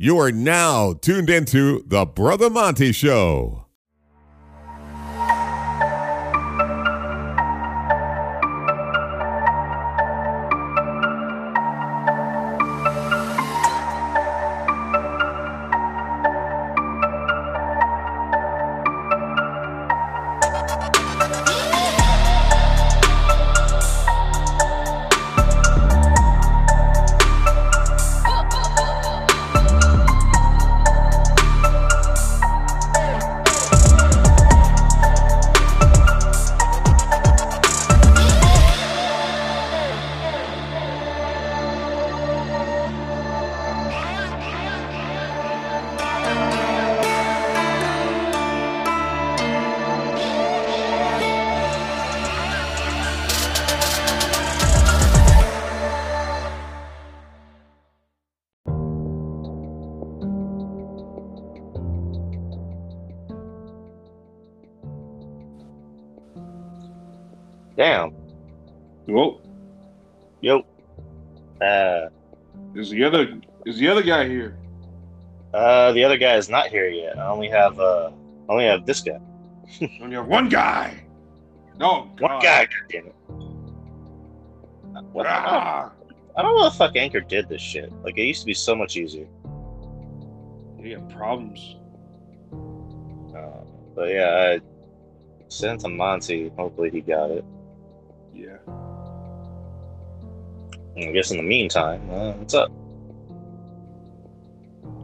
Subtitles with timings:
[0.00, 3.67] You are now tuned into the Brother Monty Show.
[73.78, 74.56] Is the other guy here?
[75.54, 77.16] uh, the other guy is not here yet.
[77.16, 78.10] I only have uh,
[78.48, 79.20] I only have this guy.
[80.02, 80.98] Only have one guy.
[81.78, 82.64] No, One guy.
[82.64, 83.14] God damn it.
[85.12, 85.92] What Ah,
[86.34, 87.92] I don't know what the fuck Anchor did this shit.
[88.02, 89.26] Like it used to be so much easier.
[90.82, 91.76] he had problems.
[93.36, 93.62] Uh,
[93.94, 94.60] but yeah, I
[95.48, 96.50] sent to Monty.
[96.56, 97.44] Hopefully he got it.
[98.34, 98.56] Yeah.
[100.96, 102.72] I guess in the meantime, uh, what's up?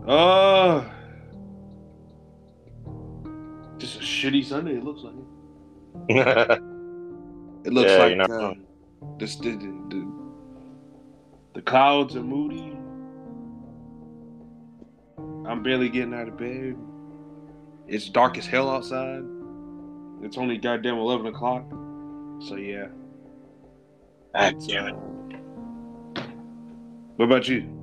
[0.06, 0.84] Uh,
[3.78, 4.76] just a shitty Sunday.
[4.76, 5.14] It looks like.
[7.64, 8.54] It looks Yeah, like you're not uh,
[9.18, 10.12] this the, the, the
[11.54, 12.76] the clouds are moody.
[15.46, 16.76] I'm barely getting out of bed.
[17.88, 19.22] It's dark as hell outside.
[20.22, 21.64] It's only goddamn eleven o'clock.
[22.40, 22.88] So yeah.
[24.34, 24.96] God damn it.
[26.16, 26.22] uh,
[27.16, 27.73] what about you?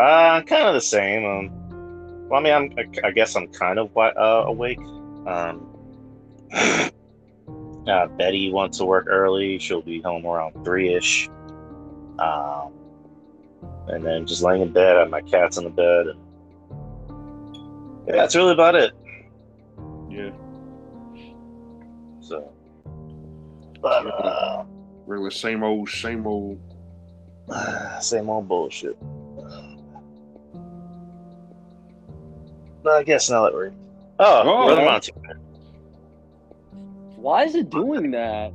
[0.00, 1.26] Uh, kind of the same.
[1.26, 4.80] Um, well, I mean, I'm, I, I guess I'm kind of uh, awake.
[5.26, 5.76] Um,
[7.86, 9.58] uh, Betty wants to work early.
[9.58, 11.28] She'll be home around three ish.
[12.18, 12.72] Um,
[13.88, 14.96] and then just laying in bed.
[14.96, 16.06] I have my cats in the bed.
[17.08, 18.92] And yeah, that's really about it.
[20.08, 20.30] Yeah.
[22.20, 22.50] So,
[23.82, 24.64] but uh,
[25.06, 26.58] Regular same old, same old.
[28.00, 28.96] same old bullshit.
[32.90, 33.72] I guess now that we're
[34.18, 34.66] oh, Oh.
[34.66, 35.12] Brother Monty.
[37.16, 38.52] Why is it doing that?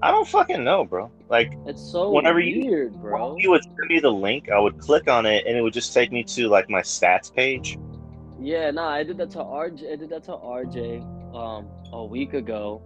[0.00, 1.10] I don't fucking know, bro.
[1.28, 3.36] Like, It's so Whenever you- weird, bro.
[3.38, 5.92] you would send me the link, I would click on it, and it would just
[5.92, 7.78] take me to like my stats page.
[8.40, 9.92] Yeah, nah, I did that to RJ.
[9.92, 11.02] I did that to RJ
[11.34, 12.80] um a week ago.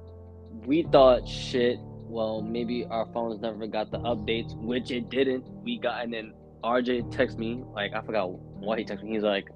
[0.67, 1.79] We thought shit.
[2.09, 5.45] Well, maybe our phones never got the updates, which it didn't.
[5.63, 6.33] We got and then
[6.65, 9.13] RJ texted me like I forgot why he texted me.
[9.13, 9.51] He's like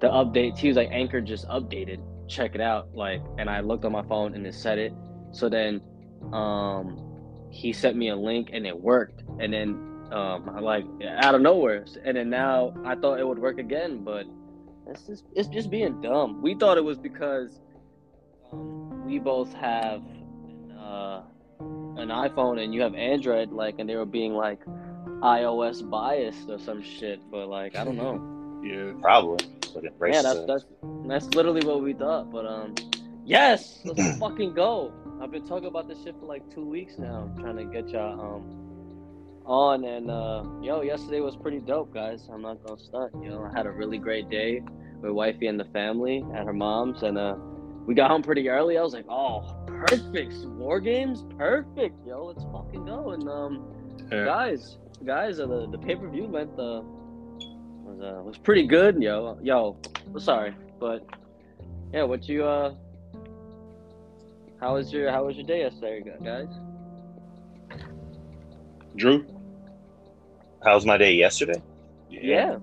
[0.00, 0.58] the updates.
[0.58, 2.00] He was like Anchor just updated.
[2.28, 2.94] Check it out.
[2.94, 4.92] Like, and I looked on my phone and it said it.
[5.32, 5.80] So then,
[6.32, 7.06] um,
[7.50, 9.22] he sent me a link and it worked.
[9.40, 9.68] And then
[10.12, 11.84] um, I like out of nowhere.
[12.04, 14.26] And then now I thought it would work again, but
[14.86, 16.42] it's just it's just being dumb.
[16.42, 17.60] We thought it was because
[18.52, 20.02] um, we both have
[20.78, 21.22] uh,
[21.60, 24.64] an iPhone and you have Android, like, and they were being like
[25.22, 27.20] iOS biased or some shit.
[27.30, 28.36] But like, I don't know.
[28.62, 28.92] Yeah.
[29.00, 29.46] Probably.
[29.74, 30.46] But it Yeah, that's racist.
[30.46, 30.64] that's
[31.06, 32.30] that's literally what we thought.
[32.30, 32.74] But um,
[33.24, 34.92] yes, let's fucking go.
[35.22, 37.30] I've been talking about this shit for like two weeks now.
[37.34, 38.56] I'm trying to get y'all um
[39.46, 42.28] on and uh yo, yesterday was pretty dope, guys.
[42.32, 43.12] I'm not gonna stunt.
[43.22, 44.62] You know, I had a really great day
[45.02, 47.36] with wifey and the family at her mom's, and uh
[47.86, 48.76] we got home pretty early.
[48.78, 50.34] I was like, oh, perfect.
[50.44, 51.96] War games, perfect.
[52.06, 53.10] Yo, let's fucking go.
[53.10, 53.64] And um,
[54.12, 54.24] Yeah.
[54.26, 56.82] guys, guys, uh, the the pay per view went uh
[58.00, 59.02] was uh was pretty good.
[59.02, 59.76] Yo, yo,
[60.18, 61.04] sorry, but
[61.92, 62.74] yeah, what you uh.
[64.60, 66.48] How was your How was your day yesterday, guys?
[68.96, 69.26] Drew.
[70.64, 71.62] How was my day yesterday?
[72.10, 72.58] Yeah,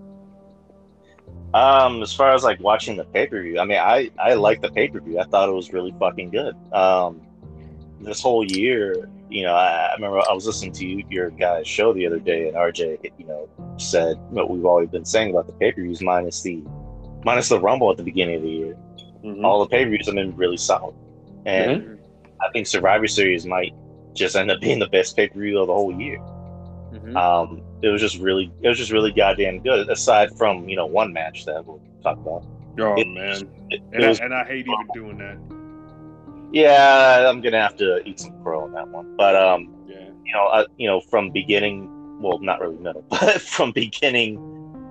[1.54, 4.62] Um, as far as like watching the pay per view, I mean, I I like
[4.62, 5.19] the pay per view.
[5.19, 6.56] I thought it was really fucking good.
[6.74, 7.22] Um,
[8.00, 11.68] this whole year, you know, I, I remember I was listening to you, your guys'
[11.68, 15.47] show the other day, and RJ, you know, said what we've always been saying about
[15.47, 16.63] the pay per views, minus the
[17.25, 18.77] minus the Rumble at the beginning of the year.
[19.24, 19.44] Mhm.
[19.44, 20.95] All the pay per views have been really solid,
[21.45, 22.00] and
[22.41, 23.74] I think Survivor Series might
[24.13, 26.19] just end up being the best pay per view of the whole year.
[26.94, 27.15] Mhm.
[27.15, 29.89] Um, it was just really it was just really goddamn good.
[29.89, 32.44] Aside from you know one match that we'll talk about.
[32.80, 35.38] Oh It- man, It, and, it was, I, and I hate even doing that.
[36.51, 39.15] Yeah, I'm gonna have to eat some crow on that one.
[39.17, 40.09] But um, Yeah.
[40.25, 41.89] you know, uh, you know, from beginning,
[42.21, 44.33] well, not really middle, but from beginning,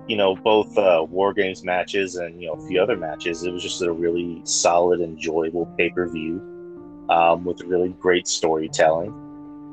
[0.07, 3.51] you know, both uh, War Games matches and you know a few other matches, it
[3.51, 9.13] was just a really solid, enjoyable pay per view um, with really great storytelling.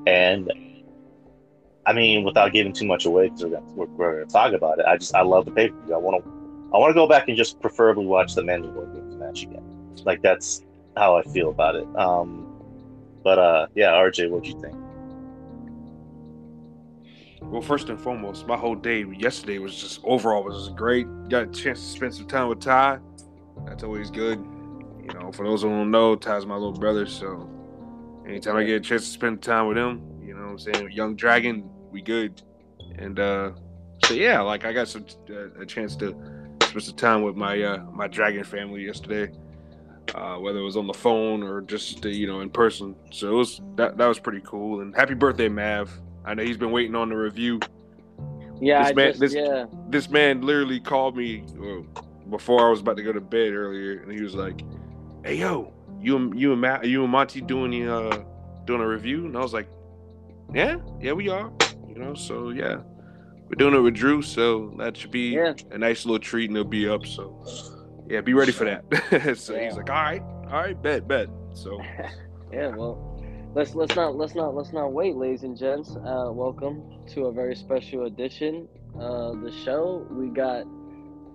[0.07, 0.51] And
[1.87, 4.53] I mean, without giving too much away, because we're, gonna- we're, we're going to talk
[4.55, 5.95] about it, I just I love the pay per view.
[5.95, 6.31] I want to
[6.75, 9.63] I want to go back and just preferably watch the men's War Games match again.
[10.05, 10.63] Like that's
[10.97, 11.87] how I feel about it.
[11.97, 12.51] Um,
[13.23, 14.75] but uh, yeah, RJ, what'd you think?
[17.43, 21.07] Well, first and foremost, my whole day yesterday was just overall was just great.
[21.29, 22.99] Got a chance to spend some time with Ty.
[23.67, 24.39] That's always good.
[25.03, 27.49] You know, for those who don't know, Ty's my little brother, so
[28.27, 30.91] anytime I get a chance to spend time with him, you know what I'm saying,
[30.93, 32.43] young dragon, we good.
[32.99, 33.53] And uh
[34.07, 36.15] so yeah, like I got some uh, a chance to
[36.63, 39.31] spend some time with my uh my dragon family yesterday.
[40.15, 43.29] Uh, whether it was on the phone or just uh, you know in person, so
[43.31, 44.81] it was that that was pretty cool.
[44.81, 45.91] And happy birthday, Mav!
[46.25, 47.61] I know he's been waiting on the review.
[48.61, 49.67] Yeah, This I man- just, this- yeah.
[49.89, 51.45] This man literally called me
[52.31, 54.61] before I was about to go to bed earlier, and he was like,
[55.25, 58.23] "Hey, yo, you and you and Matt, you and Monty doing the uh,
[58.67, 59.69] doing a review?" And I was like,
[60.53, 61.51] "Yeah, yeah, we are."
[61.89, 62.79] You know, so yeah,
[63.49, 65.55] we're doing it with Drew, so that should be Yeah.
[65.71, 67.07] a nice little treat, and it'll be up.
[67.07, 67.43] So
[68.09, 69.37] yeah, be ready for that.
[69.39, 69.65] so Yeah.
[69.65, 71.81] he's like, "All right, all right, bet, bet." So
[72.53, 73.21] Yeah, well,
[73.55, 75.91] let's let's not let's not let's not wait, ladies and gents.
[75.97, 78.69] Uh, welcome to a very special edition
[78.99, 80.07] of the show.
[80.11, 80.65] We got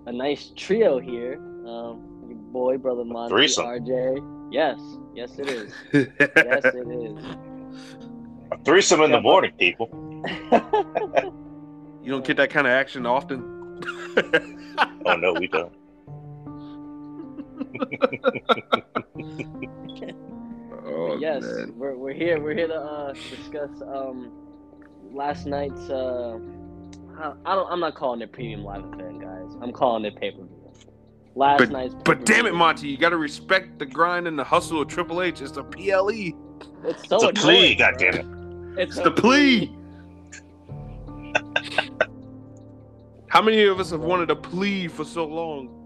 [0.06, 1.34] a nice trio here.
[1.66, 3.66] Um, your boy, brother Monty, threesome.
[3.66, 4.52] RJ.
[4.52, 4.80] Yes,
[5.14, 5.72] yes it is.
[5.92, 7.24] Yes it is.
[8.52, 9.88] A threesome in Yeah, the morning, people.
[12.02, 13.42] you don't get that kind of action often.
[15.06, 15.72] Oh no, we don't.
[20.86, 21.72] oh, yes, man.
[21.76, 22.40] we're, we're here.
[22.40, 24.32] We're here to uh, discuss um,
[25.12, 25.88] last night's.
[25.90, 26.38] Uh,
[27.18, 27.70] I, I don't.
[27.70, 29.56] I'm not calling it premium live event, guys.
[29.60, 30.56] I'm calling it pay per view.
[31.34, 31.94] Last But- night's.
[32.04, 32.54] But damn it.
[32.54, 35.40] Monty, you got to respect the grind and the hustle of Triple H.
[35.40, 36.32] It's the PLE.
[36.84, 38.26] It's so It's a plea, annoying, goddamn it.
[38.82, 39.76] It's It's the plea.
[43.28, 45.79] How many of us have wanted a plea for so long?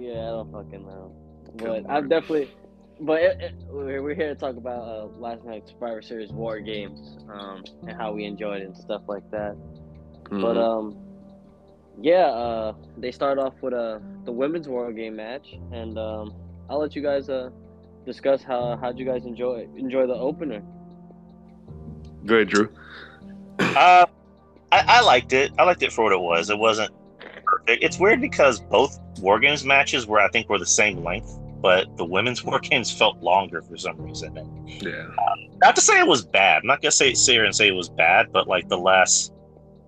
[0.00, 1.12] Yeah, I don't fucking know.
[1.56, 2.50] But I'm definitely.
[3.00, 6.60] But it, it, we're we're here to talk about uh, last night's Survivor Series War
[6.60, 9.56] Games um, and how we enjoyed it and stuff like that.
[10.24, 10.40] Mm-hmm.
[10.40, 10.96] But um,
[12.00, 16.34] yeah, uh, they start off with uh, the women's War Game match, and um,
[16.68, 17.50] I'll let you guys uh,
[18.06, 20.62] discuss how how'd you guys enjoy enjoy the opener.
[22.24, 22.70] Good, Drew.
[23.58, 24.06] Uh,
[24.72, 25.52] I, I liked it.
[25.58, 26.50] I liked it for what it was.
[26.50, 26.99] It wasn't perfect.
[27.80, 31.96] It's weird because both War Games matches were, I think, were the same length, but
[31.96, 34.36] the women's War Games felt longer for some reason.
[34.36, 35.06] And Yeah.
[35.18, 36.62] Uh, not to say it was bad.
[36.62, 39.32] I'm not gonna say sit here and say it was bad, but like the last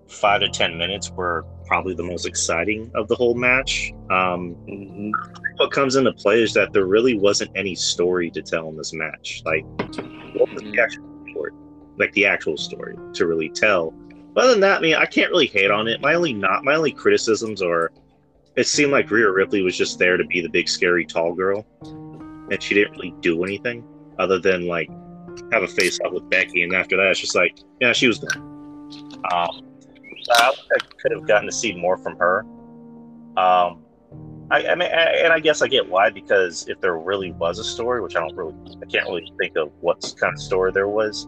[0.07, 3.91] five to ten minutes were probably the most exciting of the whole match.
[4.11, 5.11] Um, mm-hmm.
[5.57, 8.93] what comes into play is that there really wasn't any story to tell in this
[8.93, 9.41] match.
[9.45, 9.65] Like,
[10.35, 10.83] what was the mm.
[10.83, 11.51] actual story?
[11.97, 13.93] Like the actual story to really tell.
[14.35, 16.01] Other than that, I mean, I can't really hate on it.
[16.01, 17.91] My only not my only criticisms are,
[18.55, 21.65] it seemed like Rhea Ripley was just there to be the big scary tall girl,
[21.81, 23.83] and she didn't really do anything
[24.17, 24.89] other than like
[25.51, 28.19] have a face off with Becky, and after that, it's just like, yeah, she was
[28.19, 28.41] done.
[29.31, 29.61] Um,
[30.31, 32.45] I I could have gotten to see more from her.
[33.37, 33.83] Um,
[34.51, 37.59] I, I mean, I, and I guess I get why because if there really was
[37.59, 40.71] a story, which I don't really, I can't really think of what kind of story
[40.71, 41.27] there was.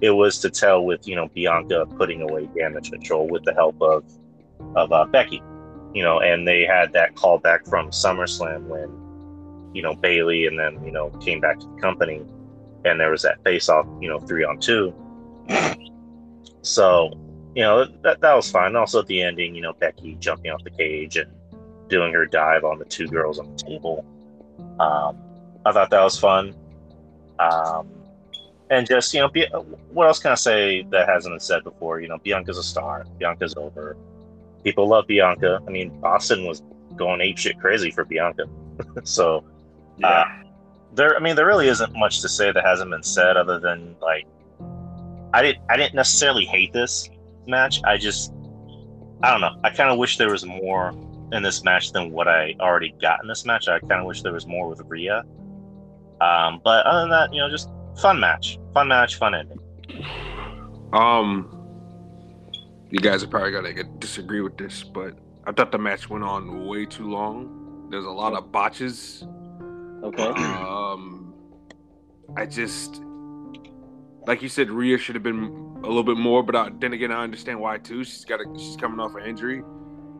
[0.00, 3.80] It was to tell with you know Bianca putting away damage control with the help
[3.82, 4.04] of
[4.76, 5.42] of uh, Becky,
[5.92, 10.82] you know, and they had that callback from SummerSlam when you know Bayley and then
[10.84, 12.22] you know came back to the company,
[12.84, 14.94] and there was that face off, you know, three on two.
[16.62, 17.10] So
[17.54, 18.76] you know that that was fine.
[18.76, 21.30] Also at the ending, you know, Becky jumping off the cage and
[21.88, 24.04] doing her dive on the two girls on the table.
[24.78, 25.18] Um,
[25.66, 26.54] I thought that was fun.
[27.38, 27.88] Um,
[28.70, 29.48] and just you know, Bi-
[29.92, 32.00] what else can I say that hasn't been said before?
[32.00, 33.04] You know, Bianca's a star.
[33.18, 33.96] Bianca's over.
[34.64, 35.60] People love Bianca.
[35.66, 36.62] I mean, Austin was
[36.96, 38.44] going ape shit crazy for Bianca.
[39.04, 39.44] so
[40.04, 40.24] uh,
[40.94, 43.96] there, I mean, there really isn't much to say that hasn't been said other than
[44.00, 44.26] like,
[45.32, 47.08] I didn't, I didn't necessarily hate this
[47.46, 47.80] match.
[47.84, 48.32] I just,
[49.22, 49.56] I don't know.
[49.64, 50.92] I kind of wish there was more
[51.32, 53.68] in this match than what I already got in this match.
[53.68, 55.24] I kind of wish there was more with Rhea.
[56.20, 57.68] Um, but other than that, you know, just
[58.00, 59.58] fun match, fun match, fun ending.
[60.92, 61.56] Um,
[62.90, 65.16] you guys are probably gonna disagree with this, but
[65.46, 67.88] I thought the match went on way too long.
[67.90, 69.24] There's a lot of botches.
[70.02, 70.22] Okay.
[70.22, 71.34] Um,
[72.36, 73.02] I just,
[74.26, 75.44] like you said, Rhea should have been
[75.82, 78.04] a little bit more, but I, then again, I understand why too.
[78.04, 79.62] She's got, she's coming off an injury.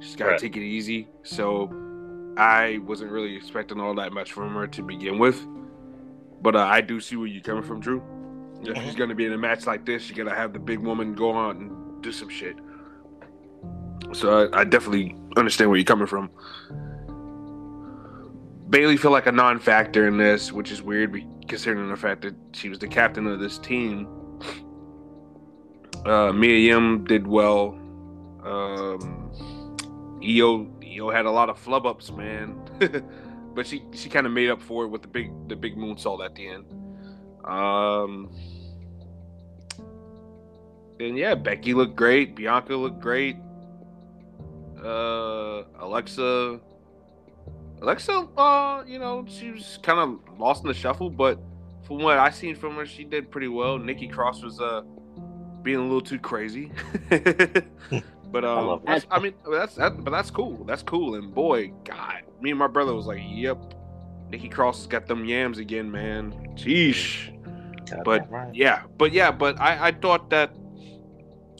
[0.00, 0.40] She's got to Right.
[0.40, 1.08] take it easy.
[1.22, 1.70] So
[2.36, 5.46] I wasn't really expecting all that much from her to begin with.
[6.42, 8.02] But uh, I do see where you're coming from, Drew.
[8.62, 11.14] If she's gonna be in a match like this, you gotta have the big woman
[11.14, 12.56] go on and do some shit.
[14.12, 16.30] So I, I definitely understand where you're coming from.
[18.68, 21.12] Bayley feel like a non-factor in this, which is weird,
[21.48, 24.06] considering the fact that she was the captain of this team.
[26.06, 27.76] Uh, Mia Yim did well.
[28.44, 29.32] Um,
[30.22, 32.58] Io Io had a lot of flub ups, man,
[33.54, 36.24] but she she kind of made up for it with the big the big moonsault
[36.24, 36.64] at the end.
[37.44, 38.30] Um,
[41.00, 42.36] and yeah, Becky looked great.
[42.36, 43.36] Bianca looked great.
[44.82, 46.60] Uh, Alexa,
[47.82, 51.38] Alexa, uh, you know, she was kind of lost in the shuffle, but
[51.86, 53.78] from what I seen from her, she did pretty well.
[53.78, 54.82] Nikki Cross was uh
[55.62, 56.72] being a little too crazy,
[58.30, 60.64] but um, that's, I mean, that's that, but that's cool.
[60.64, 61.14] That's cool.
[61.14, 63.74] And boy, God, me and my brother was like, "Yep,
[64.30, 67.36] Nikki Cross has got them yams again, man." Sheesh.
[68.04, 68.54] But right.
[68.54, 70.54] yeah, but yeah, but I, I thought that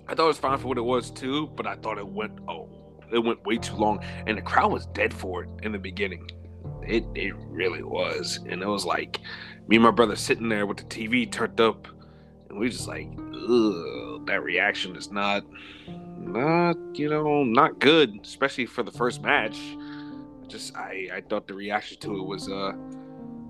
[0.07, 2.39] I thought it was fine for what it was too, but I thought it went
[2.49, 2.69] oh
[3.13, 6.31] it went way too long and the crowd was dead for it in the beginning.
[6.87, 8.39] It it really was.
[8.49, 9.21] And it was like
[9.69, 11.89] me and my brother sitting there with the TV turned up
[12.49, 15.45] and we just like, ugh, that reaction is not
[16.21, 19.59] not, you know, not good, especially for the first match.
[20.49, 22.73] Just I, I thought the reaction to it was uh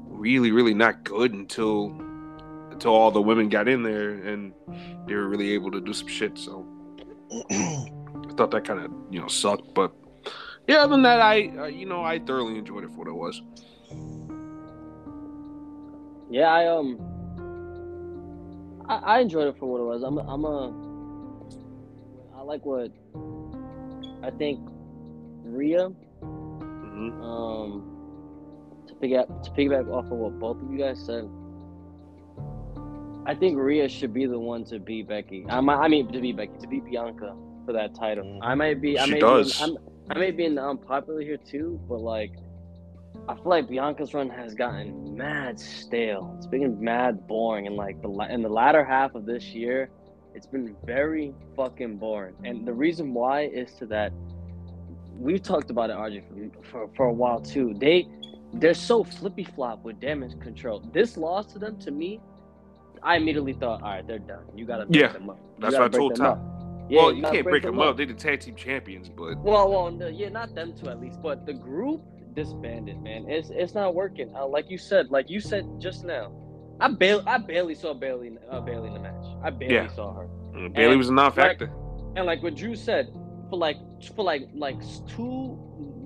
[0.06, 1.94] really, really not good until
[2.70, 4.52] until all the women got in there and
[5.06, 6.38] they were really able to do some shit.
[6.38, 6.66] So
[7.50, 9.92] I thought that kind of you know sucked, but
[10.68, 13.12] yeah, other than that, I uh, you know I thoroughly enjoyed it for what it
[13.12, 13.42] was.
[16.30, 16.98] Yeah, I um,
[18.88, 20.02] I, I enjoyed it for what it was.
[20.02, 20.89] I'm, a, I'm a, I
[22.50, 22.90] like what,
[24.24, 24.58] I think,
[25.44, 25.88] Rhea.
[26.20, 31.28] hmm Um, to pick up to piggyback off of what both of you guys said,
[33.24, 35.46] I think Rhea should be the one to beat Becky.
[35.48, 38.24] I might, I mean, to beat Becky, to beat Bianca for that title.
[38.24, 38.38] Mhm.
[38.42, 39.64] I might be, I She may does.
[39.64, 39.76] Be
[40.10, 42.32] I may be in the unpopular here too, but like,
[43.28, 46.34] I feel like Bianca's run has gotten mad stale.
[46.36, 49.90] It's been mad boring, and like the in the latter half of this year,
[50.34, 52.34] it's been very fucking boring.
[52.44, 54.12] And the reason why is to that
[55.18, 57.74] we've talked about it, RJ, for, for, for a while too.
[57.74, 58.08] They
[58.54, 60.80] they're so flippy flop with damage control.
[60.92, 62.20] This loss to them, to me,
[63.02, 64.44] I immediately thought, all right, they're done.
[64.56, 65.38] You gotta break Yeah, them up.
[65.38, 66.38] You that's what I told up.
[66.88, 67.96] Yeah, well, you gotta can't break them up.
[67.96, 71.22] They're the tag team champions, but Well, well, no, yeah, not them two at least,
[71.22, 72.02] but the group
[72.34, 73.28] disbanded, man.
[73.28, 74.34] It's it's not working.
[74.34, 76.32] Uh, like you said, like you said just now,
[76.80, 79.24] I barely I barely saw Bayley uh, Bayley in the match.
[79.42, 79.88] I barely Yeah.
[79.88, 80.26] saw her.
[80.70, 81.70] Bayley And, was a non-factor.
[82.16, 83.08] And like what Drew said,
[83.48, 83.76] for like
[84.16, 84.76] for like like
[85.08, 85.58] two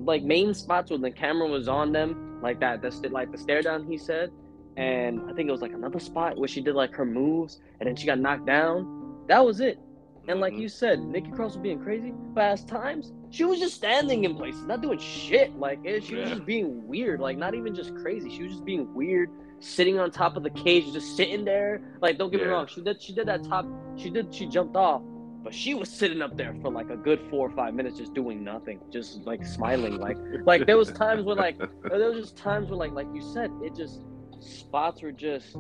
[0.04, 3.38] like main spots where the camera was on them, like that, that's the, like the
[3.38, 4.30] stare down he said,
[4.76, 7.88] and I think it was like another spot where she did like her moves and
[7.88, 9.24] then she got knocked down.
[9.28, 9.78] That was it.
[10.26, 13.74] And like you said, Nikki Cross was being crazy, but at times she was just
[13.74, 15.54] standing in places, not doing shit.
[15.58, 16.34] Like it, she was Yeah.
[16.36, 18.30] just being weird, like not even just crazy.
[18.30, 19.28] She was just being weird,
[19.60, 21.82] sitting on top of the cage, just sitting there.
[22.00, 23.66] Like don't get me wrong, she did she did that top,
[23.96, 25.02] she did she jumped off,
[25.42, 28.14] but she was sitting up there for like a good four or five minutes, just
[28.14, 29.98] doing nothing, just like smiling.
[29.98, 30.16] Like
[30.46, 33.50] like there was times where like there was just times where like like you said,
[33.62, 34.00] it just
[34.40, 35.54] spots were just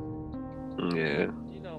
[0.94, 1.26] yeah,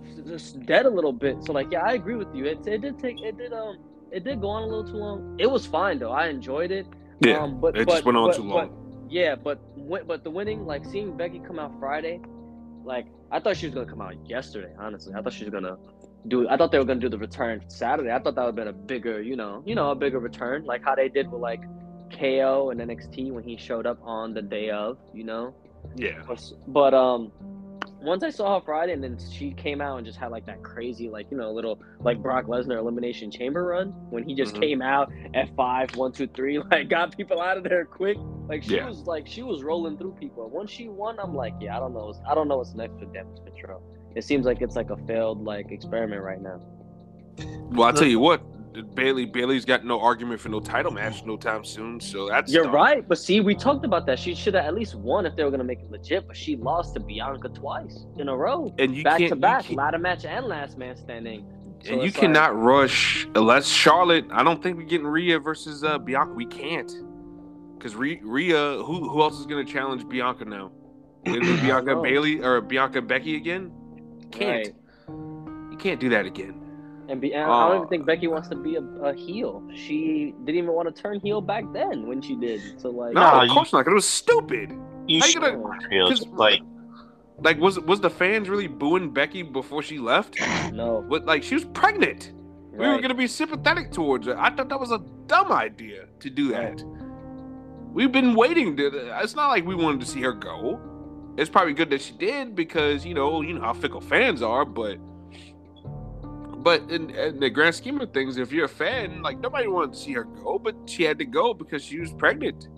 [0.04, 1.44] know just dead a little bit.
[1.44, 2.46] So like yeah, I agree with you.
[2.46, 3.78] It, it did take it did um
[4.12, 5.36] it did go on a little too long.
[5.40, 6.12] It was fine though.
[6.12, 6.88] I enjoyed it.
[7.22, 7.40] yeah.
[7.40, 9.08] Um, but it but, just went on but- too but- long.
[9.10, 9.60] yeah, but
[10.08, 12.20] but the winning, like seeing Becky come out Friday,
[12.84, 14.74] like I thought she was gonna come out yesterday.
[14.80, 15.78] Honestly, I thought she was gonna
[16.28, 16.48] do.
[16.50, 18.12] I thought they were gonna do the return Saturday.
[18.12, 20.66] I thought that would have been a bigger, you know, you know, a bigger return,
[20.66, 21.62] like how they did with like
[22.18, 25.54] KO and NXT when he showed up on the day of, you know.
[25.96, 27.32] yeah, But, but um,
[28.06, 30.64] once I saw her Friday, and then she came out and just had like that
[30.64, 34.62] crazy, like you know, little like Brock Lesnar elimination chamber run when he just Mhm.
[34.62, 38.18] came out at five, one, two, three, like got people out of there quick.
[38.48, 38.88] Like she Yeah.
[38.88, 40.50] was like she was rolling through people.
[40.50, 43.06] Once she won, I'm like, yeah, I don't know, I don't know what's next for
[43.06, 43.82] damage control.
[44.16, 46.62] It seems like it's like a failed like experiment right now.
[47.72, 48.42] Well, I'll tell you what,
[48.82, 52.00] Bayley Bayley's got no argument for no title match no time soon.
[52.00, 52.74] So that's You're done.
[52.74, 54.20] right, but see, we talked about that.
[54.20, 56.56] She should have at least won if they were gonna make it legit, but she
[56.56, 58.74] lost to Bianca twice in a row.
[58.78, 61.46] And you back to back, ladder match and last man standing.
[61.84, 64.26] So and you cannot rush unless Charlotte.
[64.32, 66.34] I don't think we're getting Rhea versus uh, Bianca.
[66.34, 66.92] We can't
[67.78, 68.24] because Rhea.
[68.84, 70.72] Who who else is going to challenge Bianca now?
[71.26, 71.96] Bianca.
[72.02, 73.72] Bayley or Bianca Becky again?
[74.32, 74.68] Can't.
[74.68, 74.76] right.
[75.72, 76.65] You can't do that again.
[77.08, 77.76] And, be, and I don't Oh.
[77.78, 78.06] even think oh.
[78.06, 79.64] Becky wants to be a, a heel.
[79.76, 82.62] She didn't even want to turn heel back then when she did.
[82.82, 83.86] So like, No, Nah, of you- course not.
[83.86, 84.72] 'cause It was stupid.
[85.08, 86.62] You How you should gonna- feel 'cause- like
[87.44, 90.38] Like, was was the fans really booing Becky before she left?
[90.74, 92.32] no, But like, she was pregnant.
[92.72, 94.38] We were gonna be sympathetic towards her.
[94.40, 96.82] I thought that was a dumb idea to do that.
[97.94, 98.76] We've been waiting.
[98.78, 98.88] To,
[99.22, 100.80] it's not like we wanted to see her go.
[101.38, 104.66] It's probably good that she did because you know you know how fickle fans are.
[104.66, 104.98] But
[106.66, 109.94] but in, in the grand scheme of things, if you're a fan, like nobody wanted
[109.94, 112.70] to see her go, but she had to go because she was pregnant.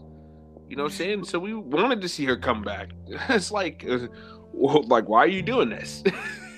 [0.68, 1.24] You know what I'm saying?
[1.24, 2.90] So we wanted to see her come back.
[3.30, 4.10] It's like, uh,
[4.54, 6.04] like why are you doing this?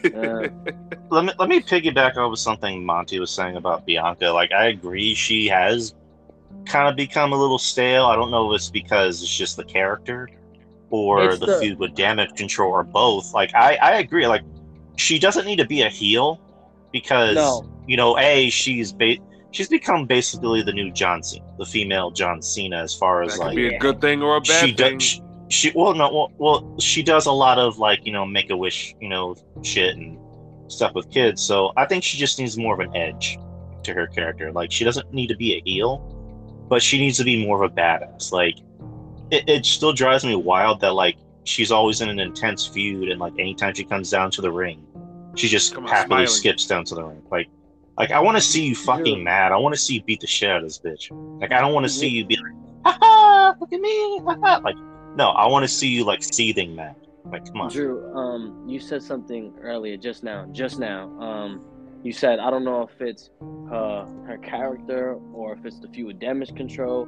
[0.04, 0.48] Uh,
[1.12, 4.32] let me let me piggyback off of something Monty was saying about Bianca.
[4.32, 5.94] Like I agree, she has
[6.66, 8.06] kind of become a little stale.
[8.06, 10.30] I don't know if it's because it's just the character
[10.90, 13.34] or the, the- feud with damage control or both.
[13.36, 14.26] Like I I agree.
[14.26, 14.44] Like
[14.96, 16.40] she doesn't need to be a heel
[16.92, 17.70] because No.
[17.88, 19.18] you know a she's ba-
[19.52, 23.40] she's become basically the new John Cena, the female John Cena as far as could
[23.40, 24.98] like be a good thing or a bad she thing.
[24.98, 28.26] does she, she well no well, well she does a lot of like you know
[28.26, 30.18] make a wish you know shit and
[30.72, 33.40] stuff with kids so i think she just needs more of an edge
[33.82, 35.98] to her character like she doesn't need to be a heel
[36.70, 38.58] but she needs to be more of a badass like
[39.32, 43.20] it, it still drives me wild that like she's always in an intense feud and
[43.20, 44.86] like anytime she comes down to the ring
[45.40, 46.28] she just on, happily smiling.
[46.28, 47.50] skips down to the ring like
[47.98, 49.24] like i want to see you fucking Dude.
[49.24, 51.60] mad i want to see you beat the shit out of this bitch like i
[51.60, 52.54] don't want to see you be like
[52.86, 54.62] ha ha look at me ha, ha.
[54.64, 54.76] like
[55.16, 56.96] no, I want to see you like seething mad.
[57.26, 57.72] Like, come on.
[57.72, 61.10] Drew, um, you said something earlier, just now, just now.
[61.20, 61.62] Um,
[62.04, 66.06] you said I don't know if it's uh, her character or if it's the few
[66.06, 67.08] with damage control.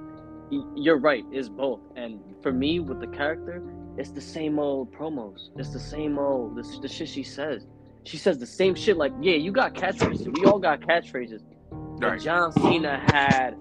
[0.75, 1.79] You're right, it's both.
[1.95, 3.63] And for me, with the character,
[3.97, 5.49] it's the same old promos.
[5.57, 7.67] It's the same old the, the shit she says.
[8.03, 8.97] She says the same shit.
[8.97, 10.35] Like, yeah, you got catchphrases.
[10.37, 11.41] We all got catchphrases.
[11.71, 12.19] Right.
[12.19, 13.55] John Cena had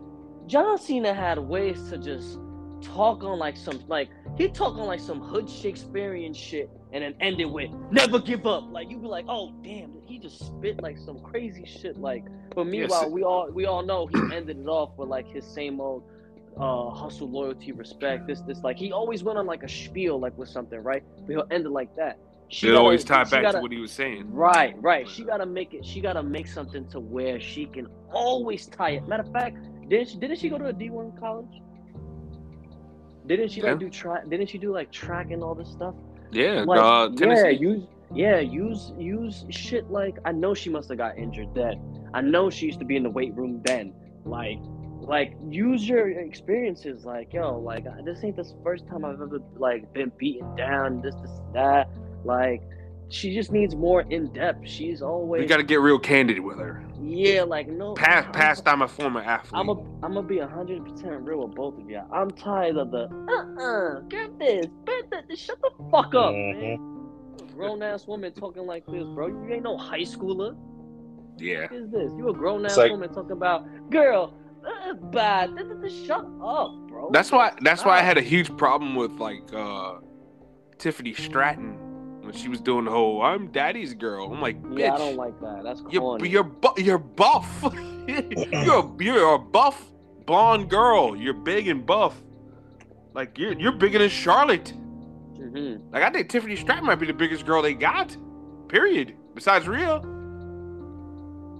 [0.46, 2.38] John Cena had ways to just
[2.80, 7.14] talk on like some like he talk on like some hood Shakespearean shit and then
[7.20, 8.64] end it with never give up.
[8.70, 11.98] Like you'd be like, oh damn, he just spit like some crazy shit.
[11.98, 12.24] Like
[12.54, 13.10] but meanwhile Yes.
[13.10, 16.02] we all we all know he ended it off with like his same old
[16.56, 20.36] uh hustle, loyalty, respect, this, this like he always went on like a spiel like
[20.38, 21.04] with something, right?
[21.26, 22.18] But he'll end it like that.
[22.52, 24.24] She It gotta- always tied back gotta- to what he was saying.
[24.32, 25.08] Right, right.
[25.08, 25.84] She gotta make it.
[25.84, 29.06] She gotta make something to where she can always tie it.
[29.06, 29.56] Matter of fact,
[29.88, 31.62] didn't she, didn't she go to a D one college?
[33.26, 34.28] Didn't she like do track?
[34.28, 35.94] Didn't she do like track and all this stuff?
[36.32, 40.98] Yeah, Like, uh, yeah, use yeah, use use shit like I know she must have
[40.98, 41.80] got injured then.
[42.12, 43.94] I know she used to be in the weight room then.
[44.24, 44.58] Like,
[45.00, 47.04] like use your experiences.
[47.04, 51.00] Like, yo, like this ain't the first time I've ever like been beaten down.
[51.00, 51.88] This, this, that.
[52.24, 52.62] Like,
[53.08, 54.68] she just needs more in depth.
[54.68, 56.84] She's always we got to get real candid with her.
[57.02, 57.94] yeah, like no.
[57.94, 59.52] Past, past, I'm a former athlete.
[59.54, 59.72] I'm a,
[60.04, 62.00] I'm gonna be hundred percent real with both of you.
[62.12, 67.08] I'm tired of the uh uh get this, bet that shut the fuck up, man.
[67.56, 69.26] Grown ass woman talking like this, bro.
[69.26, 70.56] You ain't no high schooler.
[71.38, 71.62] yeah.
[71.62, 72.12] What is this?
[72.16, 74.32] You a grown ass like- woman talking about girl,
[74.64, 75.56] uh, bad.
[75.56, 77.10] th- th- th- Shut up, bro.
[77.12, 77.52] That's why.
[77.62, 79.94] That's why I had a huge problem with like uh
[80.78, 81.76] Tiffany Stratton
[82.32, 85.16] when she was doing the whole "I'm Daddy's girl." I'm like, bitch, Yeah, I don't
[85.16, 85.62] like that.
[85.64, 86.28] That's corny.
[86.28, 87.48] you're you're bu- you're buff.
[88.06, 89.90] you're a, you're a buff
[90.26, 91.16] blonde girl.
[91.16, 92.20] You're big and buff.
[93.14, 94.72] Like you're you're bigger than Charlotte.
[95.38, 95.80] Mhm.
[95.92, 98.16] Like I think Tiffany Stratton might be the biggest girl they got.
[98.68, 99.14] Period.
[99.34, 100.00] Besides Rhea.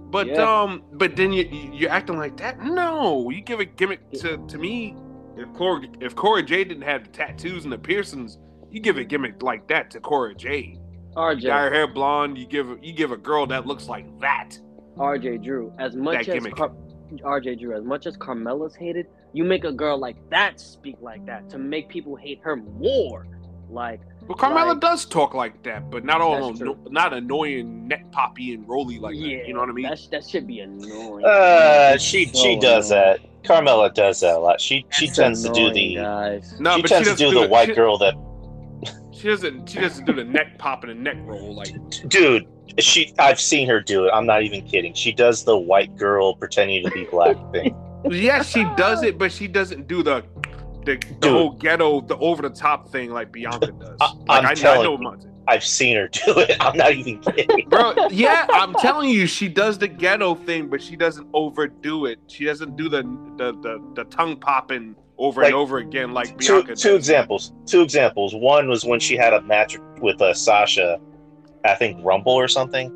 [0.09, 0.61] But Yeah.
[0.61, 2.61] um, but then you you- you're acting like that.
[2.61, 4.95] No, you give a gimmick to to me.
[5.37, 8.37] If Corey if Cora Jade didn't have the tattoos and the piercings,
[8.71, 10.79] you give a gimmick like that to Cora Jade.
[11.17, 12.37] You dye her hair blonde.
[12.37, 14.57] You give you give a girl that looks like that.
[14.97, 15.73] RJ Drew.
[15.77, 16.55] As much That as gimmick.
[16.55, 16.71] Car-
[17.11, 21.25] RJ Drew, as much as Carmella's hated, you make a girl like that speak like
[21.25, 23.27] that to make people hate her more.
[23.69, 26.77] Like, but Carmella Like- does talk like that, but not all That's true.
[26.89, 29.47] not annoying, neck poppy and roly like yeah, that.
[29.47, 29.89] You know what I mean?
[29.89, 31.25] That, that should be annoying.
[31.25, 33.17] Uh, she so she does annoying.
[33.21, 33.43] that.
[33.43, 34.61] Carmella does that a lot.
[34.61, 36.59] She she It's tends to do the guys.
[36.59, 38.13] No, she but tends she to do doesn't the white she- girl that
[39.21, 39.69] She doesn't.
[39.69, 41.69] She doesn't do the neck pop and the neck roll like.
[42.07, 42.47] dude.
[42.79, 44.11] She I've seen her do it.
[44.13, 44.93] I'm not even kidding.
[44.93, 47.75] She does the white girl pretending to be black thing.
[48.09, 50.23] Yes, she does it, but she doesn't do the
[50.85, 53.97] the, the whole ghetto, the over the top thing like Bianca does.
[54.01, 55.07] I- like I'm I, I telling know you.
[55.07, 55.27] about it.
[55.47, 56.55] I've seen her do it.
[56.59, 57.67] I'm not even kidding.
[57.67, 57.93] bro.
[58.09, 62.19] Yeah, I'm telling you, she does the ghetto thing, but she doesn't overdo it.
[62.27, 63.01] She doesn't do the
[63.37, 66.75] the the, the tongue popping over Like, and over again like two, Bianca.
[66.75, 66.97] two does.
[66.97, 67.53] examples.
[67.65, 68.33] Two examples.
[68.35, 70.99] One was when she had a match with uh, Sasha,
[71.63, 72.87] I think Rumble or something,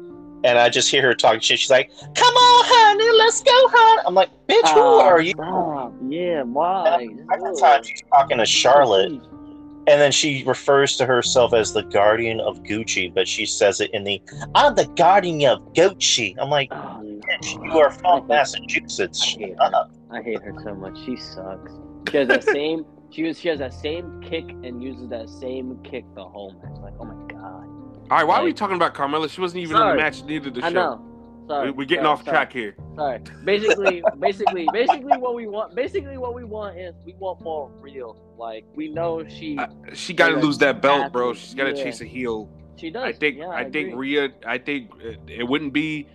[0.43, 1.59] and I just hear her talking shit.
[1.59, 5.31] She's like, "Come on, honey, let's go, honey." I'm like, "Bitch, who Ah, are you?"
[5.33, 5.93] Stop.
[6.09, 7.07] Yeah, why?
[7.31, 12.39] Second time she's talking to Charlotte, and then she refers to herself as the guardian
[12.39, 14.19] of Gucci, but she says it in the
[14.55, 17.19] "I'm the guardian of Gucci." I'm like, Oh, no.
[17.27, 19.91] "Bitch, you are from Massachusetts." I hate Shut up.
[20.11, 20.97] I hate her so much.
[21.05, 21.71] She sucks.
[22.09, 22.85] She has that same.
[23.11, 23.39] She was.
[23.39, 26.81] She has that same kick and uses that same kick the whole match.
[26.81, 27.67] Like, oh my god.
[28.11, 29.29] All right, why are we talking about Carmella?
[29.29, 30.73] She wasn't even in the match, neither the I show.
[30.73, 31.11] know.
[31.47, 31.71] Sorry.
[31.71, 32.75] We- We're getting sorry, off sorry, track here.
[32.95, 33.19] Sorry.
[33.43, 35.75] Basically, basically, basically, what we want.
[35.75, 38.15] Basically, what we want is we want more real.
[38.37, 39.57] Like we know she.
[39.57, 41.33] I- She got to lose that belt, bro.
[41.33, 41.83] She's got to yeah.
[41.83, 42.49] chase a heel.
[42.75, 43.03] she does.
[43.03, 43.37] I think.
[43.37, 44.17] Yeah, I, think agree.
[44.19, 44.33] Rhea.
[44.45, 46.07] I think it, it wouldn't be.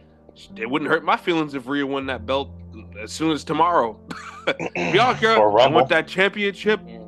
[0.56, 2.50] It wouldn't hurt my feelings if Rhea won that belt
[3.02, 3.98] as soon as tomorrow.
[4.74, 5.76] Bianca, Or I Rumble.
[5.80, 6.80] want that championship.
[6.86, 6.98] Yeah.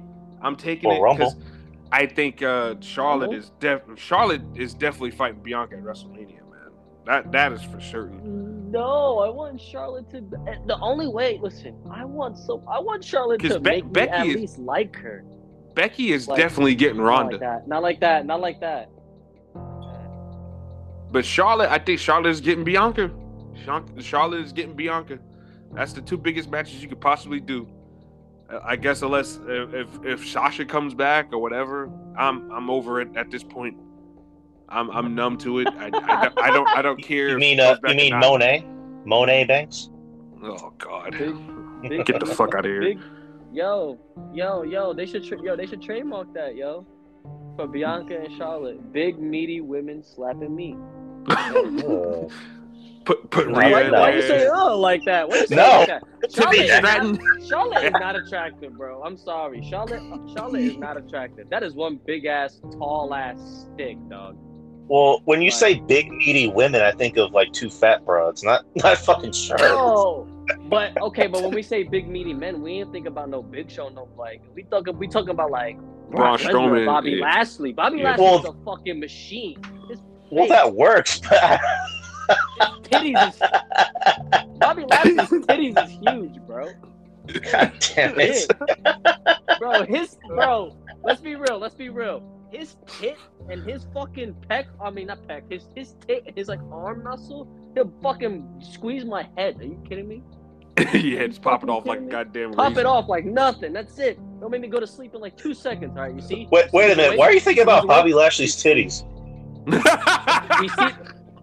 [0.42, 1.36] I'm taking Or it because
[1.92, 3.38] I think uh, Charlotte Rumble?
[3.38, 6.70] is def- Charlotte is definitely fighting Bianca at WrestleMania, man.
[7.06, 8.70] That that is for certain.
[8.70, 10.20] No, I want Charlotte to.
[10.66, 13.90] The only way, listen, I want so I want Charlotte 'Cause to Be- make me
[13.92, 15.24] Becky at is- least like her.
[15.74, 17.68] Becky is Like, definitely getting Not Ronda, like that.
[17.68, 18.26] Not like that.
[18.26, 18.90] Not like that.
[21.10, 23.10] but Charlotte, I think Charlotte is getting Bianca.
[24.00, 25.18] Charlotte is getting Bianca.
[25.74, 27.66] That's the two biggest matches you could possibly do.
[28.50, 33.00] Uh, I guess unless if if, if Sasha comes back or whatever, I'm I'm over
[33.00, 33.76] it at this point.
[34.68, 35.68] I'm I'm numb to it.
[35.68, 37.28] I, I, don't- I don't I don't care.
[37.30, 38.18] You mean uh, you mean.
[38.18, 38.66] Monet?
[39.04, 39.88] Monet Banks?
[40.42, 41.34] Oh God, Big,
[41.88, 42.80] big, get the fuck out of here.
[42.80, 43.00] big.
[43.52, 43.98] Yo,
[44.32, 44.92] yo, yo!
[44.94, 46.86] They should, tra- yo, they should trademark that, yo,
[47.54, 48.92] for Bianca and Charlotte.
[48.94, 50.74] Big meaty women slapping me.
[53.02, 53.30] Ugh.
[53.30, 54.50] put put I Why, Rhea like in why you say there.
[54.54, 55.28] oh like that?
[55.28, 55.62] Why you No.
[55.80, 56.02] like that?
[56.32, 57.12] Charlotte me, is, Stratton.
[57.12, 59.02] not, Charlotte is not attractive, bro.
[59.02, 60.02] I'm sorry, Charlotte.
[60.36, 61.50] Charlotte is not attractive.
[61.50, 64.36] That is one big ass, tall ass stick, dog.
[64.88, 65.54] Well, when you Right.
[65.54, 69.68] say big meaty women, I think of like two fat broads, not not fucking Charlotte.
[69.68, 70.26] No,
[70.68, 73.70] but okay, but when we say big meaty men, we ain't think about no Big
[73.70, 75.76] Show, no like we talk we talking about like
[76.10, 77.24] Braun Brock Lesnar, Strowman, Bobby yeah.
[77.24, 77.72] Lashley.
[77.72, 78.04] Bobby Yeah.
[78.16, 79.56] Lashley is Well- a fucking machine.
[79.88, 79.98] His
[80.30, 81.20] Well, that works.
[82.82, 86.68] titties is Bobby Lashley's titties is huge, bro.
[87.50, 88.50] God damn it.
[89.58, 90.76] Bro, his bro.
[91.04, 91.58] Let's be real.
[91.58, 92.22] Let's be real.
[92.50, 93.16] His tit
[93.48, 94.66] and his fucking pec.
[94.80, 95.50] I mean, not pec.
[95.50, 97.48] His his tit, his like arm muscle.
[97.74, 99.60] He'll fucking squeeze my head.
[99.60, 100.22] Are you kidding me?
[100.78, 102.52] yeah, it's popping off like a goddamn.
[102.52, 102.80] Pop razor.
[102.80, 103.72] it off like nothing.
[103.72, 104.18] That's it.
[104.40, 105.96] Don't make me go to sleep in like two seconds.
[105.96, 106.48] All right, you see?
[106.50, 107.18] Wait, wait a minute.
[107.18, 109.04] Why are you thinking about Bobby Lashley's titties?
[110.60, 110.88] We see.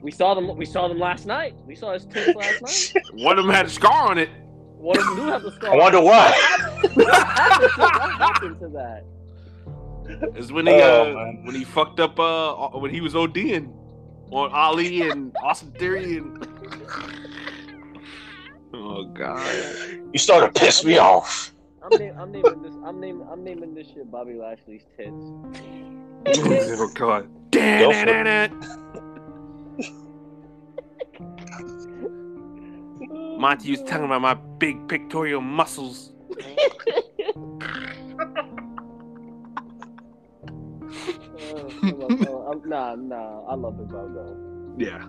[0.02, 0.56] We saw them.
[0.56, 1.56] We saw them last night.
[1.66, 3.04] We saw his tits last night.
[3.14, 4.30] One of them had a scar on it.
[4.78, 5.74] One of them do have the scar.
[5.74, 6.32] I wonder why.
[6.94, 9.04] What happened to, what happened to that?
[10.38, 13.74] Is when he Oh, uh, when he fucked up uh when he was ODing
[14.32, 16.48] on Ali and Austin Theory and.
[18.72, 19.44] Oh god.
[20.14, 21.54] You started to piss me off.
[21.82, 22.74] I'm, name, I'm naming this.
[22.86, 23.28] I'm naming.
[23.32, 25.10] I'm naming this shit Bobby Lashley's tits.
[26.80, 27.28] oh god.
[27.50, 28.52] Damn it.
[33.40, 36.12] Monty was talking about my big pictorial muscles.
[41.40, 43.42] I'm- nah, nah.
[43.48, 44.76] I love Big Bob though.
[44.78, 45.06] Yeah.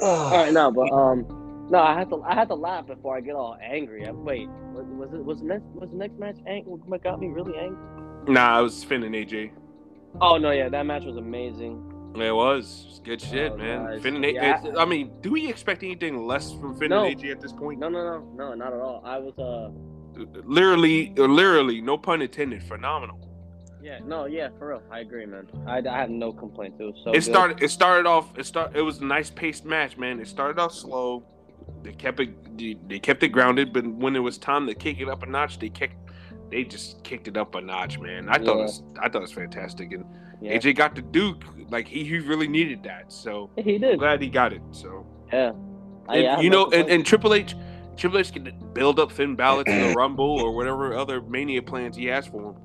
[0.00, 2.22] All right, no, but um, no, I had to.
[2.22, 4.06] I had to laugh before I get all angry.
[4.06, 7.20] I, wait, was, was it was the next was the next match ang- what got
[7.20, 7.78] me really angry?
[8.26, 9.50] Nah, I was Finn and AJ.
[10.20, 11.91] Oh no, yeah, that match was amazing.
[12.14, 13.00] It was.
[13.04, 13.84] Good shit, Oh, man.
[13.84, 14.02] guys.
[14.02, 14.34] Finn and AJ.
[14.34, 14.72] Yeah.
[14.78, 17.04] I mean, do we expect anything less from Finn No.
[17.04, 17.80] and AJ at this point?
[17.80, 19.02] No, no, no, no, not at all.
[19.04, 19.70] I was uh,
[20.44, 22.62] Literally, literally, no pun intended.
[22.62, 23.18] Phenomenal.
[23.82, 24.82] yeah, no, yeah, for real.
[24.90, 25.48] I agree, man.
[25.66, 26.76] I, I had no complaints.
[26.80, 27.10] It was so.
[27.10, 27.22] it good.
[27.24, 27.62] started.
[27.62, 28.36] It started off.
[28.38, 28.76] It start.
[28.76, 30.20] It was a nice paced match, man.
[30.20, 31.24] It started off slow.
[31.82, 32.88] They kept it.
[32.88, 35.58] They, kept it grounded, but when it was time to kick it up a notch,
[35.58, 35.96] they kicked.
[36.50, 38.28] They just kicked it up a notch, man.
[38.28, 38.82] I thought it was.
[39.00, 40.04] I thought it was fantastic, and
[40.42, 41.44] Yeah, AJ got the Duke.
[41.70, 43.12] Like he, he really needed that.
[43.12, 43.98] So he I'm did.
[43.98, 44.62] glad he got it.
[44.72, 45.52] So Yeah.
[46.08, 47.54] I- and, I have you know, and, and Triple H,
[47.96, 51.96] Triple H can build up Finn Balor to the Rumble or whatever other Mania plans
[51.96, 52.56] he has for him.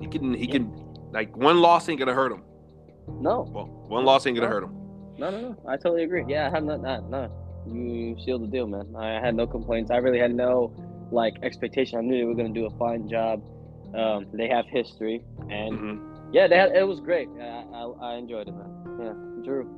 [0.00, 0.34] He can.
[0.34, 0.52] He Yeah.
[0.52, 0.72] can.
[1.12, 2.42] Like one loss ain't gonna hurt him.
[3.08, 4.54] no, Well, one loss ain't gonna No.
[4.54, 4.74] hurt him.
[5.18, 5.56] no, no, no.
[5.68, 6.24] I totally agree.
[6.28, 7.28] Yeah, I have no, no, no.
[7.66, 8.94] You sealed the deal, man.
[8.96, 9.90] I had no complaints.
[9.90, 10.72] I really had no
[11.12, 11.98] like expectation.
[11.98, 13.42] I knew they were gonna do a fine job.
[13.94, 17.28] Um, they have history, and hmm Yeah, had, it was great.
[17.40, 18.70] I, I, I enjoyed it, man.
[19.00, 19.68] Yeah, Drew,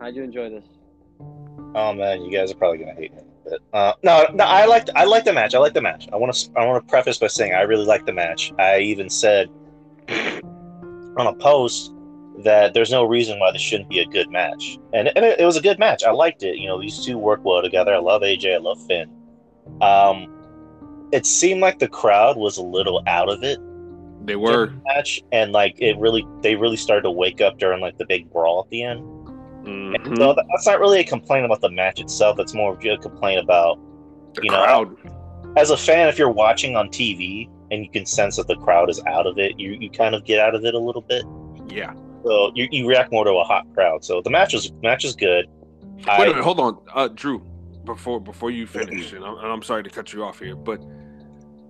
[0.00, 0.64] how'd you enjoy this?
[1.74, 3.22] Oh man, you guys are probably gonna hate me.
[3.44, 5.54] But, uh, no, no, I liked I liked the match.
[5.54, 6.08] I liked the match.
[6.12, 8.52] I want to I want to preface by saying I really liked the match.
[8.58, 9.48] I even said
[10.08, 11.92] on a post
[12.44, 15.44] that there's no reason why this shouldn't be a good match, and, and it, it
[15.44, 16.04] was a good match.
[16.04, 16.56] I liked it.
[16.56, 17.94] You know, these two work well together.
[17.94, 18.54] I love AJ.
[18.54, 19.10] I love Finn.
[19.80, 23.58] Um, it seemed like the crowd was a little out of it
[24.26, 24.72] They were.
[24.84, 28.30] match, and like it really, they really started to wake up during like the big
[28.30, 29.00] brawl at the end.
[29.64, 30.16] Mhm.
[30.18, 32.38] so that's not really a complaint about the match itself.
[32.38, 33.78] It's more of a complaint about
[34.34, 34.96] The you know,
[35.56, 38.90] as a fan, if you're watching on TV and you can sense that the crowd
[38.90, 41.24] is out of it, you, you kind of get out of it a little bit.
[41.68, 41.92] yeah.
[42.24, 44.04] So you, you react more to a hot crowd.
[44.04, 45.46] So the match was match is good.
[45.98, 47.42] Wait I- a minute, hold on, uh, Drew.
[47.84, 50.80] Before before you finish, and I'm, and I'm sorry to cut you off here, but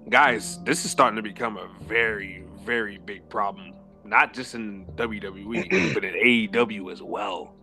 [0.09, 3.73] guys, this is starting to become a very very big problem.
[4.05, 7.55] Not just in WWE, but in AEW as well.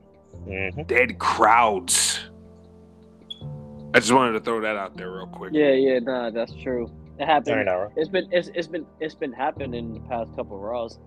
[0.47, 0.87] Mhm.
[0.87, 2.21] Dead crowds.
[3.93, 5.51] I just wanted to throw that out there real quick.
[5.53, 6.89] Yeah, yeah, nah, that's true.
[7.19, 7.47] It happened.
[7.47, 7.91] Sorry, Nara.
[7.95, 10.99] It's been it's, it's been it's been happening in the past couple of Raws.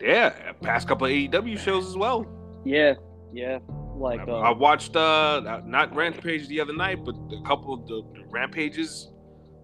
[0.00, 2.26] Yeah, past couple of AEW shows as well.
[2.64, 2.94] Yeah,
[3.32, 3.58] yeah.
[3.96, 7.86] Like I, uh, I watched uh not Rampage the other night, but a couple of
[7.88, 9.10] the, the Rampages,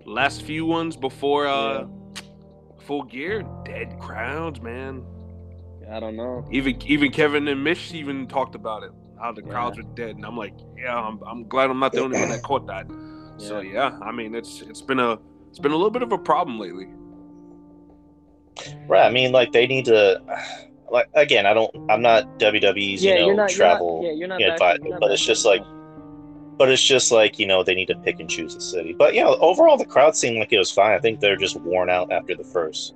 [0.04, 1.86] last few ones before uh
[2.86, 5.04] full gear, dead crowds, man.
[5.90, 6.46] I don't know.
[6.50, 9.50] Even even Kevin and Mish even talked about it, how the Yeah.
[9.50, 12.28] crowds are dead, and I'm like, yeah, I'm, I'm glad I'm not the only one
[12.30, 12.86] that caught that.
[13.38, 15.18] So yeah, I mean it's it's been a
[15.50, 16.88] it's been a little bit of a problem lately.
[18.88, 19.06] Right.
[19.06, 20.22] I mean, like they need to.
[20.90, 21.70] Like again, I don't.
[21.90, 23.02] I'm not WWE's.
[23.04, 24.02] yeah, you know, you're not travel.
[24.04, 24.60] You're not, yeah, you're not.
[24.62, 25.64] yeah, but- you're not but it's just like-
[26.58, 28.94] But it's just like you know they need to pick and choose the city.
[28.98, 30.92] But you know, overall the crowd seemed like it was fine.
[30.92, 32.94] I think they're just worn out after the first,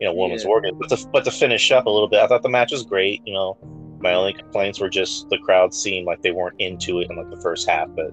[0.00, 0.60] you know, women's Yeah.
[0.62, 0.78] game.
[0.78, 3.22] But to, but to finish up a little bit, I thought the match was great.
[3.24, 3.56] You know,
[4.00, 7.30] my only complaints were just the crowd seemed like they weren't into it in like
[7.30, 8.10] the first half, but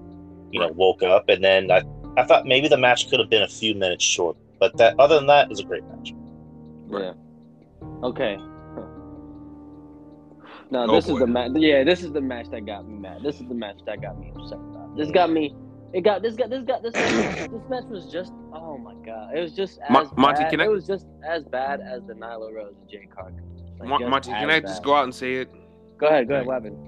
[0.52, 1.82] you know, woke up and then I
[2.16, 4.36] I thought maybe the match could have been a few minutes short.
[4.60, 6.14] But that other than that, it was a great match.
[6.88, 7.12] Yeah.
[8.04, 8.38] Okay.
[10.70, 11.18] No, Oh, this is boy.
[11.20, 11.50] the match.
[11.54, 13.22] Yeah, this is the match that got me mad.
[13.22, 14.58] This is the match that got me upset.
[14.58, 14.96] About.
[14.96, 15.54] This got me.
[15.92, 16.92] It got this got this got this.
[16.94, 18.32] this match was just.
[18.52, 19.36] Oh my god!
[19.36, 20.60] It was just as Mon- Monty, bad.
[20.60, 23.42] I- it was just as bad as the Nyla Rose and Jay Carter.
[23.78, 24.84] Like, Mon- Monty, can I just bad.
[24.84, 25.50] go out and say it?
[25.98, 26.28] Go ahead.
[26.28, 26.46] Go ahead.
[26.46, 26.78] What happened?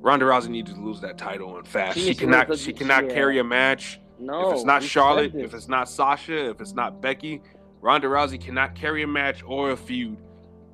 [0.00, 1.98] Ronda Rousey needs to lose that title and fast.
[1.98, 2.48] She She, cannot.
[2.48, 3.14] lose She cannot yeah.
[3.14, 4.00] carry a match.
[4.18, 4.48] No.
[4.50, 7.42] if it's not Charlotte, if it's not Sasha, if it's not Becky,
[7.82, 10.16] Ronda Rousey cannot carry a match or a feud.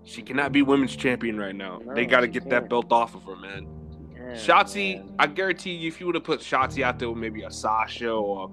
[0.05, 1.81] She cannot be women's champion right now.
[1.95, 2.71] they got to get that can't.
[2.71, 3.67] belt off of her, man.
[4.15, 5.15] Yeah, Shotzi, man.
[5.19, 8.11] I guarantee you, if you would have put Shotzi out there with maybe a Sasha
[8.11, 8.51] or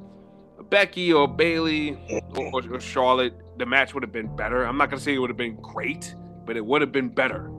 [0.60, 1.98] a Becky or Bayley
[2.36, 4.64] or, or, Charlotte, the match would have been better.
[4.64, 7.52] I'm not gonna say it would have been great, but it would have been better.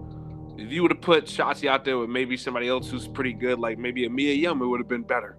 [0.57, 3.59] If you would have put Shotzi out there with maybe somebody else who's pretty good,
[3.59, 5.37] like maybe a Mia Yim, it would have been better.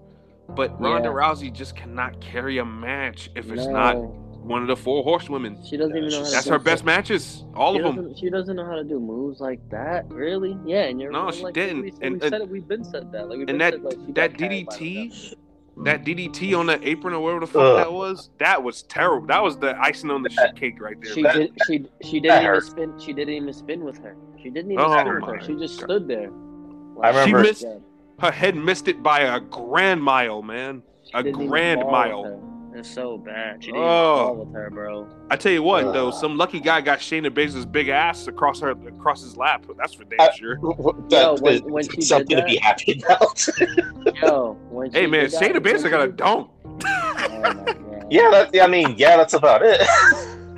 [0.50, 1.16] But Ronda Yeah.
[1.16, 4.21] Rousey just cannot carry a match if it's not No.
[4.42, 5.58] One of the four horsewomen.
[5.66, 6.66] She doesn't even know how to That's do her shit.
[6.66, 8.16] best matches, all she of them.
[8.16, 10.58] She doesn't know how to do moves like that, really.
[10.66, 11.82] Yeah, and you're No, right, she like, didn't.
[11.84, 12.50] We, And- we and- said it.
[12.50, 13.30] We've been said that.
[13.30, 15.36] Like, we've and been that- said, like, that got carried by DDT.
[15.84, 17.78] That DDT on the apron or whatever the fuck Ugh.
[17.78, 19.26] that was, that was terrible.
[19.28, 21.14] That was the icing on the shit cake right there.
[21.14, 21.54] She That- did.
[21.66, 22.64] She she didn't even hurt.
[22.66, 22.94] spin.
[23.00, 24.16] She didn't even spin with her.
[24.44, 25.40] She didn't even Oh spin with her.
[25.42, 25.86] She just God.
[25.86, 26.30] stood there.
[27.02, 27.76] I remember- She missed- Yeah,
[28.20, 30.84] Her head missed it by a grand mile, man.
[31.06, 32.51] she A grand ball mile.
[32.72, 32.80] With her.
[32.80, 33.64] It's so bad.
[33.64, 34.32] She didn't Oh.
[34.34, 35.08] even with her, bro.
[35.30, 35.94] I tell you what, Ugh.
[35.94, 39.66] though, some lucky guy got Shayna Baszler's big ass across her across his lap.
[39.78, 40.56] That's for damn Uh, sure.
[41.10, 43.48] That when- is when she did something to be happy about.
[44.22, 46.50] Yo, when Hey man, did that- Shayna when Baszler she got a did- dunk.
[46.84, 47.66] Oh
[48.10, 49.82] yeah, that, I mean, yeah, that's about it.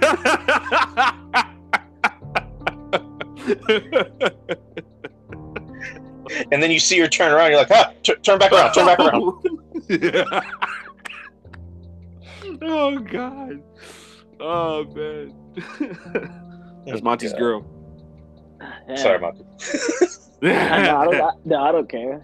[6.51, 8.85] and then you see her turn around, you're like, ah, t- turn back around, turn
[8.85, 9.33] back around.
[9.89, 10.39] Yeah.
[12.63, 13.61] Oh god.
[14.39, 15.33] Oh man.
[16.85, 17.39] That's Monty's Yeah.
[17.39, 17.65] girl.
[18.89, 18.95] Yeah.
[18.95, 19.43] Sorry, Monty.
[19.43, 20.07] I,
[20.41, 22.21] no, I don't, I, no, I don't care.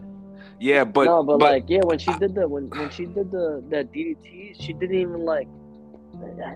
[0.59, 3.31] yeah, but no, but, but like, yeah, when she did the when when she did
[3.31, 5.47] the that DDT, she didn't even like,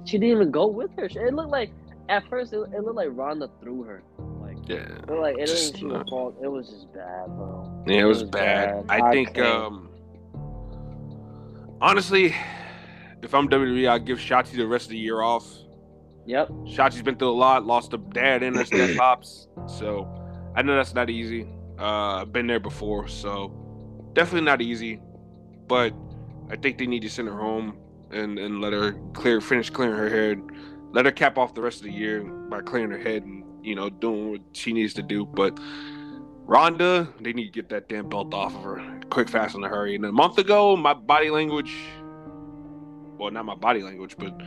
[0.06, 1.06] she didn't even go with her.
[1.06, 1.72] It looked like
[2.10, 4.04] at first it, it looked like Ronda threw her.
[4.42, 4.76] Like, yeah.
[4.78, 6.36] it looked like it Just didn't she not- was fall.
[6.42, 7.84] It was just bad, bro.
[7.88, 8.88] Yeah, it was was bad.
[8.88, 9.02] bad.
[9.04, 9.48] I I think can't.
[9.48, 9.90] um
[11.82, 12.36] honestly,
[13.24, 15.46] if I'm WWE, I'll give Shotzi the rest of the year off.
[16.26, 16.50] Yep.
[16.66, 19.48] Shotzi's been through a lot, lost a dad and her step pops.
[19.68, 20.08] So
[20.56, 21.48] I know that's not easy.
[21.80, 23.52] Uh I've been there before, so
[24.14, 25.02] definitely not easy.
[25.68, 25.94] But
[26.50, 27.78] I think they need to send her home
[28.12, 30.42] and, and let her clear finish clearing her head.
[30.92, 33.76] Let her cap off the rest of the year by clearing her head and you
[33.76, 35.26] know, doing what she needs to do.
[35.26, 35.58] But
[36.46, 39.70] Ronda, they need to get that damn belt off of her, quick, fast, in a
[39.70, 39.96] hurry.
[39.96, 41.74] And a month ago, my body language,
[43.24, 44.38] well, not my body language, but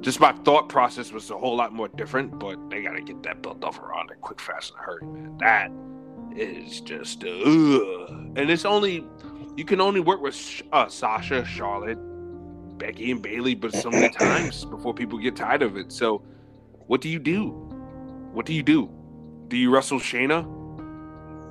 [0.00, 2.38] just my thought process was a whole lot more different.
[2.38, 5.36] But they gotta get that belt off of Ronda, quick, fast, and hurry, man.
[5.38, 5.70] That
[6.38, 9.04] is just, uh, and it's only
[9.56, 11.98] you can only work with uh, Sasha, Charlotte,
[12.78, 15.92] Becky, and Bayley, but so many times before people get tired of it.
[15.92, 16.22] So,
[16.86, 17.48] what do you do?
[18.32, 18.88] What do you do?
[19.48, 20.44] Do you wrestle Shayna?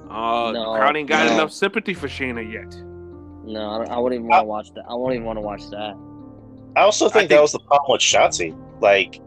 [0.10, 1.34] Uh, No, crowd ain't got no.
[1.34, 2.74] enough sympathy for Shayna yet.
[3.46, 4.86] No, I, don't, I wouldn't even want to watch that.
[4.90, 5.96] I won't even want to watch that.
[6.80, 8.56] I also think, I that was the problem with Shotzi.
[8.80, 9.20] Like,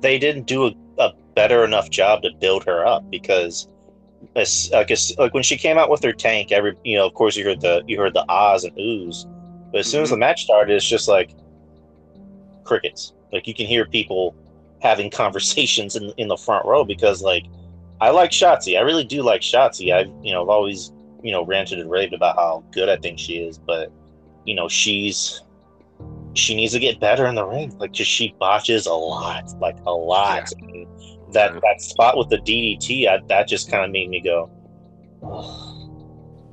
[0.00, 3.68] they didn't do a, a better enough job to build her up because,
[4.34, 7.36] as, like, like when she came out with her tank, every you know, of course,
[7.36, 9.26] you heard the you heard the ahs and oohs,
[9.70, 10.14] but as soon as mm-hmm.
[10.14, 11.30] the match started, it's just like
[12.64, 13.12] crickets.
[13.32, 14.34] Like you can hear people
[14.82, 17.44] having conversations in in the front row because, like,
[18.00, 18.76] I like Shotzi.
[18.76, 19.94] I really do like Shotzi.
[19.94, 20.90] I you know, I've always
[21.22, 23.92] you know ranted and raved about how good I think she is, but
[24.44, 25.42] you know, she's
[26.38, 27.76] she needs to get better in the ring.
[27.78, 30.50] Like, just she botches a lot, like a lot.
[30.60, 30.86] And
[31.32, 31.60] That Yeah.
[31.62, 34.50] that spot with the DDT, I, that just kind of made me go,
[35.22, 35.64] "Ugh."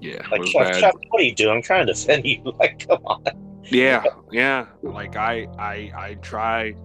[0.01, 0.73] Yeah, like, Chuck.
[0.73, 1.55] Chuck, what are you doing?
[1.57, 2.41] I'm trying to defend you.
[2.59, 3.23] Like, come on.
[3.63, 4.67] Yeah, yeah.
[4.83, 6.75] Like I, I, I try,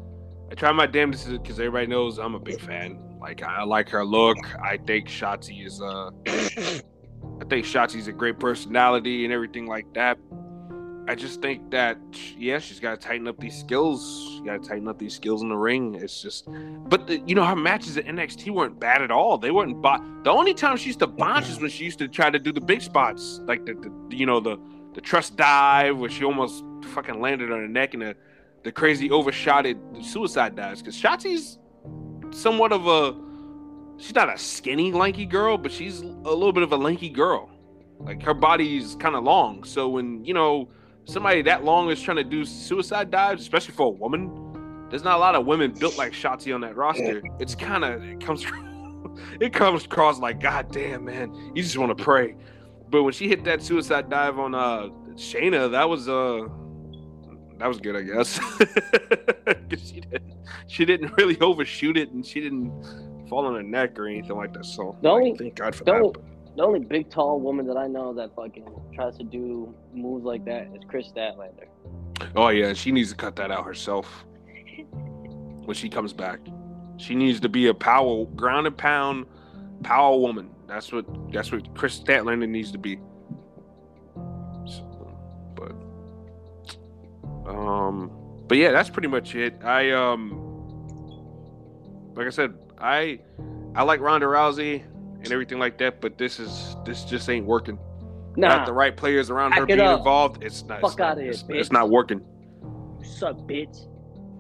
[0.51, 2.99] I try my damnedest because everybody knows I'm a big fan.
[3.21, 4.39] Like I like her look.
[4.63, 10.17] I think Shotzi is uh, I think Shotzi's a great personality and everything like that.
[11.11, 11.99] I just think that
[12.39, 14.41] yeah, she's got to tighten up these skills.
[14.45, 15.97] Got to tighten up these skills in the ring.
[15.97, 16.49] It's just,
[16.89, 19.37] but the, you know her matches at NXT weren't bad at all.
[19.37, 19.83] They weren't.
[19.83, 22.39] Bo- the only time she used to botch is when she used to try to
[22.39, 24.57] do the big spots, like the, the you know the
[24.95, 26.63] the trust dive where she almost
[26.95, 28.15] fucking landed on her neck and the
[28.63, 30.81] the crazy overshotted suicide dives.
[30.81, 31.59] Because Shotzi's
[32.31, 33.17] somewhat of a
[34.01, 37.51] she's not a skinny lanky girl, but she's a little bit of a lanky girl.
[37.99, 40.69] Like her body's kind of long, so when you know
[41.05, 45.17] somebody that long is trying to do suicide dives, especially for a woman, there's not
[45.17, 47.23] a lot of women built like Shotzi on that roster.
[47.39, 48.45] It's kind of it comes
[49.41, 52.35] it comes across like God damn man, you just want to pray.
[52.91, 56.47] But when she hit that suicide dive on uh Shayna, that was uh
[57.59, 58.39] that was good, I guess.
[59.69, 60.33] 'Cause she didn't
[60.67, 62.73] she didn't really overshoot it and she didn't
[63.29, 64.65] fall on her neck or anything like that.
[64.65, 66.03] So The only- like, thank God for the that.
[66.57, 70.45] The only big tall woman that I know that fucking tries to do moves like
[70.47, 71.67] that is Kris Statlander.
[72.37, 74.25] Oh yeah, she needs to cut that out herself
[75.65, 76.41] when she comes back.
[76.97, 79.27] She needs to be a power ground and pound
[79.83, 80.51] power woman.
[80.67, 82.99] That's what that's what Kris Statlander needs to be.
[84.67, 85.17] So,
[85.55, 85.73] but
[87.49, 88.11] um
[88.49, 89.55] but yeah, that's pretty much it.
[89.65, 90.47] I um
[92.15, 93.21] like I said, I
[93.75, 94.85] I like Ronda Rousey
[95.23, 97.79] and everything like that, but this is this just ain't working.
[98.37, 99.99] Nah, Not the right players around her Back it being up.
[99.99, 100.43] involved.
[100.45, 100.81] It's not.
[100.81, 102.21] Fuck it's not, outta here, it's, it's not working.
[102.99, 103.87] you suck, bitch.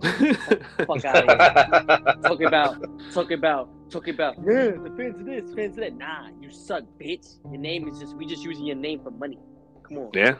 [0.86, 2.14] Fuck out of here.
[2.22, 2.76] Talking about,
[3.12, 4.36] talking about, talking about.
[4.38, 5.96] Yeah, the fans of this, fans of that.
[5.96, 7.36] Nah, you suck, bitch.
[7.50, 9.38] Your name is just we just using your name for money.
[9.82, 10.10] Come on.
[10.14, 10.34] yeah,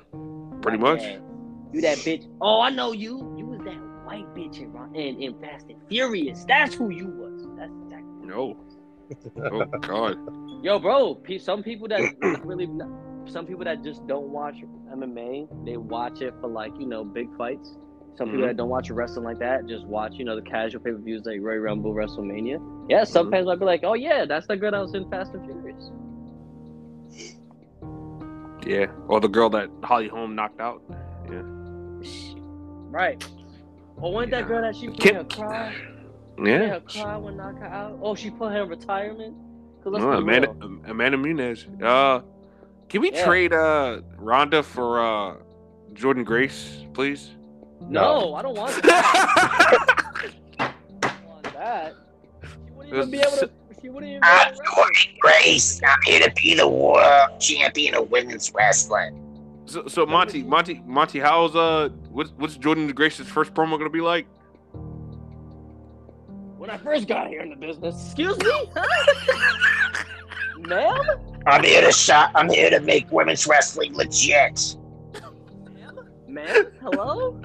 [0.62, 1.00] pretty My much.
[1.00, 1.22] bad.
[1.72, 2.26] You that bitch.
[2.40, 3.34] Oh, I know you.
[3.36, 6.44] You was that white bitch in, in, in Fast and Furious.
[6.46, 7.46] That's who you was.
[7.58, 8.26] That's exactly.
[8.26, 8.56] No.
[9.36, 10.16] Oh God.
[10.62, 11.20] Yo, bro.
[11.38, 12.00] Some people that
[12.44, 12.68] really,
[13.26, 14.56] some people that just don't watch
[14.92, 17.76] MMA, they watch it for like you know big fights.
[18.16, 18.48] Some people Mhm.
[18.48, 21.24] that don't watch wrestling like that just watch you know the casual pay per views
[21.24, 22.60] like Royal Rumble, WrestleMania.
[22.90, 23.30] Yeah, some Mhm.
[23.32, 25.90] fans might be like, oh yeah, that's the girl that was in Fast and Furious.
[28.66, 28.86] Yeah.
[29.08, 30.82] Or the girl that Holly Holm knocked out.
[31.30, 31.42] Yeah.
[32.90, 33.26] Right.
[33.96, 34.40] Or wasn't Yeah.
[34.40, 35.74] that girl that she Can- cry?
[36.40, 36.68] Made Yeah.
[36.68, 37.98] her cry when knock her out.
[38.02, 39.34] Oh, she put her in retirement.
[39.84, 40.80] Cause let's Oh, Amanda, real.
[40.88, 41.66] Amanda Nunes.
[41.82, 42.20] Uh,
[42.88, 43.24] can we Yeah.
[43.24, 45.34] trade uh Ronda for uh
[45.92, 47.30] Jordynne Grace, please?
[47.82, 50.32] No, I don't want that.
[50.58, 51.94] I don't want that.
[52.42, 53.50] She wouldn't even be able to.
[53.80, 54.84] She wouldn't even be I'm able to wrestle.
[54.84, 55.80] Jordynne Grace.
[55.86, 59.26] I'm here to be the world champion of women's wrestling.
[59.66, 64.00] So, so Monty, Monty, Monty, how's uh, what's what's Jordynne Grace's first promo gonna be
[64.00, 64.26] like?
[66.70, 68.70] When I first got here in the business, excuse me,
[70.68, 71.02] ma'am,
[71.44, 72.30] I'm here to shot.
[72.36, 74.76] I'm here to make women's wrestling legit.
[76.28, 77.40] ma'am, hello.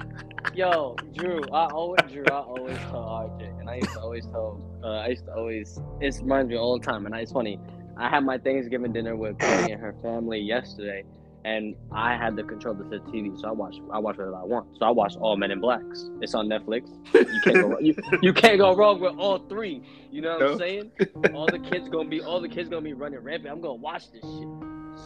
[0.54, 4.60] Yo, Drew, I always, Drew, I always tell RJ, and I used to always tell,
[4.84, 7.58] uh, I used to always, it reminds me all the time, and it's funny.
[7.96, 11.02] I had my Thanksgiving dinner with Cody and her family yesterday,
[11.46, 14.42] and I had the control of the TV, so I watch I watch whatever I
[14.42, 14.66] want.
[14.78, 16.10] So I watched all Men in Blacks.
[16.20, 16.88] It's on Netflix.
[17.14, 19.80] You can't go you, you can't go wrong with all three.
[20.10, 20.52] You know what No.
[20.54, 20.90] I'm saying?
[21.34, 23.52] All the kids gonna be all the kids gonna be running rampant.
[23.52, 24.48] I'm gonna watch this shit.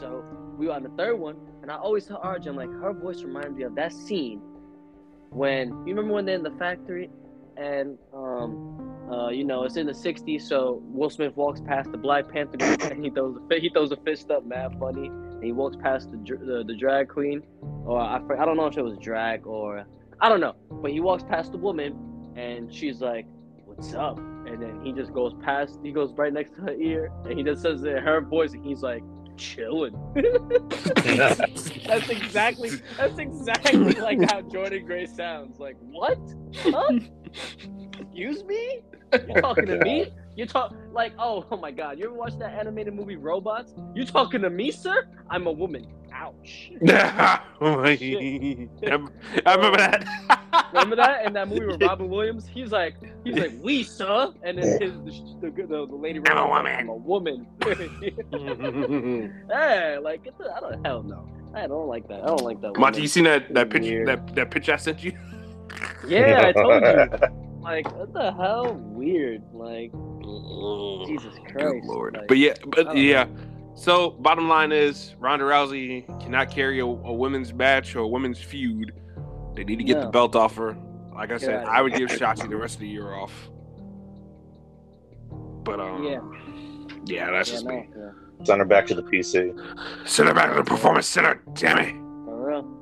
[0.00, 0.24] So
[0.56, 3.22] we were on the third one, and I always tell Arj, I'm like, her voice
[3.22, 4.40] reminds me of that scene
[5.30, 7.10] when you remember when they're in the factory
[7.58, 8.76] and um
[9.12, 12.56] uh, you know, it's in the '60s, so Will Smith walks past the Black Panther
[12.84, 15.10] and he throws a he throws a fist up, mad funny.
[15.42, 17.42] He walks past the the, the drag queen,
[17.84, 19.84] or I I don't know if it was drag or
[20.20, 21.96] I don't know, but he walks past the woman
[22.36, 23.26] and she's like,
[23.64, 27.12] "What's up?" And then he just goes past, he goes right next to her ear,
[27.24, 29.02] and he just says it in her voice, and he's like,
[29.36, 29.94] "Chilling."
[31.04, 35.58] That's exactly that's exactly like how Jordan Gray sounds.
[35.58, 36.18] Like what?
[36.56, 36.98] Huh?
[37.98, 38.82] Excuse me?
[39.12, 40.12] You're talking to me?
[40.36, 41.98] You talk like oh oh my god!
[41.98, 43.74] You ever watch that animated movie Robots?
[43.94, 45.08] You talking to me, sir?
[45.28, 45.86] I'm a woman.
[46.12, 46.72] Ouch.
[46.88, 47.84] I I
[49.54, 50.04] remember that.
[50.72, 52.46] Remember that in that movie with Robin Williams?
[52.46, 54.92] He's like he's like we sir, and then his
[55.40, 56.20] the, the, the, the lady.
[56.26, 56.72] I'm a woman.
[56.74, 57.46] I'm a woman.
[59.50, 61.28] hey, like get the I don't hell no.
[61.54, 62.22] I don't like that.
[62.22, 62.76] I don't like that.
[62.76, 63.02] Monty, woman.
[63.02, 65.16] you seen that that picture that that picture I sent you?
[66.06, 67.40] Yeah, I told you.
[67.60, 68.74] Like, what the hell?
[68.74, 69.42] Weird.
[69.52, 69.92] Like,
[71.06, 72.16] Jesus Good lord.
[72.16, 73.26] Like, But yeah, but don't yeah.
[73.74, 78.38] So bottom line is Ronda Rousey cannot carry a, a women's match or a women's
[78.38, 78.92] feud.
[79.54, 80.76] They need to get the belt off her.
[81.14, 83.32] Like I Get said, outta I would give Shotzi the rest of the year off.
[85.64, 86.20] But um, Yeah.
[87.04, 87.88] yeah, that's yeah, just no, me.
[87.96, 88.10] yeah,
[88.44, 89.54] Send her back to the PC.
[90.08, 91.42] Send her back to the performance center.
[91.54, 91.92] Damn it.
[92.24, 92.76] for real.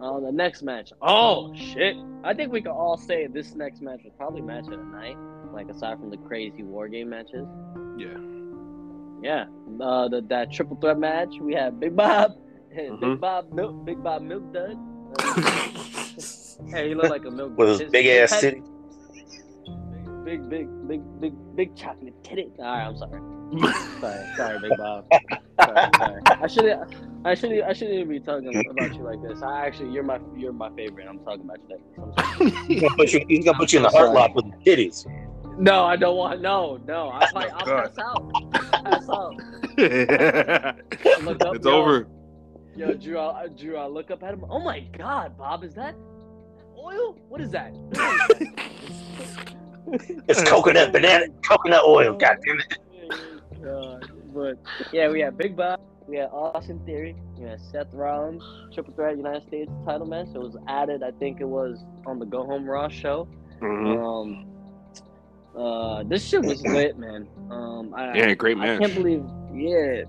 [0.00, 0.92] Oh, the next match.
[1.00, 1.96] Oh shit!
[2.24, 5.16] I think we can all say this next match was probably match of the night.
[5.56, 7.46] Like aside from the crazy war game matches.
[7.96, 8.18] Yeah.
[9.22, 9.46] Yeah.
[9.80, 12.32] Uh, the that triple threat match we had Big Bob,
[12.76, 13.00] Mhm.
[13.12, 14.76] Big Bob Milk, Big Bob Milk Dud.
[15.18, 15.34] Uh,
[16.76, 17.56] hey, he looked like a milk.
[17.56, 18.62] With his big ass head- titty.
[20.24, 22.50] Big, big, big, big, big chocolate titty.
[22.58, 23.20] All right, I'm sorry.
[24.00, 25.06] Sorry, sorry, Big Bob.
[25.60, 26.20] Sorry, sorry.
[26.26, 26.94] I shouldn't.
[27.24, 27.62] I shouldn't.
[27.62, 29.40] I shouldn't even be talking about you like this.
[29.40, 31.06] I actually, you're my, you're my favorite.
[31.08, 32.26] I'm talking about you like this.
[32.36, 32.66] I'm sorry.
[32.66, 35.06] He's gonna put you, he's gonna put you in the Hurt Lock with the titties.
[35.58, 36.40] No, I don't want.
[36.40, 37.10] No, no.
[37.10, 37.50] I might.
[37.52, 37.94] I'll God.
[37.94, 38.52] pass out.
[38.84, 39.34] Pass out.
[41.42, 41.72] Up, it's yo.
[41.72, 42.06] over.
[42.76, 43.18] Yo, Drew.
[43.18, 43.76] I, Drew.
[43.76, 44.44] I look up at him.
[44.48, 45.94] Oh my God, Bob, is that
[46.78, 47.16] oil?
[47.28, 47.72] What is that?
[50.28, 52.14] It's coconut banana, coconut oil.
[52.14, 52.78] God damn it.
[53.62, 54.10] God.
[54.34, 54.58] But
[54.92, 58.42] yeah, we had Big Bob, we had Austin Theory, we had Seth Rollins,
[58.74, 60.28] Triple Threat United States title match.
[60.34, 63.28] It was added, I think it was on the Go Home Raw show.
[63.60, 64.04] Mhm.
[64.04, 64.46] Um,
[65.56, 67.26] uh, this shit was lit, man.
[67.50, 68.76] Um, I, Yeah, great man.
[68.76, 70.04] I can't believe, yeah,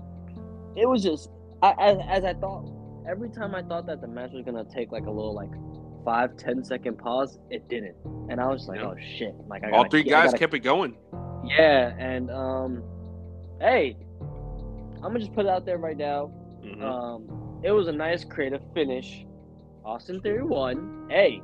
[0.76, 1.30] it was just
[1.62, 2.64] I, as, as I thought.
[3.08, 5.50] Every time I thought that the match was gonna take like a little like
[6.04, 7.94] five ten second pause, it didn't,
[8.28, 8.88] and I was like, Yeah.
[8.88, 9.34] oh shit!
[9.48, 10.94] Like I All gotta three keep- I guys gotta kept it going.
[11.44, 12.82] yeah, and um,
[13.60, 13.96] hey,
[14.96, 16.30] I'm gonna just put it out there right now.
[16.62, 16.82] Mhm.
[16.82, 19.24] Um, it was a nice creative finish.
[19.84, 21.06] Austin Theory won.
[21.08, 21.40] Hey,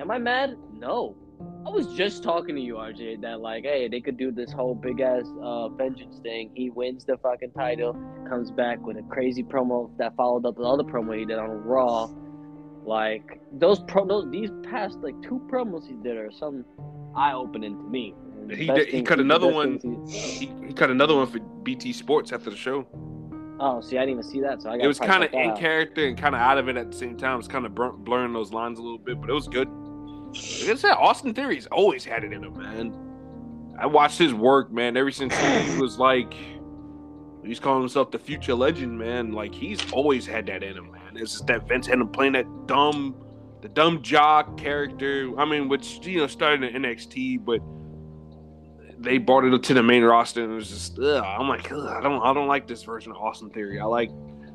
[0.00, 0.56] am I mad?
[0.72, 1.14] No.
[1.66, 4.74] I was just talking to you, RJ, that like, hey, they could do this whole
[4.74, 6.50] big ass uh, vengeance thing.
[6.54, 7.94] He wins the fucking title,
[8.28, 11.48] comes back with a crazy promo that followed up the other promo he did on
[11.50, 12.10] Raw.
[12.84, 16.66] Like those pro, those, these past like two promos he did are some
[17.16, 18.14] eye opening to me.
[18.50, 19.80] He did- he cut another one.
[20.06, 22.86] he- He, cut another one for BT Sports after the show.
[23.58, 24.84] Oh, see, I didn't even see that, so I got.
[24.84, 27.16] It was kind of in character and kind of out of it at the same
[27.16, 27.34] time.
[27.34, 29.68] It was kind of blurring those lines a little bit, but it was good.
[30.34, 32.94] Like I said, Austin Theory's always had it in him, man.
[33.78, 36.34] I watched his work, man, ever since he was like,
[37.44, 39.32] he's calling himself the future legend, man.
[39.32, 41.16] Like he's always had that in him, man.
[41.16, 43.14] It's just that Vince had him playing that dumb,
[43.62, 45.32] the dumb jock character.
[45.38, 47.60] I mean, which you know started in NXT, but
[48.98, 51.86] they brought it to the main roster, and it was just, ugh, I'm like, ugh,
[51.86, 53.78] I don't, I don't like this version of Austin Theory.
[53.78, 54.10] I like,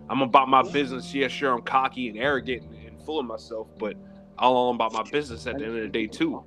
[0.09, 1.13] I'm about my business.
[1.13, 3.95] Yeah, sure, I'm cocky and arrogant and, and full of myself, but
[4.39, 6.43] I'm all about my business at the end of the day too.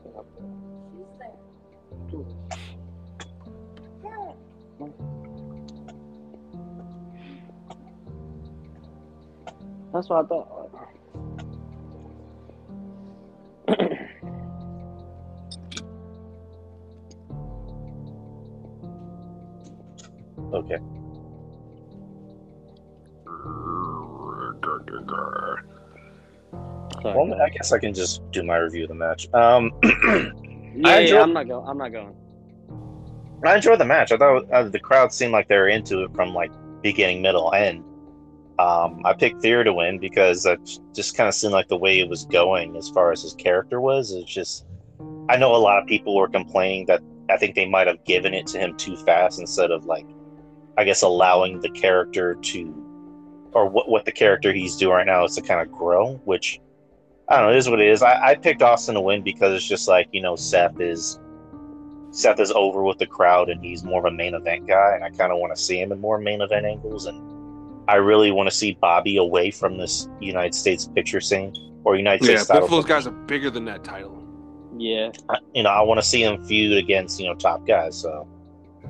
[9.93, 10.70] That's what I thought.
[20.55, 20.78] Okay.
[27.03, 27.40] Sorry, Well, guys.
[27.40, 29.28] I guess I can just do my review of the match.
[29.34, 30.30] Um, yeah, I
[30.74, 31.66] yeah, enjoyed- I'm not going.
[31.68, 32.14] I'm not going.
[33.44, 34.12] I enjoyed the match.
[34.12, 37.53] I thought uh, the crowd seemed like they were into it from like beginning, middle,
[37.53, 37.84] end.
[38.61, 40.57] Um, I picked Theory to win because I
[40.94, 43.80] just kind of seemed like the way it was going as far as his character
[43.80, 44.12] was.
[44.12, 44.66] It's just,
[45.28, 47.00] I know a lot of people were complaining that
[47.30, 50.07] I think they might have given it to him too fast instead of like,
[50.78, 55.24] I guess, allowing the character to, or what, what the character he's doing right now
[55.24, 56.61] is to kind of grow, which
[57.28, 58.02] I don't know, it is what it is.
[58.02, 61.18] I, I picked Austin to win because it's just like, you know, Seth is.
[62.14, 65.02] Seth is over with the crowd and he's more of a main event guy, and
[65.02, 67.06] I kind of want to see him in more main event angles.
[67.06, 67.18] And
[67.88, 71.54] I really want to see Bobby away from this United States picture scene
[71.84, 72.64] or United Yeah, States both title.
[72.66, 74.22] of those guys are bigger than that title.
[74.76, 75.10] Yeah.
[75.30, 77.96] I- you know, I want to see him feud against you know top guys.
[77.98, 78.28] So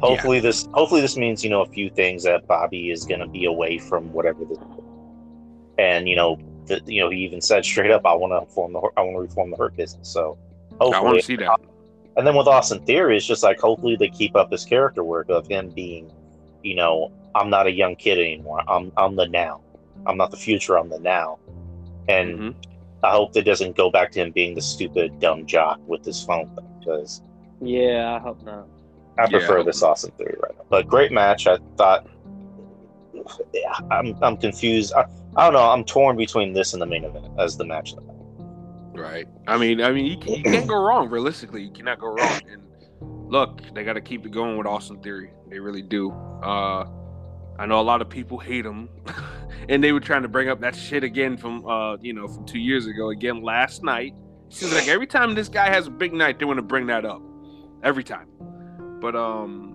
[0.01, 3.29] hopefully this hopefully this means you know a few things that Bobby is going to
[3.29, 4.59] be away from whatever this.
[5.79, 8.73] And you know, the, you know, he even said straight up, "I want to form
[8.73, 10.39] the I want to reform the Hurt business." So
[10.81, 11.61] I want hopefully, to see that.
[12.17, 15.29] and then with Austin Theory, it's just like hopefully they keep up his character work
[15.29, 16.11] of him being,
[16.63, 18.63] you know, I'm not a young kid anymore.
[18.69, 19.61] I'm I'm the now.
[20.07, 20.77] I'm not the future.
[20.79, 21.39] I'm the now.
[22.09, 22.55] And Mhm.
[23.05, 26.23] I hope that doesn't go back to him being the stupid dumb jock with his
[26.23, 27.23] phone thing because
[27.61, 28.67] Yeah, I hope not.
[29.19, 29.83] I prefer hope this.
[29.83, 30.65] Austin Theory right now.
[30.69, 31.47] But great match.
[31.47, 32.07] I thought.
[33.53, 34.93] Yeah, I'm I'm confused.
[34.95, 35.05] I,
[35.37, 35.71] I don't know.
[35.71, 37.93] I'm torn between this and the main event as the match.
[37.93, 38.13] of the night.
[38.95, 39.29] Right.
[39.47, 41.09] I mean, I mean, you, can, you can't go wrong.
[41.09, 42.41] Realistically, you cannot go wrong.
[42.51, 42.63] And
[43.31, 45.31] look, they got to keep it going with Austin Theory.
[45.49, 46.11] They really do.
[46.43, 46.87] Uh,
[47.59, 48.91] I know a lot of people hate him,
[49.69, 52.45] and they were trying to bring up that shit again from uh, you know, from
[52.45, 53.11] two years ago.
[53.11, 54.15] Again, last night.
[54.51, 57.07] Seems like every time this guy has a big night, they want to bring that
[57.07, 57.23] up.
[57.83, 58.29] Every time.
[59.01, 59.73] But um,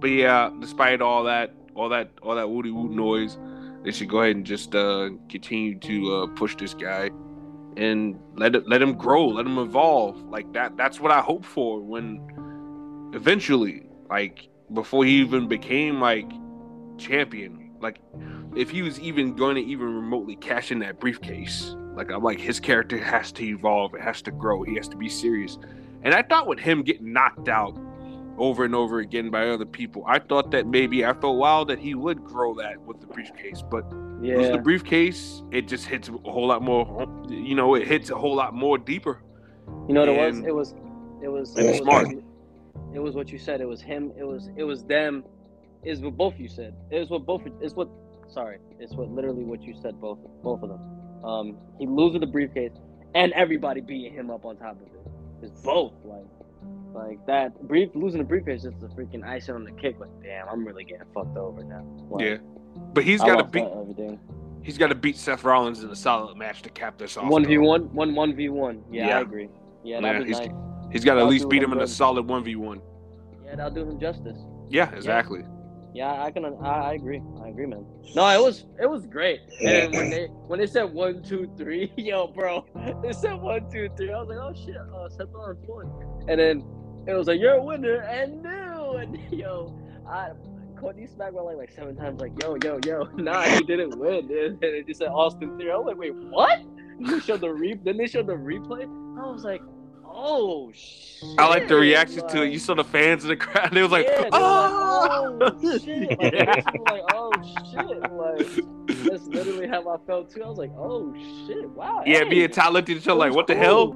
[0.00, 3.38] but yeah, despite all that, all that, all that woody woot noise,
[3.82, 7.10] they should go ahead and just uh, continue to uh, push this guy
[7.76, 10.22] and let it let him grow, let him evolve.
[10.28, 10.76] Like that.
[10.76, 16.30] That's what I hope for when eventually, like before he even became like
[16.98, 17.70] champion.
[17.80, 18.00] Like
[18.54, 22.38] if he was even going to even remotely cash in that briefcase, like I'm like
[22.38, 25.58] his character has to evolve, it has to grow, he has to be serious.
[26.02, 27.78] And I thought with him getting knocked out
[28.42, 31.78] over and over again by other people, I thought that maybe after a while that
[31.78, 34.52] he would grow that with the briefcase, but lose Yeah.
[34.52, 37.06] the briefcase, it just hits a whole lot more.
[37.28, 39.20] You know, it hits a whole lot more deeper.
[39.86, 40.38] You know what it was?
[40.40, 40.74] It was
[41.22, 42.06] it was and it was smart.
[42.08, 42.24] what you-
[42.94, 43.60] It was what you said.
[43.60, 44.12] It was him.
[44.18, 45.24] It was it was them.
[45.84, 46.74] Is what both you said.
[46.90, 47.42] It was what both.
[47.60, 47.88] It's what.
[48.28, 48.58] Sorry.
[48.80, 50.00] It's what literally what you said.
[50.00, 50.80] Both both of them.
[51.24, 52.72] Um, he loses the briefcase,
[53.14, 55.06] and everybody beating him up on top of it.
[55.42, 56.26] It's both like.
[56.94, 59.96] Like that brief losing the briefcase is just a freaking icing on the cake.
[59.98, 61.84] Like, damn, I'm really getting fucked over now.
[62.10, 62.36] Like, Yeah,
[62.92, 63.64] but he's got to beat.
[63.64, 64.18] everything.
[64.62, 67.28] He's got to beat Seth Rollins in a solid match to cap this off.
[67.28, 68.82] One v one, one one v one.
[68.90, 69.18] Yeah, Yeah.
[69.18, 69.48] I agree.
[69.82, 70.50] Yeah, Yeah, he's- nice.
[70.92, 72.80] He's got to at least beat him him in a solid one v one.
[73.44, 74.38] Yeah, that'll do him justice.
[74.68, 75.42] Yeah, exactly.
[75.94, 76.44] Yeah, I can.
[76.44, 76.48] I,
[76.90, 77.22] I agree.
[77.42, 77.84] I agree, man.
[78.14, 79.40] No, it was it was great.
[79.62, 82.64] And when they when they said one, two, three, yo, bro,
[83.02, 84.10] they said one, two, three.
[84.12, 86.24] I was like, oh shit, uh, Seth Rollins won.
[86.28, 86.64] And then
[87.06, 88.96] it was like, you're a winner and new.
[88.96, 89.76] And yo,
[90.08, 90.30] I
[90.78, 92.20] Courtney smacked my leg like seven times.
[92.20, 94.28] Like, yo, yo, yo, nah, he didn't win.
[94.30, 95.72] And it just said Austin Theory.
[95.72, 96.60] I was like, wait, what?
[97.00, 97.78] They showed the re.
[97.82, 98.84] Then they showed the replay.
[99.18, 99.62] I was like,
[100.04, 101.28] oh shit.
[101.38, 102.52] I like the reaction to it.
[102.52, 103.70] You saw the fans in the crowd.
[103.72, 106.20] They was like, yeah, oh, like, oh shit!
[106.20, 107.32] Like, were like, oh
[107.70, 108.12] shit!
[108.12, 110.42] Like that's literally how I felt too.
[110.42, 111.14] I was like, oh
[111.46, 111.68] shit!
[111.70, 112.02] Wow.
[112.06, 112.18] yeah.
[112.18, 112.28] hey.
[112.28, 113.62] Me and Ty looked at each other like, what the cool.
[113.62, 113.92] hell?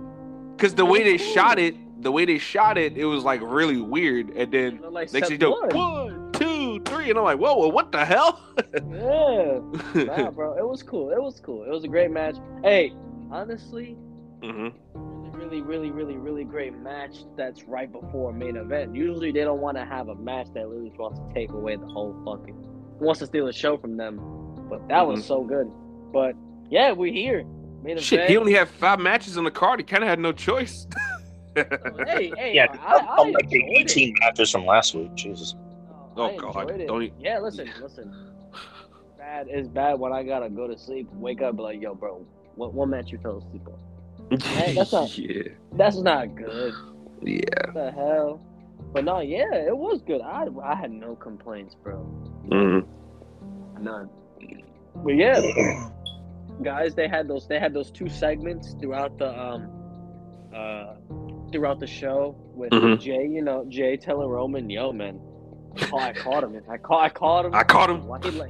[0.57, 1.35] Because the way they cool.
[1.35, 4.31] shot it, the way they shot it, it was like really weird.
[4.31, 5.69] And then like next you won.
[5.75, 8.41] one, two, three, and I'm like, whoa, whoa what the hell?
[8.91, 9.61] Yeah.
[10.05, 11.11] Nah, bro, it was cool.
[11.11, 11.65] It was cool.
[11.65, 12.37] It was a great match.
[12.63, 12.93] Hey,
[13.31, 13.97] honestly,
[14.43, 14.69] hmm
[15.37, 17.19] really, really, really, really great match.
[17.37, 18.95] That's right before a main event.
[18.97, 21.87] Usually, they don't want to have a match that literally wants to take away the
[21.87, 22.57] whole fucking
[22.99, 24.17] wants to steal the show from them.
[24.71, 25.25] But that was Mhm.
[25.25, 25.71] so good.
[26.13, 26.35] But
[26.71, 27.45] yeah, we're here.
[27.83, 28.31] Main Shit, event.
[28.31, 29.79] he only had five matches on the card.
[29.79, 30.87] He kind of had no choice.
[31.57, 33.91] hey, hey, Yeah, I, I I'm like the enjoyed it.
[33.91, 35.15] 18 matches from last week.
[35.15, 35.55] Jesus.
[36.17, 38.13] Oh, I God, enjoyed don't Yeah, listen, listen.
[39.19, 42.73] Bad it's bad when I gotta go to sleep, wake up, like, yo, bro, what
[42.75, 44.41] one match you fell asleep on?
[44.41, 45.43] Hey, that's not- yeah,
[45.73, 46.75] That's not good.
[47.23, 47.41] yeah.
[47.65, 48.41] What the hell?
[48.93, 50.21] But no, yeah, it was good.
[50.21, 51.97] I I had no complaints, bro.
[52.49, 53.83] Mm-hmm.
[53.83, 54.09] None.
[55.05, 55.41] But yeah,
[56.63, 59.71] guys, they had those they had those two segments throughout the um
[60.55, 60.95] uh
[61.57, 63.01] throughout the show with Mhm.
[63.01, 65.19] Jey, you know, Jey telling Roman, yo man,
[65.81, 66.63] I caught, I caught him.
[66.71, 67.55] I caught I caught him.
[67.55, 68.03] I caught him.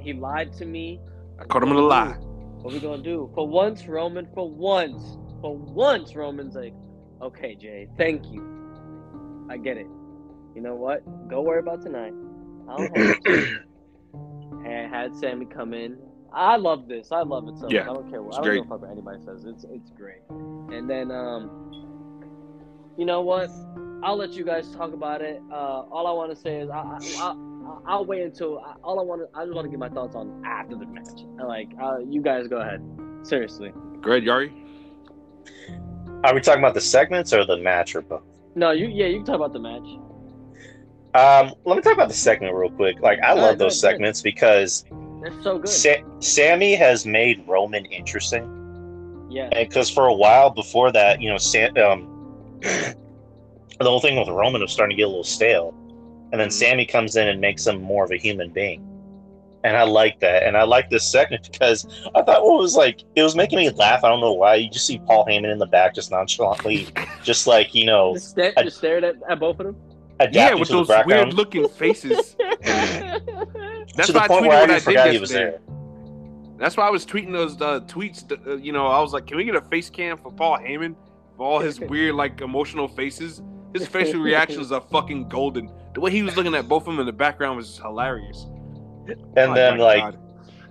[0.02, 1.00] He, he lied to me.
[1.40, 2.14] I caught him in a lie.
[2.62, 3.30] What we gonna do?
[3.34, 6.74] For once, Roman, for once, for once, Roman's like,
[7.22, 8.42] okay, Jey, thank you.
[9.48, 9.86] I get it.
[10.56, 11.02] You know what?
[11.28, 12.12] Go worry about tonight.
[12.68, 13.58] I don't have to.
[14.64, 15.96] had, Sami come in.
[16.32, 17.12] I love this.
[17.12, 17.90] I love it so Yeah, much.
[17.90, 18.22] I don't care.
[18.22, 18.68] What, I don't great.
[18.68, 19.44] fuck what anybody says.
[19.44, 20.22] It's it's great.
[20.28, 21.72] And then um,
[22.96, 23.50] you know what?
[24.02, 25.40] I'll let you guys talk about it.
[25.50, 25.54] Uh,
[25.90, 27.34] all I want to say is I, I, I
[27.86, 29.38] I'll wait until I, all I want to.
[29.38, 31.20] I just want to get my thoughts on after the match.
[31.44, 32.82] Like uh, you guys go ahead.
[33.22, 33.72] Seriously.
[34.02, 34.52] Go ahead, Yari.
[36.24, 38.22] Are we talking about the segments or the match or both?
[38.54, 39.86] No, you yeah you can talk about the match.
[41.14, 43.00] Um, let me talk about the segment real quick.
[43.00, 44.84] Like, I All love right, those ahead, go segments because
[45.22, 45.68] It's so good.
[45.68, 48.44] Sa- Sami has made Roman interesting.
[49.30, 49.48] yeah.
[49.58, 52.15] because for a while before that, you know, Sam, um,
[52.62, 52.94] the
[53.82, 55.74] whole thing with Roman was starting to get a little stale,
[56.32, 56.52] and then Mhm.
[56.52, 58.82] Sami comes in and makes him more of a human being,
[59.64, 63.02] and I like that, and I like this segment because I thought what was like
[63.16, 64.02] it was making me laugh.
[64.04, 64.54] I don't know why.
[64.56, 66.88] You just see Paul Heyman in the back, just nonchalantly,
[67.22, 69.76] just like you know, Just, sta- I- just stared at, at both of them.
[70.32, 72.36] Yeah, with those weird looking faces.
[73.94, 75.50] That's to the why I point tweeted where I I did forgot he was yesterday.
[75.52, 75.60] there.
[76.58, 78.24] That's why I was tweeting those uh, tweets.
[78.46, 80.94] Uh, you know, I was like, "Can we get a face cam for Paul Heyman
[80.94, 81.05] for
[81.38, 83.42] all his weird, like, emotional faces?
[83.74, 85.70] His facial reactions are fucking golden.
[85.94, 88.46] The way he was looking at both of them in the background was just hilarious.
[89.06, 90.18] And Oh then like God.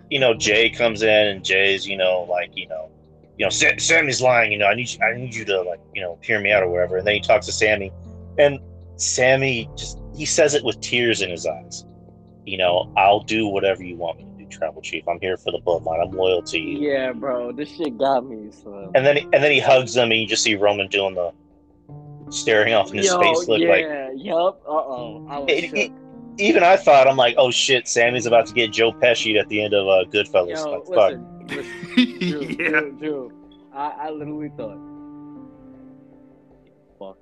[0.09, 2.89] you know, Jey comes in and Jey's, you know, like, you know,
[3.37, 5.79] you know, Sa- Sami's lying, you know, I need you, I need you to like,
[5.93, 6.97] you know, hear me out or whatever.
[6.97, 7.91] And then he talks to Sami
[8.37, 8.59] and
[8.97, 11.85] Sami just, he says it with tears in his eyes.
[12.45, 15.07] You know, I'll do whatever you want me to do, Tribal Chief.
[15.07, 16.01] I'm here for the bloodline.
[16.05, 16.89] I'm loyal to you.
[16.91, 18.51] Yeah, bro, this shit got me.
[18.51, 18.91] So.
[18.95, 21.31] And then, and then he hugs them, and you just see Roman doing the
[22.31, 23.85] staring off in his Yo, face look yeah, like,
[24.15, 24.61] yup.
[24.67, 25.77] Uh oh, I was It- shook.
[25.77, 25.91] it-
[26.37, 29.63] even I thought, I'm like, oh shit, Sami's about to get Joe Pesci at the
[29.63, 30.49] end of uh, Goodfellas.
[30.57, 31.47] Yo, like, fuck.
[31.47, 32.69] listen, listen, Drew, yeah.
[32.81, 33.31] Drew, Drew,
[33.73, 34.77] I, I literally thought,
[36.99, 37.17] fuck.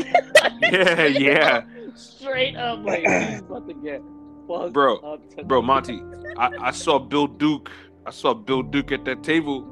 [0.62, 1.62] Yeah, yeah.
[1.94, 4.02] Straight up, like he's about to get
[4.46, 5.48] fucked Bro, up tonight.
[5.48, 6.02] Bro, Monty,
[6.36, 7.70] I, I saw Bill Duke.
[8.06, 9.66] I saw Bill Duke at that table.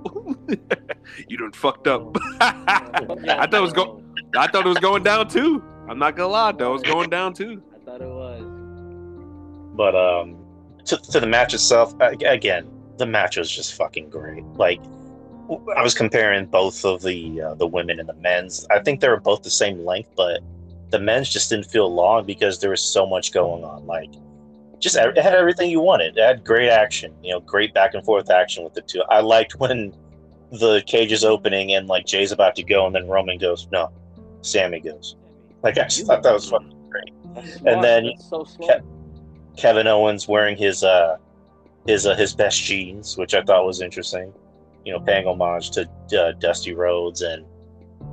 [1.29, 2.17] you done fucked up.
[2.41, 4.03] I thought it was go.
[4.37, 5.63] I thought it was going down too.
[5.89, 6.71] I'm not gonna lie, though.
[6.71, 7.63] It was going down too.
[7.75, 8.43] I thought it was.
[9.75, 10.37] But um,
[10.87, 14.45] to, to the match itself, again, the match was just fucking great.
[14.55, 14.81] Like,
[15.77, 18.67] I was comparing both of the uh, the women and the men's.
[18.71, 20.41] I think they were both the same length, but
[20.91, 23.87] the men's just didn't feel long because there was so much going on.
[23.87, 24.11] Like,
[24.83, 26.19] just it had everything you wanted.
[26.19, 29.03] It had great action, you know, great back and forth action with the two.
[29.09, 29.95] I liked when
[30.51, 33.91] the cage is opening and like Jey's about to go, and then Roman goes, "No,"
[34.43, 35.17] Sami goes.
[35.63, 37.13] Like, I just thought that was fucking great.
[37.35, 37.83] That's smart.
[37.83, 38.45] then so.
[38.45, 38.83] Ke-
[39.57, 41.17] Kevin Owens wearing his uh
[41.87, 44.33] his uh, his best jeans, which I thought was interesting.
[44.85, 47.45] You know, paying homage to uh, Dusty Rhodes and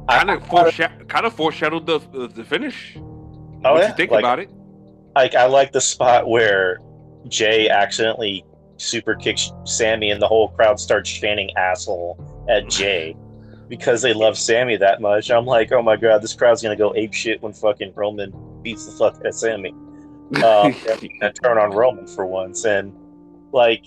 [0.07, 2.93] Kind of foreshadow, kind of foreshadowed the the, the finish.
[2.97, 3.87] Oh, what yeah.
[3.89, 4.49] you think Like- about it?
[5.15, 6.79] Like I like the spot where
[7.27, 8.45] Jey accidentally
[8.77, 13.15] super kicks Sami and the whole crowd starts chanting asshole at Jey
[13.67, 15.29] because they love Sami that much.
[15.29, 18.85] I'm like, oh my god, this crowd's gonna go ape shit when fucking Roman beats
[18.85, 19.73] the fuck out of Sami.
[20.45, 20.75] Um,
[21.21, 22.63] and turn on Roman for once.
[22.63, 22.93] And
[23.51, 23.85] like,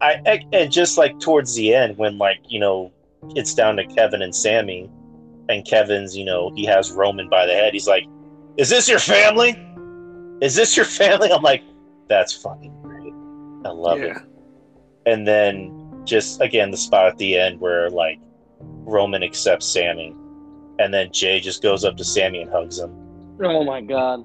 [0.00, 2.92] I, I and just like towards the end when like you know
[3.36, 4.90] it's down to Kevin and Sami,
[5.48, 7.74] and Kevin's you know he has Roman by the head.
[7.74, 8.06] He's like,
[8.56, 9.52] "Is this your family?
[10.40, 11.62] Is this your family?" I'm like,
[12.08, 13.12] "That's fucking great.
[13.64, 14.16] I love it."
[15.06, 18.18] And then just again the spot at the end where like
[18.60, 20.14] Roman accepts Sami,
[20.78, 22.90] and then Jey just goes up to Sami and hugs him.
[23.42, 24.24] Oh my god.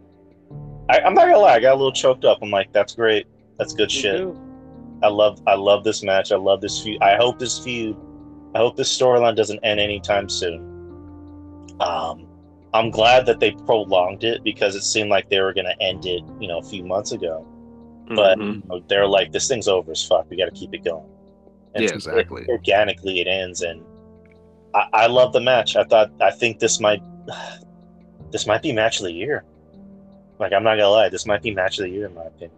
[0.89, 2.39] I, I'm not gonna lie, I got a little choked up.
[2.41, 3.27] I'm like, "That's great.
[3.57, 4.39] That's good Me shit." too.
[5.01, 6.31] I love I love this match.
[6.31, 7.01] I love this feud.
[7.01, 7.95] I hope this feud
[8.55, 10.59] I hope this storyline doesn't end anytime soon.
[11.79, 12.27] Um
[12.73, 16.23] I'm glad that they prolonged it because it seemed like they were gonna end it,
[16.39, 17.45] you know, a few months ago.
[18.09, 18.55] But Mhm.
[18.55, 20.29] you know, they're like, this thing's over as fuck.
[20.29, 21.09] We gotta keep it going.
[21.75, 22.45] And Yeah, so exactly.
[22.49, 23.83] organically it ends and
[24.73, 25.75] I, I love the match.
[25.75, 27.01] I thought I think this might
[28.31, 29.43] this might be match of the year.
[30.39, 32.51] Like I'm not gonna lie, this might be match of the year in my opinion.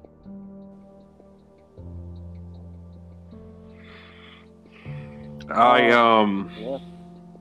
[5.49, 6.51] I um.
[6.57, 6.77] Yeah.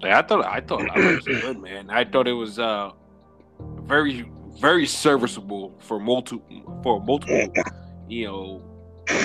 [0.03, 1.91] Yeah, I thought I thought I was good, man.
[1.91, 2.91] I thought it was uh
[3.83, 6.41] very very serviceable for multi
[6.83, 7.53] for multiple
[8.09, 8.63] you know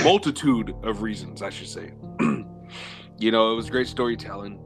[0.04, 1.94] multitude of reasons, I should say.
[3.18, 4.60] you know, it was great storytelling.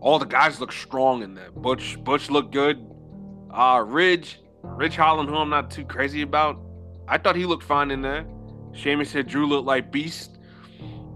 [0.00, 1.50] All the guys look strong in there.
[1.50, 2.84] Butch Butch looked good.
[3.50, 6.60] Uh Ridge Ridge Holland, who I'm not too crazy about.
[7.08, 8.26] I thought he looked fine in there.
[8.72, 10.38] Sheamus said Drew looked like beast.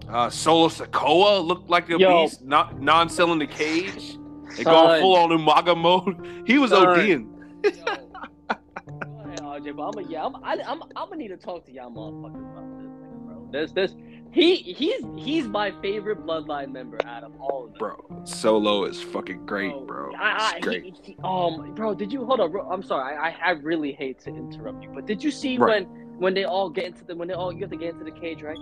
[0.09, 2.23] Uh, Solo Sikoa looked like a Yo.
[2.23, 4.17] beast, not non-selling the cage.
[4.57, 4.73] They Son.
[4.73, 6.43] going full on Umaga mode.
[6.47, 6.85] He was Son.
[6.87, 7.27] ODing.
[7.63, 11.65] Go ahead, RJ, but I'm a, yeah, I'm, I, I'm, I'm gonna need to talk
[11.65, 13.47] to y'all motherfuckers about this, nigga, bro.
[13.51, 13.95] This this
[14.31, 17.79] he he's he's my favorite bloodline member out of all of them.
[17.79, 18.21] bro.
[18.23, 20.11] Solo is fucking great, bro.
[20.19, 20.83] I, I, great.
[20.83, 22.51] he- he- um, bro, did you hold on?
[22.51, 23.15] Bro, I'm sorry.
[23.15, 25.87] I, I I really hate to interrupt you, but did you see Right.
[25.87, 28.03] when when they all get into the when they all you have to get into
[28.05, 28.57] the cage, right?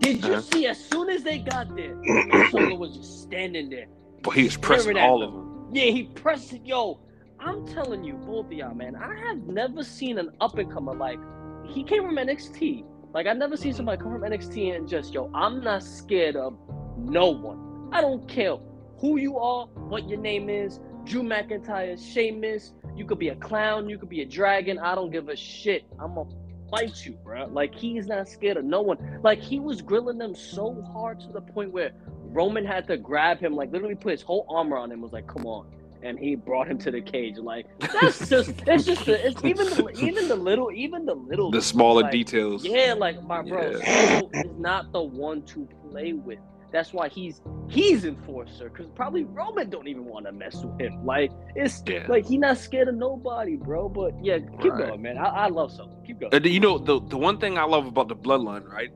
[0.00, 0.40] Did you Uh-huh.
[0.40, 1.94] see as soon as they got there,
[2.50, 3.86] Solo was just standing there.
[4.22, 5.70] But he was pressing all of them.
[5.72, 6.64] Yeah, he pressed it.
[6.64, 7.00] Yo,
[7.38, 8.96] I'm telling you, both of y'all, man.
[8.96, 11.18] I have never seen an up and comer like
[11.66, 12.84] he came from NXT.
[13.12, 16.56] Like I've never seen somebody come from NXT and just yo, I'm not scared of
[16.98, 17.88] no one.
[17.92, 18.56] I don't care
[18.98, 20.80] who you are, what your name is.
[21.04, 22.72] Drew McIntyre, Sheamus.
[22.94, 24.78] You could be a clown, you could be a dragon.
[24.78, 25.84] I don't give a shit.
[25.98, 26.30] I'm gonna
[26.70, 27.46] fight you, bro.
[27.46, 29.20] Like he's not scared of no one.
[29.22, 31.92] Like he was grilling them so hard to the point where
[32.32, 35.00] Roman had to grab him, like literally put his whole armor on him.
[35.00, 35.66] Was like, come on,
[36.02, 37.36] and he brought him to the cage.
[37.38, 41.50] Like that's just, it's just, the, it's even, the, even the little, even the little,
[41.50, 42.64] The smaller like, details.
[42.64, 44.20] Yeah, like my bro, Yeah.
[44.34, 46.38] Is not the one to play with.
[46.72, 51.04] That's why he's he's enforcer because probably Roman don't even want to mess with him.
[51.04, 52.06] Like it's Yeah.
[52.08, 53.88] like he not scared of nobody, bro.
[53.88, 54.86] But yeah, keep Right.
[54.86, 55.18] going, man.
[55.18, 56.00] I, I love Solo.
[56.06, 56.44] Keep going.
[56.44, 58.90] You know the the one thing I love about the bloodline, right,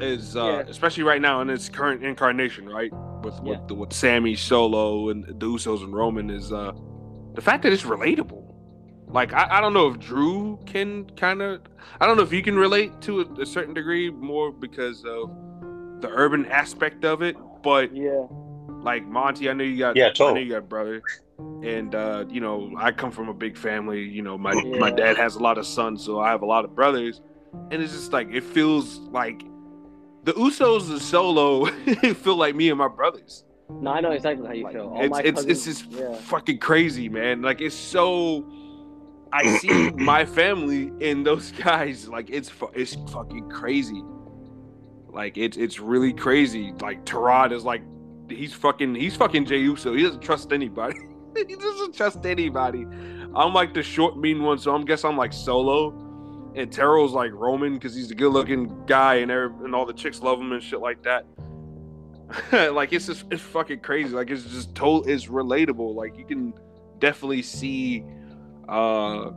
[0.00, 0.70] is uh, Yeah.
[0.70, 3.58] especially right now in its current incarnation, right, with Yeah.
[3.58, 6.72] with, the, with Sami Solo and the Usos and Roman is uh,
[7.34, 8.44] the fact that it's relatable.
[9.08, 11.62] Like I, I don't know if Drew can kind of
[12.00, 15.30] I don't know if you can relate to a, a certain degree more because of
[16.00, 18.26] the urban aspect of it, but Yeah,
[18.82, 21.02] like Monty, I know you got Yeah, I know you got brother.
[21.62, 24.78] And uh, you know, I come from a big family, you know, my Yeah.
[24.78, 27.20] my dad has a lot of sons, so I have a lot of brothers.
[27.70, 29.42] And it's just like it feels like
[30.28, 31.64] the Usos and Solo
[32.14, 33.44] feel like me and my brothers.
[33.70, 34.88] no, I know exactly how you Like, feel.
[34.88, 36.14] All it's my it's it's just yeah.
[36.16, 37.40] fucking crazy, man.
[37.40, 38.46] Like it's so
[39.32, 42.10] I see my family in those guys.
[42.10, 44.02] Like it's fu- it's fucking crazy.
[45.08, 46.74] Like it's it's really crazy.
[46.78, 47.80] Like Tarad is like
[48.28, 49.94] he's fucking he's fucking Jey Uso.
[49.94, 50.98] He doesn't trust anybody.
[51.36, 52.86] he doesn't trust anybody.
[53.34, 55.92] I'm like the short mean one, so I'm guess I'm like solo.
[56.54, 59.92] And Terrell's like Roman because he's a good looking guy and every, and all the
[59.92, 61.24] chicks love him and shit like that.
[62.72, 64.10] like it's just it's fucking crazy.
[64.10, 65.94] Like it's just total it's relatable.
[65.94, 66.54] Like you can
[66.98, 68.04] definitely see
[68.68, 69.30] uh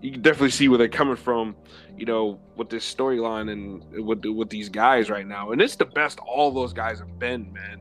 [0.00, 1.54] you can definitely see where they're coming from,
[1.96, 5.52] you know, with this storyline and with with these guys right now.
[5.52, 7.80] And it's the best all those guys have been, man.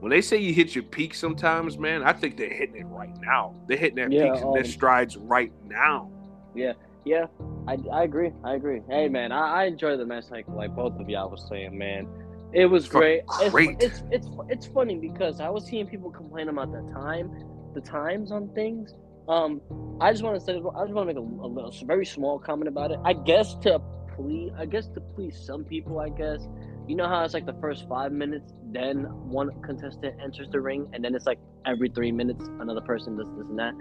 [0.00, 3.14] When they say you hit your peak sometimes, man, I think they're hitting it right
[3.20, 3.54] now.
[3.66, 6.10] They're hitting their Yeah, peaks and their um, strides right now.
[6.54, 6.74] Yeah,
[7.04, 7.26] yeah,
[7.68, 8.32] I, I agree.
[8.44, 8.80] I agree.
[8.88, 12.08] Hey man, I, I enjoy the match like like both of y'all was saying, man.
[12.54, 13.18] It was Fucking great.
[13.18, 13.82] It's- great.
[13.82, 17.30] It's, it's it's funny because I was seeing people complain about the time,
[17.74, 18.94] the times on things.
[19.28, 19.60] Um,
[20.00, 22.38] I just want to say, I just want to make a, a little, very small
[22.38, 22.98] comment about it.
[23.04, 23.78] I guess to
[24.16, 26.48] please, I guess to please some people, I guess.
[26.86, 30.88] You know how it's like the first five minutes, then one contestant enters the ring,
[30.94, 33.74] and then it's like every three minutes another person does this and that.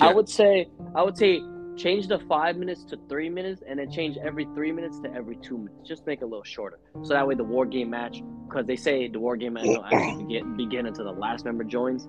[0.00, 0.66] I would say,
[0.96, 1.40] I would say
[1.78, 5.36] change the five minutes to three minutes and then change every three minutes to every
[5.36, 8.20] two minutes just make it a little shorter so that way the war game match
[8.48, 11.62] because they say the war game match don't actually begin, begin until the last member
[11.64, 12.08] joins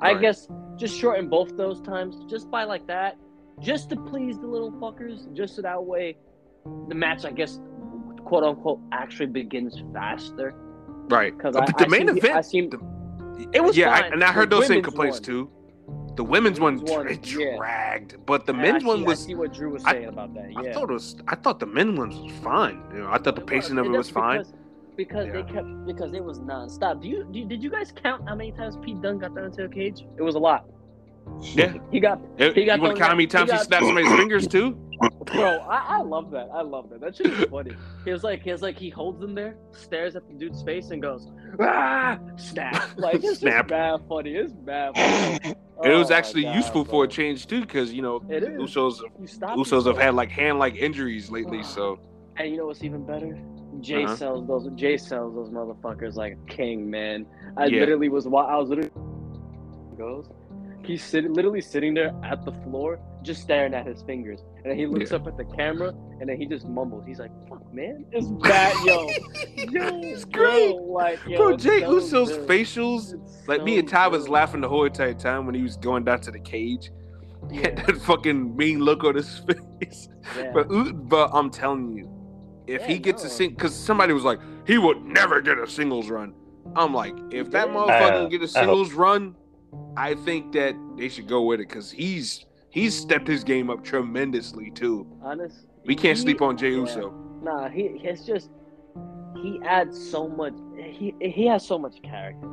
[0.00, 0.20] i Right.
[0.20, 3.16] guess just shorten both those times just by like that
[3.60, 6.16] just to please the little fuckers just so that way
[6.88, 7.60] the match i guess
[8.24, 10.54] quote unquote actually begins faster
[11.10, 11.36] Right.
[11.36, 14.30] because I, the I main event I seen, the- it was yeah, I, and I
[14.32, 15.22] heard those same complaints one.
[15.22, 15.50] too.
[16.18, 16.90] The women's one, Women's
[17.36, 17.56] one, yeah.
[17.56, 19.22] dragged, but the I- men's I one was.
[19.22, 20.50] I see what Drew was I- saying about that.
[20.50, 21.14] Yeah, I thought it was.
[21.28, 22.82] I thought the men's one was fine.
[22.92, 24.38] You know, I thought the pacing of it was fine.
[24.96, 27.00] Because, because they kept because it was nonstop.
[27.02, 29.46] Do you, do you did you guys count how many times Pete Dunne got thrown
[29.46, 30.06] into a cage?
[30.16, 30.64] It was a lot.
[31.40, 31.74] Yeah.
[31.92, 34.48] He got He you want to count how many times he he snapped somebody's fingers
[34.48, 34.76] too?
[35.26, 35.58] Bro.
[35.60, 36.48] I, I love that.
[36.52, 37.00] I love that.
[37.00, 37.72] That shit is funny.
[38.04, 40.90] He was like he was like he holds him there, stares at the dude's face,
[40.90, 41.28] and goes
[41.60, 42.90] ah snap.
[42.96, 43.68] Like it's Snap.
[43.68, 44.34] bad funny.
[44.34, 45.54] It's bad funny.
[45.84, 46.90] It was Oh actually God, useful bro.
[46.90, 48.48] for a change too, because you know It is.
[48.60, 49.00] Usos
[49.40, 52.00] Usos have had like hand like injuries lately, so
[52.36, 53.38] And you know what's even better?
[53.80, 54.16] Jey Uh-huh.
[54.16, 54.68] sells those.
[54.74, 57.26] Jey sells those motherfuckers like a king, man.
[57.56, 57.80] I Yeah.
[57.80, 58.26] literally was.
[58.26, 58.90] wa- I was literally
[59.96, 60.28] goes.
[60.88, 64.78] He's sitting, literally sitting there at the floor, just staring at his fingers, and then
[64.78, 65.18] he looks Yeah.
[65.18, 67.04] up at the camera, and then he just mumbles.
[67.06, 69.06] He's like, "Fuck, man, it's bad, yo,
[69.70, 70.76] yo, It's bro, great.
[70.76, 72.48] like, yo, bro, it's Jey so Uso's good.
[72.48, 73.12] facials.
[73.12, 74.30] It's Like me and Ty was good.
[74.32, 76.90] laughing the whole entire time when he was going down to the cage.
[77.50, 79.38] He had Yeah, that fucking mean look on his
[79.80, 80.08] face.
[80.36, 80.50] yeah.
[80.54, 82.08] But U- but I'm telling you,
[82.66, 83.30] if he Yeah, gets a no.
[83.32, 86.32] sing, because somebody was like, he would never get a singles run.
[86.74, 89.34] I'm like, if that motherfucker Uh, get a singles run,
[89.96, 93.84] I think that they should go with it because he's he's stepped his game up
[93.84, 95.06] tremendously too.
[95.22, 95.66] honest.
[95.84, 96.76] We can't he- sleep on Jey yeah.
[96.78, 97.10] Uso.
[97.42, 98.50] Nah, he it's just
[99.42, 100.54] he adds so much.
[100.76, 102.46] He he has so much character,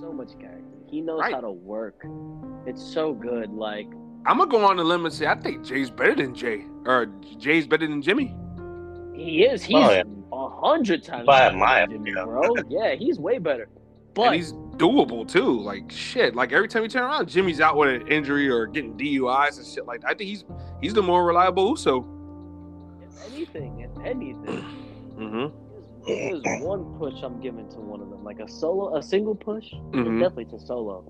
[0.00, 0.64] so much character.
[0.88, 1.32] He knows Right.
[1.34, 2.04] how to work.
[2.66, 3.50] It's so good.
[3.52, 3.86] Like
[4.26, 7.06] I'm gonna go on the limb and say I think Jey's better than Jey, or
[7.38, 8.34] Jey's better than Jimmy.
[9.14, 9.62] he is.
[9.62, 10.02] He's Oh, yeah.
[10.32, 12.24] a hundred times By a better mile, Jimmy, yeah.
[12.24, 12.54] bro.
[12.68, 13.68] Yeah, he's way better.
[14.10, 15.60] And But he's doable too.
[15.60, 16.34] Like shit.
[16.34, 19.66] Like every time you turn around, Jimmy's out with an injury or getting DUIs and
[19.66, 20.10] shit like that.
[20.10, 20.44] I think he's
[20.82, 22.06] he's the more reliable Uso.
[23.02, 24.64] if anything, if anything,
[25.20, 26.06] Mm-hmm.
[26.06, 29.70] there's, one push I'm giving to one of them, like a solo, a single push.
[29.90, 30.18] Mhm.
[30.18, 31.04] Definitely to solo.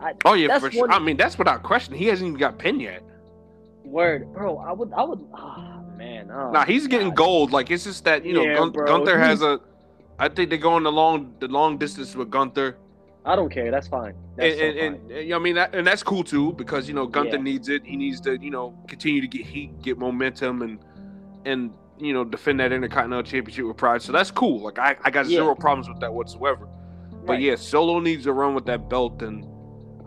[0.00, 0.82] I, Oh yeah, for sure.
[0.88, 1.94] one- I mean, that's without question.
[1.94, 3.02] He hasn't even got pinned yet.
[3.84, 4.58] word, bro.
[4.58, 5.20] I would, I would.
[5.34, 6.30] Ah, man.
[6.32, 7.16] Oh, Nah, he's getting God.
[7.16, 7.52] gold.
[7.52, 9.60] Like it's just that you know, Gun- Gunther has a.
[10.18, 12.78] I think they're going the long the long distance with Gunther,
[13.24, 13.70] I don't care.
[13.70, 14.14] That's fine.
[14.36, 15.10] That's and, so and, fine.
[15.10, 17.42] and, you know, I mean, that, and that's cool too because you know Gunther Yeah.
[17.42, 17.84] needs it.
[17.84, 20.78] He needs to you know continue to get heat, get momentum, and
[21.44, 24.02] and you know defend that Intercontinental Championship with pride.
[24.02, 24.60] So that's cool.
[24.62, 25.38] Like I, I got Yeah.
[25.38, 26.68] zero problems with that whatsoever.
[27.26, 27.40] But Right.
[27.42, 29.44] yeah, Solo needs to run with that belt, and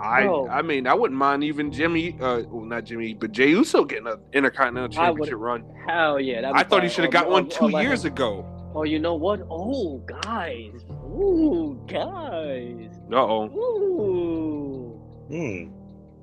[0.01, 0.47] I Bro.
[0.47, 4.07] I mean I wouldn't mind even Jimmy, uh, well not Jimmy, but Jey Uso getting
[4.07, 5.65] an Intercontinental Championship run.
[5.87, 6.51] Hell yeah.
[6.55, 8.45] I thought he should have Or- got or- one or two let years ago.
[8.75, 9.41] Oh, you know what?
[9.49, 10.83] Oh, guys.
[10.91, 12.91] Ooh, guys.
[13.11, 13.45] Uh oh.
[13.49, 15.01] Ooh.
[15.27, 15.71] Hmm.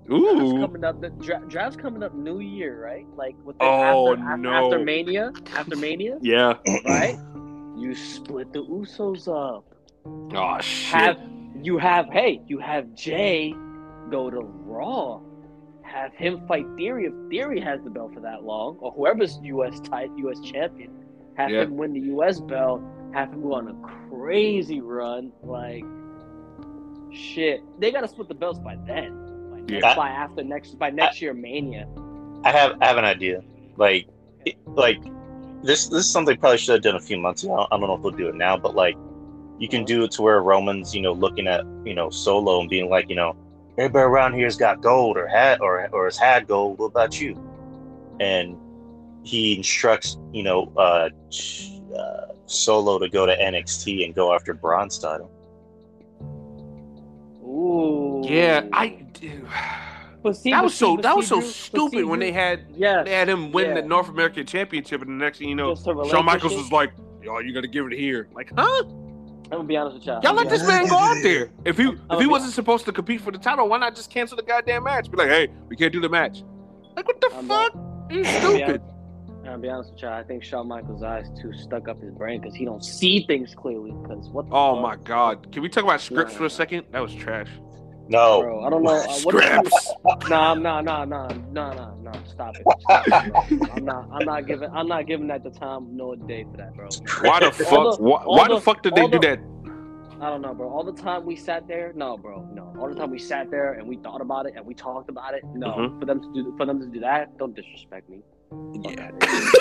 [0.06, 1.00] Draft's coming up.
[1.00, 3.06] The dra- draft's coming up New Year, right?
[3.16, 4.52] Like with the Oh, after, af- no.
[4.66, 6.54] after Mania, after Mania, Yeah.
[6.84, 7.18] right?
[7.76, 9.64] You split the Usos up.
[10.34, 10.94] Oh shit.
[11.00, 11.20] Have
[11.62, 13.52] you have hey, you have Jey
[14.10, 15.20] go to Raw.
[15.82, 19.80] Have him fight Theory if Theory has the belt for that long, or whoever's US
[19.80, 20.92] tight US champion.
[21.36, 21.62] Have Yeah.
[21.62, 22.82] him win the US belt.
[23.12, 25.32] Have him go on a crazy run.
[25.42, 25.84] Like
[27.12, 29.50] shit, they gotta split the belts by then.
[29.50, 29.94] By, next, Yeah.
[29.94, 31.88] by after next by next year Mania.
[32.44, 33.42] I have I have an idea.
[33.76, 34.06] Like,
[34.44, 35.02] it- like
[35.62, 37.66] this this is something they probably should have done a few months ago.
[37.70, 38.96] I don't know if they'll do it now, but like,
[39.58, 42.68] you can do it to where Roman's you know looking at you know Solo and
[42.68, 43.34] being like, you know,
[43.78, 46.78] everybody around here's got gold or had or or has had gold.
[46.78, 47.38] What about you?
[48.20, 48.56] And
[49.26, 51.08] he instructs you know uh,
[51.98, 55.30] uh Solo to go to NXT and go after Bron's title.
[57.42, 58.22] Ooh.
[58.24, 59.02] Yeah, I.
[59.14, 59.46] do.
[60.22, 62.32] But see, That but was so but that was so Drew- stupid see, when they
[62.32, 63.02] had Yeah.
[63.04, 63.74] they had him win Yeah.
[63.80, 66.92] the North American Championship, and the next thing you know, Just Shawn Michaels was like,
[67.22, 68.82] "Yo, you got to give it here." Like, huh?
[68.86, 70.20] I'm gonna be honest with y'all.
[70.22, 71.50] Y'all let this man go out there.
[71.64, 74.10] If he if I'ma he wasn't supposed to compete for the title, why not just
[74.10, 75.08] cancel the goddamn match?
[75.10, 76.42] Be like, "Hey, we can't do the match."
[76.96, 77.72] Like, what the I'm fuck?
[78.10, 78.82] You honest- stupid.
[79.56, 80.12] I'll be honest with y'all.
[80.12, 83.54] I think Shawn Michaels' eyes too stuck up his brain because he don't see things
[83.54, 83.90] clearly.
[84.02, 84.46] Because what?
[84.50, 84.82] The Oh fuck?
[84.82, 85.50] my god!
[85.50, 86.38] Can we talk about Scrypts Nah.
[86.38, 86.84] for a second?
[86.92, 87.48] That was trash.
[88.06, 88.64] No, bro.
[88.64, 88.90] I don't know.
[88.90, 90.28] Uh, Scrypts.
[90.28, 92.12] Nah, nah, nah, nah, nah, nah, nah.
[92.28, 92.66] Stop it.
[92.80, 93.70] Stop it.
[93.72, 94.06] I'm not.
[94.12, 94.68] I'm not giving.
[94.74, 96.88] I'm not giving that the time nor the day for that, bro.
[97.22, 97.96] Why the fuck?
[97.96, 99.40] the- why why the the- fuck did they all do that?
[100.20, 100.68] I don't know, bro.
[100.68, 102.74] All the time we sat there, no, bro, no.
[102.78, 105.32] All the time we sat there and we thought about it and we talked about
[105.34, 105.68] it, no.
[105.68, 105.98] Mhm.
[106.00, 108.20] For them to do, for them to do that, don't disrespect me.
[108.82, 109.06] Fuck Yeah.
[109.06, 109.52] outta here.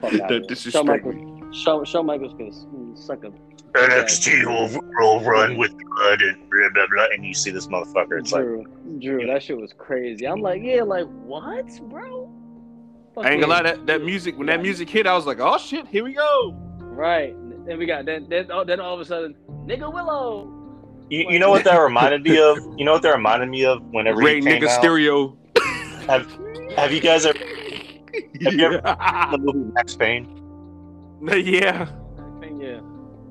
[0.00, 0.40] Fuck outta The here.
[0.48, 1.24] disrespect Shawn me.
[1.24, 3.32] Michaels, Shawn, Shawn Michaels can mm, suck a
[3.78, 7.06] NXT will, will run with blood and blah blah blah.
[7.14, 8.18] And you see this motherfucker.
[8.18, 8.64] It's like, Drew.
[9.00, 10.26] Drew, that shit was crazy.
[10.26, 12.32] I'm like, yeah, like what, bro?
[13.18, 15.58] I ain't gonna lie, that, that music when that music hit, I was like, oh
[15.58, 16.52] shit, here we go.
[16.80, 17.34] Right.
[17.66, 19.34] Then we got then then oh, then all of a sudden,
[19.66, 20.50] nigga Willow.
[21.10, 22.58] you, you know what that reminded me of?
[22.76, 23.82] You know what that reminded me of?
[23.90, 24.80] Whenever Ray he came nigga out.
[24.80, 25.36] stereo.
[26.06, 26.26] Have
[26.76, 27.38] Have you guys ever
[28.42, 29.28] Have you ever- yeah.
[29.32, 30.26] the movie Max Payne?
[31.22, 31.88] yeah.
[32.58, 32.80] Yeah.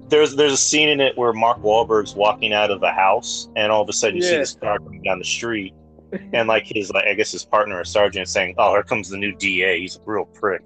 [0.07, 3.71] There's there's a scene in it where Mark Wahlberg's walking out of a house, and
[3.71, 5.73] all of a sudden you see this car coming down the street,
[6.33, 9.09] and like his like I guess his partner or sergeant is saying, "Oh, here comes
[9.09, 9.79] the new DA.
[9.79, 10.61] He's a real prick,"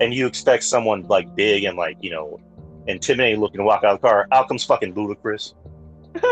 [0.00, 2.40] and you expect someone like big and like you know
[2.86, 4.26] intimidating looking to walk out of the car.
[4.32, 5.54] Out comes fucking Ludacris.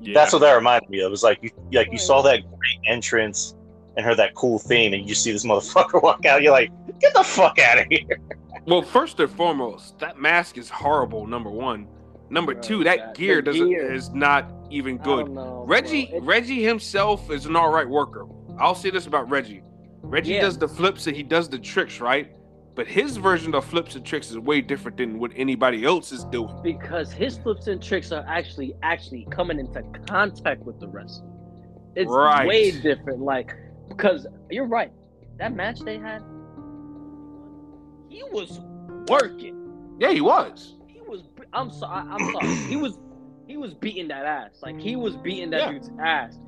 [0.00, 0.12] yeah.
[0.14, 1.06] That's what that reminded me of.
[1.06, 3.56] It was like you like you saw that great entrance
[3.96, 6.42] and heard that cool theme, and you just see this motherfucker walk out.
[6.42, 6.70] You're like,
[7.00, 8.18] get the fuck out of here.
[8.66, 11.26] Well, first and foremost, that mask is horrible.
[11.26, 11.86] Number one.
[12.30, 13.92] Number Right, two, that that- gear doesn't gear.
[13.92, 15.30] is not even good.
[15.30, 16.20] know, Reggie bro.
[16.20, 18.26] Reggie himself is an all right worker.
[18.58, 19.62] I'll say this about Reggie.
[20.02, 20.40] Reggie Yeah.
[20.40, 22.32] does the flips and he does the tricks, right?
[22.74, 26.24] But his version of flips and tricks is way different than what anybody else is
[26.24, 26.58] doing.
[26.62, 31.28] because his flips and tricks are actually actually coming into contact with the wrestler.
[31.94, 32.48] It's Right.
[32.48, 33.20] way different.
[33.20, 33.54] Like
[33.88, 34.92] because you're right.
[35.38, 36.22] That match they had,
[38.08, 38.60] he was
[39.08, 39.60] working.
[39.98, 40.74] Yeah, he was.
[40.86, 41.22] He was.
[41.52, 42.06] I'm sorry.
[42.08, 42.54] I'm sorry.
[42.68, 42.98] He was.
[43.46, 44.60] He was beating that ass.
[44.62, 45.72] Like he was beating that Yeah.
[45.72, 46.38] dude's ass.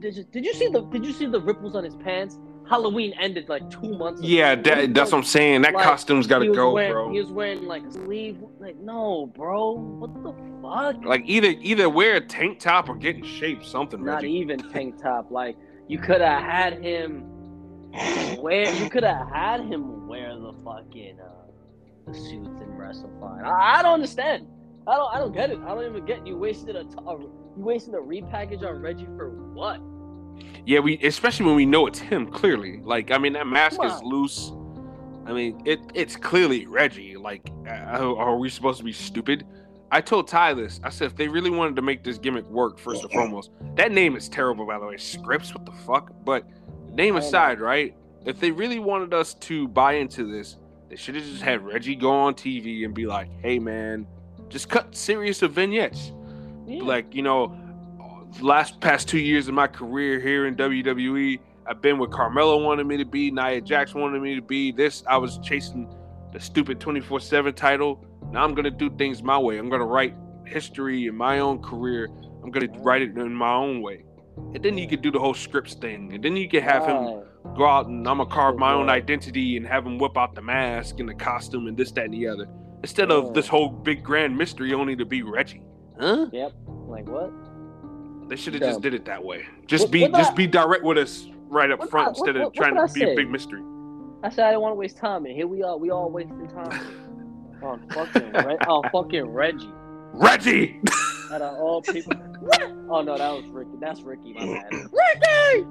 [0.00, 2.38] Did you, did you see the Did you see the ripples on his pants?
[2.68, 4.20] Halloween ended like two months.
[4.20, 4.28] ago.
[4.28, 5.60] Yeah, that, that's what I'm saying.
[5.62, 7.12] That Like, costume's got to go, wearing, bro.
[7.12, 8.38] He was wearing like a sleeve.
[8.58, 9.72] Like, no, bro.
[9.72, 11.04] What the fuck?
[11.04, 13.62] Like either either wear a tank top or get in shape.
[13.64, 14.02] Something.
[14.02, 14.32] Not Reggie.
[14.32, 15.30] even tank top.
[15.30, 15.56] Like,
[15.88, 17.24] you could have had him
[18.38, 18.72] wear.
[18.74, 21.30] You could have had him wear the fucking uh,
[22.06, 23.44] the suits and wrestle fine.
[23.44, 24.46] I, I don't understand.
[24.86, 25.14] I don't.
[25.14, 25.58] I don't get it.
[25.60, 26.26] I don't even get.
[26.26, 26.84] You wasted a.
[26.84, 27.12] T- a
[27.56, 29.80] you wasted a repackage on Reggie for what?
[30.66, 32.80] Yeah, we especially when we know it's him clearly.
[32.82, 34.52] Like, I mean, that mask is loose.
[35.26, 37.16] I mean, it it's clearly Reggie.
[37.16, 39.46] Like, uh, are we supposed to be stupid?
[39.94, 40.80] I told Ty this.
[40.82, 43.92] I said if they really wanted to make this gimmick work, first and foremost, that
[43.92, 44.96] name is terrible, by the way.
[44.96, 46.10] Scrypts, what the fuck?
[46.24, 46.44] But
[46.92, 47.94] name aside, right?
[48.24, 50.56] If they really wanted us to buy into this,
[50.88, 54.04] they should have just had Reggie go on TV and be like, "Hey, man,
[54.48, 56.10] just cut series of vignettes."
[56.66, 56.82] Yeah.
[56.82, 57.56] like you know
[58.40, 62.86] last past two years of my career here in WWE I've been with Carmella wanted
[62.86, 65.94] me to be Nia Jax wanted me to be this I was chasing
[66.32, 68.02] the stupid 24/7 title
[68.34, 69.58] now I'm going to do things my way.
[69.58, 70.14] I'm going to write
[70.46, 72.08] history in my own career.
[72.42, 74.04] I'm going to write it in my own way.
[74.54, 76.12] And then you could do the whole Scrypts thing.
[76.12, 77.22] And then you could have him
[77.56, 80.42] go out and I'm gonna carve my own identity and have him whip out the
[80.42, 82.48] mask and the costume and this that and the other.
[82.82, 85.62] Instead of this whole big grand mystery only to be Reggie.
[86.00, 86.26] Huh?
[86.32, 86.52] Yep.
[86.66, 87.30] Like what?
[88.28, 89.44] they should have just did it that way.
[89.66, 92.28] Just What- be what just I- be direct with us right up front I- what-
[92.28, 93.62] instead of trying to be a big mystery.
[94.22, 95.76] I said I didn't want to waste time, and here we are.
[95.76, 96.70] We all wasting time
[97.64, 99.70] on fucking Re- on fucking Reggie.
[100.12, 100.80] Reggie.
[101.32, 102.12] Out of all people.
[102.90, 103.70] Oh no, that was Ricky.
[103.80, 104.34] That's Ricky.
[104.34, 104.72] My bad.
[104.72, 105.66] Ricky.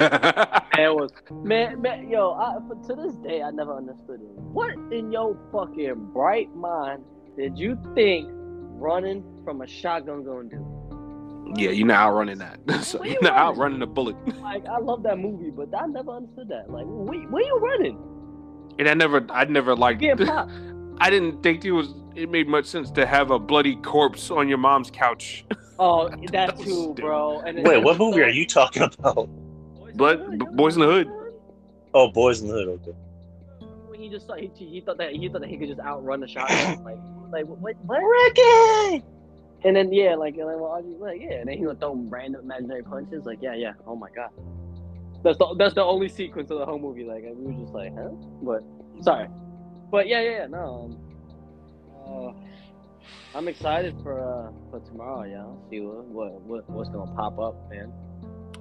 [0.00, 2.08] Man, it was man, man.
[2.08, 2.56] Yo, I,
[2.86, 4.28] to this day, I never understood it.
[4.40, 7.04] What in your fucking bright mind
[7.36, 10.82] did you think running from a shotgun gonna do?
[11.56, 12.58] yeah, you're not outrunning that.
[12.84, 14.16] so you're not outrunning a bullet.
[14.40, 16.70] Like, I love that movie, but I never understood that.
[16.70, 17.98] Like, where, where you running?
[18.78, 20.00] And I never, I never liked.
[20.00, 20.52] Getting popped.
[20.98, 21.94] I didn't think it was.
[22.14, 25.44] It made much sense to have a bloody corpse on your mom's couch.
[25.78, 27.00] Oh, That that was too, stupid.
[27.02, 27.40] bro.
[27.40, 29.28] And Wait, what movie are you talking about?
[29.96, 31.10] Blood- B- Boys in the Hood.
[31.92, 32.68] Oh, Boys in the Hood.
[32.68, 32.92] Okay.
[33.88, 36.20] When he just thought he, he thought that he thought that he could just outrun
[36.20, 36.98] the shotgun, like
[37.32, 37.98] like what what?
[37.98, 39.02] Ricky.
[39.64, 41.94] And then yeah, like and then well, was like yeah, and then he would throw
[41.94, 43.72] random imaginary punches, like yeah, yeah.
[43.86, 44.30] Oh my god,
[45.22, 47.04] that's the that's the only sequence of the whole movie.
[47.04, 48.08] Like and we were just like, huh?
[48.42, 48.62] But
[49.02, 49.28] sorry,
[49.90, 50.96] but yeah, yeah, yeah no.
[52.06, 52.34] Um,
[53.34, 55.58] uh, I'm excited for uh for tomorrow, y'all.
[55.70, 57.92] See what what, what what's gonna pop up, man.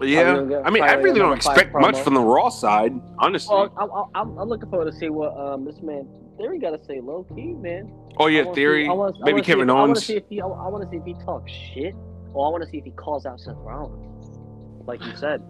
[0.02, 3.54] Yeah, get- I mean, I really don't expect much from the Raw side, honestly.
[3.54, 6.08] Well, I, I, I'm, I'm looking forward to see what um this man
[6.38, 7.92] Theory got to say low key, man.
[8.18, 8.86] oh yeah, theory.
[8.86, 10.42] see- I wanna- maybe see Kevin if, I want to see if he.
[10.42, 11.94] I want to see if he talks shit,
[12.34, 14.40] or I want to see if he calls out Seth Rollins,
[14.88, 15.44] like you said.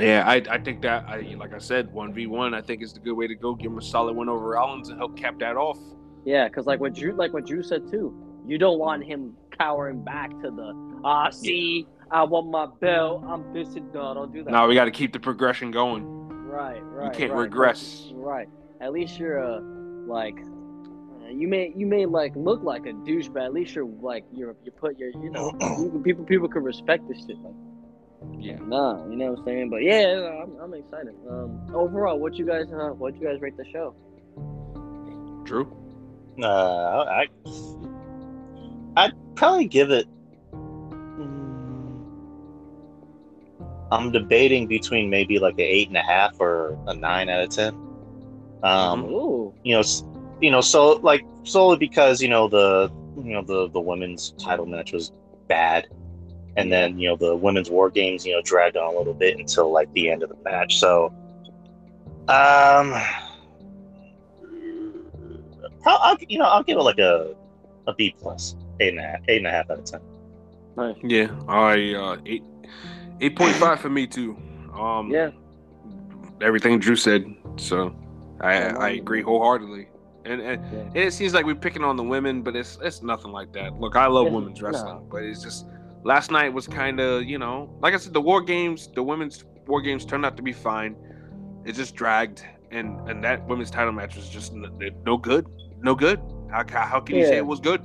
[0.00, 2.54] Yeah, I, I think that I like I said, one v one.
[2.54, 3.54] I think is the good way to go.
[3.54, 5.78] Give him a solid win over Rollins and help cap that off.
[6.24, 8.14] Yeah, because like what Drew, like what Drew said too.
[8.46, 11.30] You don't want him cowering back to the ah.
[11.30, 13.22] see, I want my belt.
[13.26, 14.50] I'm this and no, don't do that.
[14.50, 16.04] Now we got to keep the progression going.
[16.28, 17.06] Right, right.
[17.06, 17.42] You can't right.
[17.42, 18.10] regress.
[18.14, 18.48] Right.
[18.80, 19.60] At least you're a
[20.06, 20.38] like.
[20.40, 24.24] uh, You may you may like look like a douche, but at least you're like
[24.32, 25.52] you're you put your you know
[26.04, 27.38] people people can respect this shit.
[27.38, 27.54] Like,
[28.38, 28.56] Yeah.
[28.60, 29.70] nah, you know what I'm saying.
[29.70, 31.14] But yeah, I'm, I'm excited.
[31.28, 33.94] Um, overall, what you guys uh, what you guys rate the show?
[35.44, 35.70] Drew.
[36.42, 37.26] Uh, I,
[38.96, 40.06] I'd probably give it.
[40.52, 42.00] mm,
[43.90, 47.50] I'm debating between maybe like an eight and a half or a nine out of
[47.50, 47.74] ten.
[48.62, 50.04] Um, Ooh, you know, s-
[50.40, 54.66] you know, so like solely because you know the you know the the women's title
[54.66, 55.12] match was
[55.48, 55.88] bad,
[56.56, 59.38] and then you know the women's war games you know dragged on a little bit
[59.38, 60.78] until like the end of the match.
[60.78, 61.12] So,
[62.28, 62.94] um,
[65.82, 67.34] pro- I'll, you know I'll give it like a
[67.86, 70.00] a B plus, eight and a half, eight and a half out of ten.
[70.76, 70.96] nice.
[71.02, 72.42] Yeah, I uh, eight
[73.20, 74.36] eight point five for me too.
[74.78, 75.30] Um, Yeah.
[76.40, 77.24] everything Drew said.
[77.56, 77.94] So
[78.40, 79.88] I I agree wholeheartedly.
[80.26, 80.78] And and, Yeah.
[80.80, 83.80] and it seems like we're picking on the women, but it's it's nothing like that.
[83.80, 85.06] Look, I love It's- women's wrestling, no.
[85.10, 85.66] but it's just
[86.02, 89.44] last night was kind of you know, like I said, the war games, the women's
[89.66, 90.96] war games turned out to be fine.
[91.64, 95.46] It just dragged, and and that women's title match was just n- no good,
[95.80, 96.20] no good.
[96.50, 97.82] How how can you say it was good?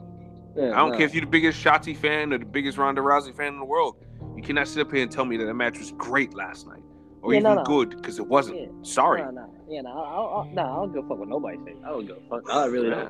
[0.56, 0.98] Yeah, I don't nah.
[0.98, 3.66] care if you're the biggest Shotzi fan or the biggest Ronda Rousey fan in the
[3.66, 3.98] world.
[4.38, 6.82] You cannot sit up here and tell me that the match was great last night
[7.22, 7.64] or Yeah, no, even no.
[7.64, 8.62] good because it wasn't.
[8.62, 8.68] Yeah.
[8.82, 9.22] Sorry.
[9.68, 11.76] Yeah, nah, I, I, nah, I don't give a fuck what nobody says.
[11.84, 12.44] I don't give a fuck.
[12.52, 13.10] I really don't.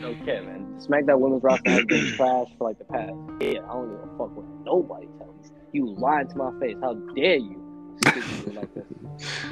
[0.00, 0.74] Don't care, man.
[0.78, 3.14] SmackDown Women's roster has been trash for like the past.
[3.40, 5.56] Yeah, I don't give a fuck what nobody tells me.
[5.72, 6.76] You lying to my face.
[6.82, 8.84] How dare you speak to me like this?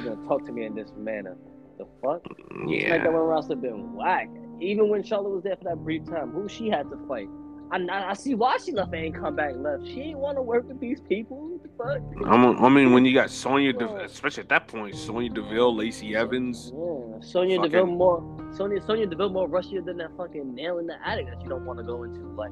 [0.03, 1.37] You're gonna talk to me in this manner?
[1.77, 2.21] The fuck?
[2.67, 2.97] Yeah.
[2.97, 4.29] SmackDown roster been whack.
[4.59, 7.29] Even when Charlotte was there for that brief time, who she had to fight?
[7.71, 9.85] I, I see why she left and ain't come back left.
[9.85, 11.37] She ain't want to work with these people.
[11.57, 12.27] What the fuck?
[12.31, 16.15] I'm, I mean, when you got Sonya, Deville, especially at that point, Sonya Deville, Lacey
[16.15, 16.73] Evans.
[16.75, 20.87] Yeah, Sonya Fucking- Deville more Sonya Sonya Deville more rushier than that fucking nail in
[20.87, 22.19] the attic that you don't want to go into.
[22.35, 22.51] Like,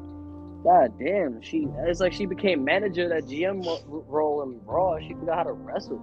[0.64, 4.98] god damn, she it's like she became manager of that GM ro- role in Raw.
[5.00, 6.02] She forgot how to wrestle.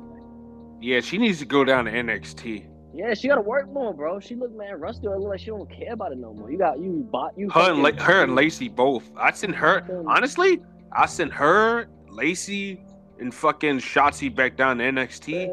[0.83, 2.67] Yeah, she needs to go down to NXT.
[2.97, 4.19] Yeah, she gotta work more, bro.
[4.21, 5.07] She look man rusty.
[5.07, 6.51] It look like she don't care about it no more.
[6.51, 7.51] You got you bought you.
[7.51, 9.11] Her and La- her and Lacey both.
[9.17, 10.63] I sent her Fucking- honestly.
[10.93, 12.81] I sent her, Lacey,
[13.21, 15.49] and fucking Shotzi back down to NXT,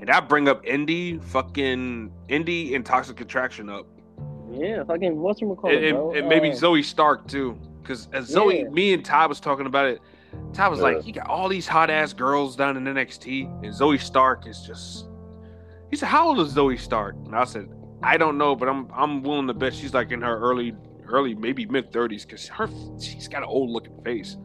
[0.00, 3.86] and I bring up Indi, fucking Indi, and Toxic Attraction up,
[4.50, 6.12] Yeah, fucking what's her call, and, and- bro?
[6.12, 7.56] and maybe Uh, Zoey Stark too.
[7.80, 8.68] Because as Zoey, Yeah.
[8.68, 10.00] me and Ty was talking about it.
[10.52, 10.84] Ty was Yeah.
[10.84, 14.60] like, "You got all these hot ass girls down in NXT, and Zoey Stark is
[14.62, 15.08] just."
[15.92, 17.68] He said, "How old is Zoey Stark?" And I said,
[18.02, 20.74] "I don't know, but I'm I'm willing to bet she's like in her early
[21.06, 22.66] early maybe mid thirties because her
[22.98, 24.38] she's got an old looking face.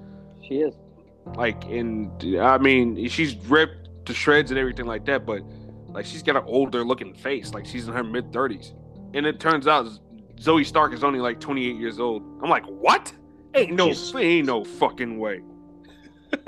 [0.43, 0.75] She is.
[1.35, 5.41] Like, and I mean, she's ripped to shreds and everything like that, but
[5.87, 7.53] like she's got an older looking face.
[7.53, 8.73] Like she's in her mid thirties,
[9.13, 9.87] and it turns out
[10.35, 12.23] Zoey Stark is only like 28 years old.
[12.43, 13.13] I'm like, what?
[13.55, 15.41] Ain't no, ain't no fucking way.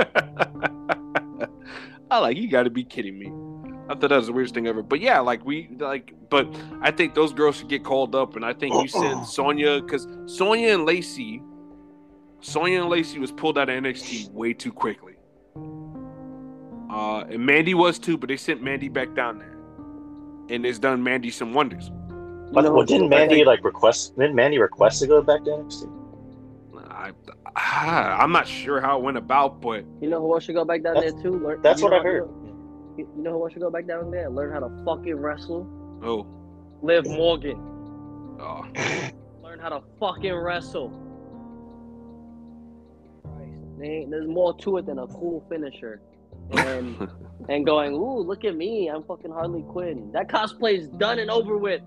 [2.12, 3.32] I like, you got to be kidding me.
[3.90, 4.84] I thought that was the weirdest thing ever.
[4.84, 6.48] But yeah, like we like, but
[6.82, 10.08] I think those girls should get called up, and I think you said Sonya because
[10.28, 11.42] Sonya and Lacey,
[12.42, 15.16] Sonya and Lacey was pulled out of NXT way too quickly.
[16.90, 19.58] Uh, and Mandy was too, but they sent Mandy back down there,
[20.56, 21.90] and it's done Mandy some wonders.
[22.52, 24.18] But know well, didn't Mandy think- like request?
[24.18, 25.96] Didn't Mandy request to go back to NXT?
[26.90, 27.12] I,
[27.56, 30.66] I I'm not sure how it went about, but You know who else should go
[30.66, 31.58] back down That's- there too?
[31.62, 32.30] That's you what I know- heard.
[33.16, 34.28] You know who else should go back down there?
[34.28, 35.68] and Learn how to fucking wrestle.
[36.04, 36.26] oh,
[36.82, 37.58] Liv Morgan.
[38.40, 38.66] oh
[39.44, 40.90] Learn how to fucking wrestle.
[43.24, 46.02] Christ, there ain't- There's more to it than a cool finisher.
[46.52, 47.08] And
[47.50, 50.12] and going, ooh, look at me, I'm fucking Harley Quinn.
[50.14, 51.82] That cosplay's done and over with.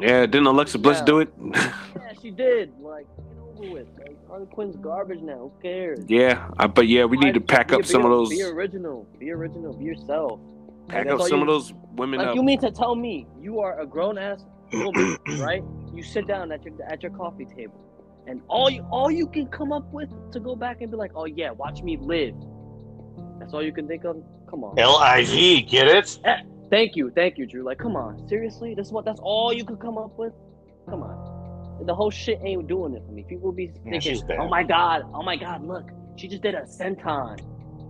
[0.00, 1.04] yeah, didn't Alexa Bliss Yeah.
[1.04, 1.32] do it?
[1.54, 2.72] Yeah, she did.
[2.80, 3.06] Like,
[3.62, 3.86] over with.
[3.98, 5.38] Like, Harley Quinn's garbage now.
[5.38, 6.00] Who cares?
[6.08, 8.42] yeah, I, but yeah, we need to pack Be- up be- some of those, Be
[8.42, 9.06] original.
[9.18, 9.72] Be original.
[9.74, 10.40] Be yourself.
[10.88, 12.34] pack that's up some you- of those women Like up.
[12.36, 15.62] you mean to tell me you are a grown ass woman, right?
[15.94, 17.78] You sit down at your at your coffee table,
[18.26, 21.12] and all you all you can come up with to go back and be like,
[21.14, 22.34] oh yeah, watch me live.
[23.38, 24.16] That's all you can think of.
[24.48, 24.78] Come on.
[24.78, 26.18] L I V, get it?
[26.24, 26.36] Eh,
[26.70, 27.62] thank you, thank you, Drew.
[27.64, 30.32] Like, come on, seriously, this is what that's all you could come up with.
[30.88, 31.41] Come on,
[31.80, 33.24] the whole shit ain't doing it for me.
[33.28, 34.38] People be thinking, she's bad.
[34.38, 37.40] oh my god, oh my god, look, she just did a senton.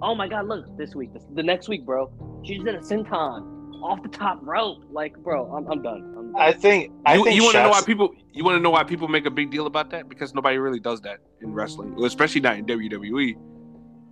[0.00, 2.10] Oh my god, look, this week, this, the next week, bro,
[2.44, 4.84] she just did a senton off the top rope.
[4.90, 6.14] Like, bro, I'm, I'm done.
[6.16, 6.40] I'm done.
[6.40, 6.92] I think.
[7.04, 9.08] I you think you want to know why people you want to know why people
[9.08, 12.56] make a big deal about that because nobody really does that in wrestling, especially not
[12.56, 13.36] in WWE.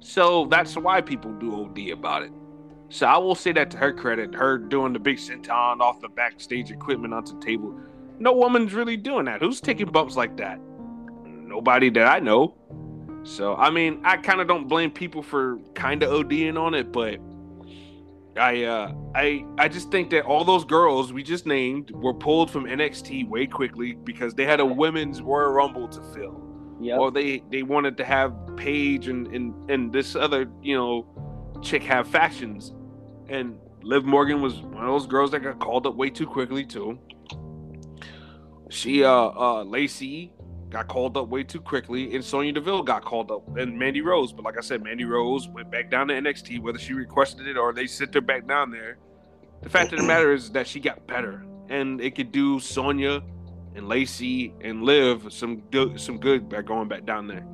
[0.00, 2.32] So that's why people do OD about it.
[2.88, 6.08] So I will say that to her credit, her doing the big senton off the
[6.08, 7.78] backstage equipment onto the table.
[8.20, 9.40] No woman's really doing that.
[9.40, 10.60] Who's taking bumps like that?
[11.24, 12.54] Nobody that I know.
[13.22, 16.92] So I mean, I kind of don't blame people for kind of ODing on it,
[16.92, 17.18] but
[18.38, 22.50] I uh I I just think that all those girls we just named were pulled
[22.50, 26.40] from NXT way quickly because they had a women's Royal Rumble to fill.
[26.80, 26.98] Yep.
[26.98, 31.82] Or they they wanted to have Paige and and and this other, you know, chick
[31.84, 32.72] have factions.
[33.28, 36.64] And Liv Morgan was one of those girls that got called up way too quickly
[36.64, 36.98] too.
[38.70, 40.32] She uh uh Lacey
[40.70, 44.32] got called up way too quickly, and Sonya Deville got called up, and Mandy Rose.
[44.32, 47.56] But like I said, Mandy Rose went back down to NXT, whether she requested it
[47.56, 48.98] or they sent her back down there.
[49.62, 53.22] The fact of the matter is that she got better, and it could do Sonya
[53.74, 57.44] and Lacey and Liv some good, some good by going back down there.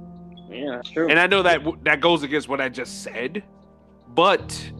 [0.50, 1.08] yeah, that's true.
[1.08, 3.42] And I know that that goes against what I just said,
[4.08, 4.72] but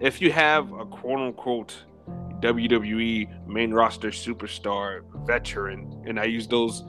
[0.00, 1.84] if you have a quote unquote
[2.40, 6.84] WWE main roster superstar veteran, and I use those,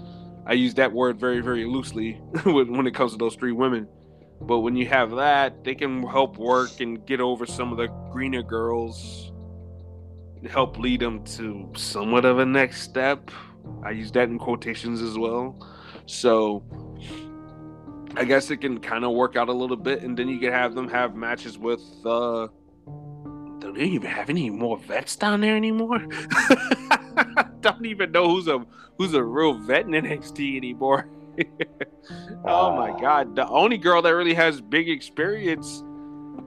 [0.45, 2.14] I use that word very very loosely
[2.44, 3.88] when it comes to those three women.
[4.41, 7.88] But when you have that, they can help work and get over some of the
[8.11, 9.32] greener girls,
[10.49, 13.32] help lead them to somewhat of a next step.
[13.84, 15.57] I use that in quotations as well.
[16.06, 16.64] So
[18.15, 20.52] I guess it can kind of work out a little bit, and then you can
[20.52, 21.82] have them have matches with.
[22.06, 22.48] uh
[23.78, 25.99] Don't they even have any more vets down there anymore?
[27.62, 28.66] Don't even know who's a
[28.98, 31.08] who's a real vet in NXT anymore.
[32.45, 32.99] oh my Ah.
[32.99, 35.84] god, the only girl that really has big experience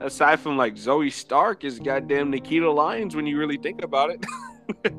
[0.01, 4.25] aside from like Zoey Stark, is goddamn Nikita Lyons when you really think about it.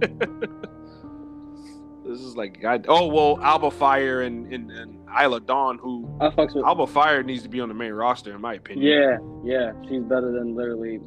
[2.07, 2.87] this is like God.
[2.89, 6.65] Oh well, Alba Fyre and, and and Isla Dawn, who I fucks with.
[6.65, 8.87] Alba Fyre needs to be on the main roster in my opinion.
[8.87, 10.99] Yeah, yeah, she's better than literally.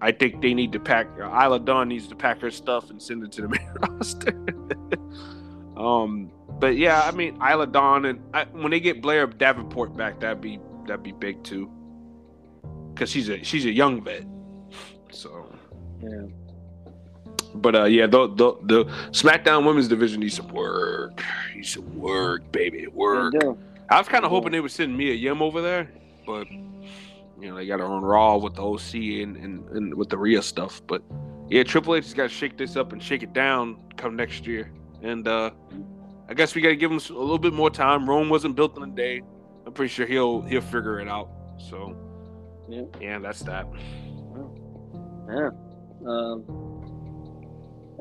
[0.00, 1.08] I think they need to pack.
[1.18, 4.32] Isla Dawn needs to pack her stuff and send it to the main roster.
[5.76, 10.20] um, but yeah, I mean Isla Dawn and I, when they get Blair Davenport back,
[10.20, 11.70] that'd be that'd be big too.
[12.94, 14.24] Cause she's a she's a young vet,
[15.10, 15.46] so.
[16.02, 16.26] Yeah.
[17.54, 21.22] But uh, yeah, the, the the SmackDown Women's Division needs some work.
[21.54, 23.34] Needs some work, baby, work.
[23.88, 25.90] I was kind of hoping they would send Mia Yim over there,
[26.26, 26.46] but
[27.40, 30.18] you know they got her on Raw with the OC and, and, and with the
[30.18, 30.80] Rhea stuff.
[30.86, 31.02] But
[31.48, 34.46] yeah, Triple H has got to shake this up and shake it down come next
[34.46, 34.70] year.
[35.02, 35.50] And uh,
[36.28, 38.08] I guess we got to give him a little bit more time.
[38.08, 39.22] Rome wasn't built in a day.
[39.66, 41.28] I'm pretty sure he'll he'll figure it out.
[41.58, 41.96] So
[42.68, 42.82] Yeah.
[43.00, 43.66] yeah, that's that.
[45.28, 45.50] Yeah.
[46.06, 46.44] Um.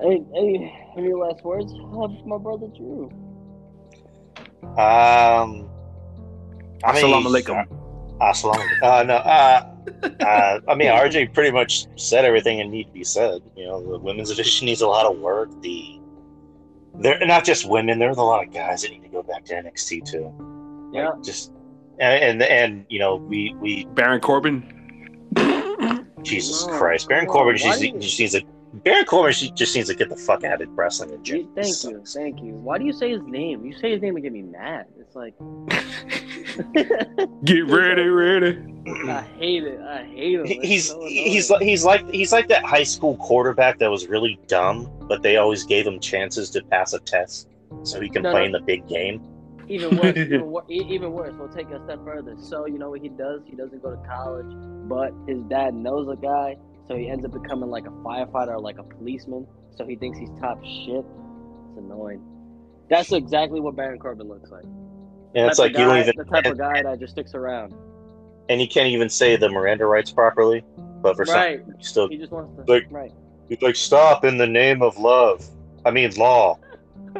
[0.04, 1.72] Any, any, any last words?
[1.72, 3.10] Have my brother Drew.
[4.78, 5.70] Um,
[6.84, 7.66] I mean, Assalamu alaikum.
[8.20, 9.72] Uh, Assalamu Uh, no, uh,
[10.22, 13.42] uh, I mean, RJ pretty much said everything that needed to be said.
[13.56, 15.50] You know, the women's division needs a lot of work.
[15.62, 16.00] The
[17.00, 18.00] they're not just women.
[18.00, 20.34] There's a lot of guys that need to go back to NXT too.
[20.94, 21.12] Like, Yeah.
[21.24, 21.52] just
[22.00, 24.72] and, and and you know we we Baron Corbin.
[26.24, 28.42] Jesus No, Christ, Baron Corbin why just, do just needs to
[28.86, 31.50] Baron Corbin she just needs to get the fuck out of wrestling and You- gym.
[31.56, 32.54] Thank you, thank you.
[32.54, 33.66] Why do you say his name?
[33.66, 34.86] You say his name and get me mad.
[35.00, 35.34] It's like
[37.44, 38.58] Get ready, ready.
[39.10, 39.80] I hate it.
[39.82, 40.46] I hate him.
[40.46, 44.08] It's he's so he's like he's like he's like that high school quarterback that was
[44.08, 47.50] really dumb, but they always gave him chances to pass a test
[47.84, 48.46] so he can No, play no.
[48.46, 49.22] in the big game.
[49.68, 50.16] even worse.
[50.18, 51.34] even, wor- even worse.
[51.38, 52.36] We'll take it a step further.
[52.40, 53.42] So you know what he does?
[53.46, 54.46] He doesn't go to college,
[54.88, 56.56] but his dad knows a guy,
[56.88, 59.48] so he ends up becoming like a firefighter or like a policeman.
[59.78, 61.04] So he thinks he's top shit.
[61.70, 62.22] It's annoying.
[62.90, 64.64] That's exactly what Baron Corbin looks like.
[64.64, 67.74] And it's like of you don't even the type of guy that just sticks around.
[68.48, 70.64] and he can't even say the Miranda rights properly,
[71.02, 71.62] but for Right.
[71.66, 72.72] some he still He just wants to.
[72.72, 73.12] Like- right.
[73.50, 75.46] he's like stop in the name of love.
[75.84, 76.60] I mean law.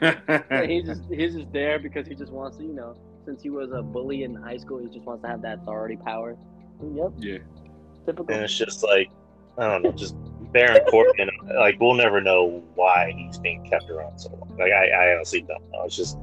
[0.00, 3.50] Yeah, he's just he's just there because he just wants to, you know, since he
[3.50, 6.36] was a bully in high school, he just wants to have that authority power.
[6.94, 7.38] Yep, yeah.
[8.04, 8.34] Typical.
[8.34, 9.10] And it's just like
[9.58, 10.14] I don't know, just
[10.52, 11.30] Baron Corbin.
[11.56, 14.56] like we'll never know why he's being kept around so long.
[14.58, 15.84] Like I, I honestly don't know.
[15.84, 16.18] It's just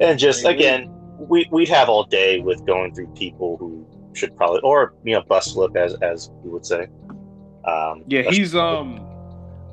[0.00, 4.60] and just again, we we'd have all day with going through people who should probably
[4.62, 6.88] or you know bust flip as as we would say.
[7.64, 9.06] Um, Yeah, he's um.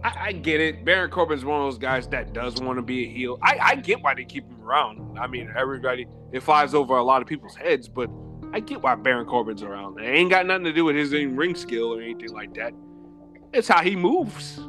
[0.04, 0.86] I, I get it.
[0.86, 3.40] Baron Corbin's one of those guys that does want to be a heel.
[3.42, 5.18] I, I get why they keep him around.
[5.18, 8.10] I mean, everybody it flies over a lot of people's heads, but
[8.54, 10.00] I get why Baron Corbin's around.
[10.00, 12.74] It ain't got nothing to do with his ring skill or anything like that.
[13.54, 14.60] It's how he moves.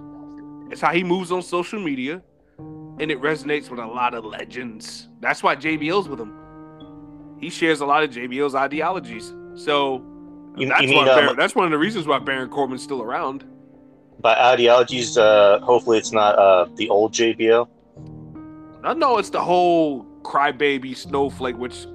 [0.71, 2.23] It's how he moves on social media,
[2.59, 5.09] and it resonates with a lot of legends.
[5.21, 6.35] That's why JBL's with him.
[7.41, 9.33] He shares a lot of JBL's ideologies.
[9.55, 10.03] So
[10.57, 13.03] You- that's you mean, um, Baron, that's one of the reasons why Baron Corbin's still
[13.03, 13.45] around.
[14.21, 15.17] by ideologies.
[15.17, 17.69] Uh, hopefully, it's not uh the old JBL.
[18.83, 21.87] I know it's the whole crybaby snowflake, which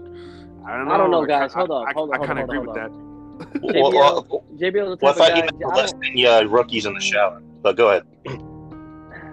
[0.66, 0.94] I don't know.
[0.94, 1.54] I don't know, I guys.
[1.54, 2.92] ki- Hold on, I, hold on, I, hold kind of agree hold with on.
[2.92, 3.74] that.
[3.74, 5.66] JBL, well, JBL's the well, type I thought you guy.
[5.68, 7.42] were less than the uh, rookies in the shower.
[7.62, 8.04] But go ahead.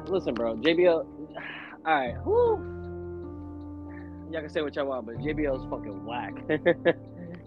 [0.09, 0.57] listen, bro.
[0.57, 1.07] JBL.
[1.86, 2.66] All right, whoo.
[4.32, 6.35] Y'all can say what y'all want, but JBL is fucking whack.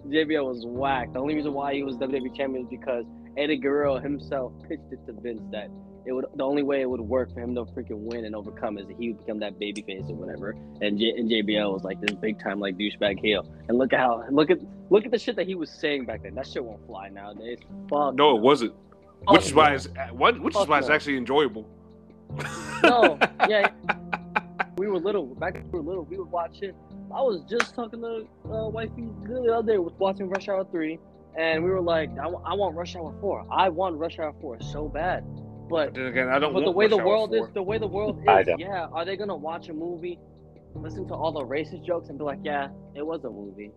[0.07, 1.13] JBL was whack.
[1.13, 3.05] The only reason why he was WWE champion is because
[3.37, 5.69] Eddie Guerrero himself pitched it to Vince that
[6.05, 8.77] it would the only way it would work for him to freaking win and overcome
[8.77, 10.55] is that he would become that babyface or whatever.
[10.81, 13.45] And, J- and JBL was like this big time like douchebag heel.
[13.69, 14.59] And look at how look at
[14.89, 16.35] look at the shit that he was saying back then.
[16.35, 17.59] That shit won't fly nowadays.
[17.89, 18.73] Fuck No, it wasn't.
[19.27, 21.65] Which is why it's what, which is why it's actually enjoyable.
[22.83, 23.17] No,
[23.49, 23.69] yeah.
[24.77, 25.27] We were little.
[25.35, 26.75] Back when we were little, we would watch it.
[27.13, 30.97] I was just talking to uh, wifey the other day, was watching Rush Hour 3,
[31.37, 33.45] and we were like, I wa- I want Rush Hour 4.
[33.51, 35.23] I want Rush Hour 4 so bad.
[35.69, 36.53] But But again, I don't.
[36.53, 39.35] but the way the world is, the way the world is, yeah, are they gonna
[39.35, 40.19] watch a movie,
[40.75, 43.71] listen to all the racist jokes, and be like, yeah, it was a movie?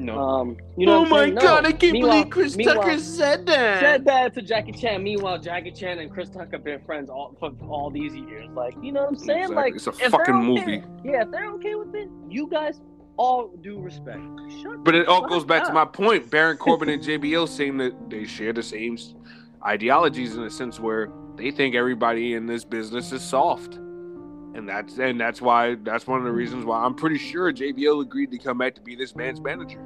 [0.00, 0.16] No.
[0.16, 1.34] Um, you know oh my saying?
[1.34, 1.40] No.
[1.40, 1.66] god!
[1.66, 3.80] I can't Meanwhile- believe Chris Tucker said that.
[3.80, 5.02] said that to Jackie Chan.
[5.02, 8.48] Meanwhile, Jackie Chan and Chris Tucker have been friends all for all these years.
[8.54, 9.38] Like, you know what I'm saying?
[9.50, 9.56] Exactly.
[9.56, 10.82] Like, It's a if fucking okay- movie.
[11.04, 12.80] Yeah, if they're okay with it, you guys
[13.16, 14.20] all do respect.
[14.62, 16.30] Shut But it all goes back to my point.
[16.30, 19.14] Baron Corbin and JBL saying that they share the same s-
[19.64, 23.74] ideologies in a sense where they think everybody in this business is soft.
[23.74, 28.02] And that's and that's why that's one of the reasons why I'm pretty sure JBL
[28.02, 29.80] agreed to come back to be this man's manager.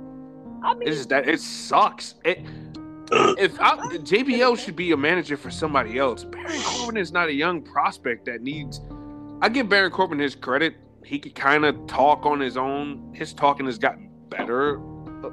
[0.63, 2.15] I mean, It's just that it sucks.
[2.25, 2.47] It
[3.11, 6.25] if I, JBL should be a manager for somebody else.
[6.25, 8.81] Baron Corbin is not a young prospect that needs.
[9.43, 10.77] I give Baron Corbin his credit.
[11.05, 13.13] He could kind of talk on his own.
[13.15, 14.79] His talking has gotten better,
[15.25, 15.31] uh,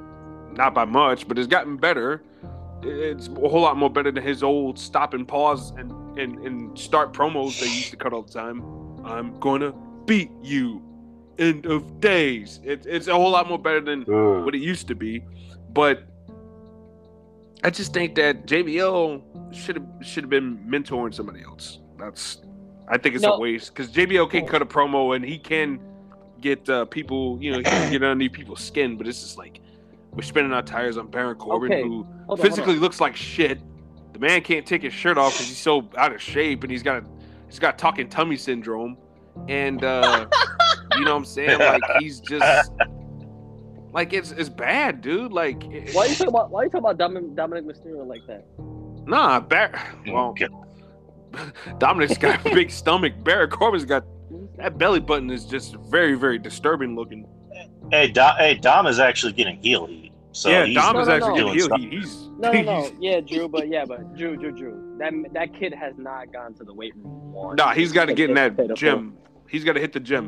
[0.52, 2.22] not by much, but it's gotten better.
[2.82, 6.78] It's a whole lot more better than his old stop and pause and and, and
[6.78, 8.62] start promos they used to cut all the time.
[9.04, 9.72] I'm gonna
[10.06, 10.82] beat you.
[11.38, 12.60] End of days.
[12.64, 14.02] It, it's a whole lot more better than
[14.44, 15.24] what it used to be.
[15.72, 16.02] But
[17.62, 21.78] I just think that JBL should have should have been mentoring somebody else.
[21.98, 22.38] That's
[22.88, 23.34] I think it's No.
[23.34, 25.78] a waste because JBL can cut a promo and he can
[26.40, 28.96] get uh, people, you know, he can get underneath people's skin.
[28.96, 29.60] But it's just like
[30.12, 31.82] we're spinning our tires on Baron Corbin, Okay.
[31.82, 32.80] who hold on, physically on.
[32.80, 33.60] looks like shit.
[34.12, 36.82] The man can't take his shirt off because he's so out of shape and he's
[36.82, 37.06] got a,
[37.46, 38.96] he's got talking tummy syndrome,
[39.48, 40.26] and uh,
[40.96, 41.58] you know what I'm saying?
[41.58, 42.72] Like he's just
[43.92, 45.32] like it's it's bad, dude.
[45.32, 46.50] Like it- Why are you talking about?
[46.50, 48.44] Why are you talking about Dominic, Dominic Mysterio like that?
[49.06, 50.34] Nah, Bar- well,
[51.78, 53.12] Dominic's got a big stomach.
[53.22, 54.04] Baron Corbin's got
[54.58, 57.26] that belly button is just very, very disturbing looking.
[57.90, 60.12] Hey, Dom, hey, Dom is actually getting heel heat.
[60.32, 61.52] So yeah, he's Dom No, is no, actually no.
[61.52, 61.92] getting Doing healed.
[61.92, 62.92] He, he's No, no, no.
[63.00, 64.96] Yeah, Drew, but yeah, but Drew, Drew, Drew.
[64.98, 67.58] That that kid has not gone to the weight room once.
[67.58, 68.76] Nah, he's got to get in that pitiful.
[68.76, 69.16] gym.
[69.48, 70.26] He's got to hit the gym.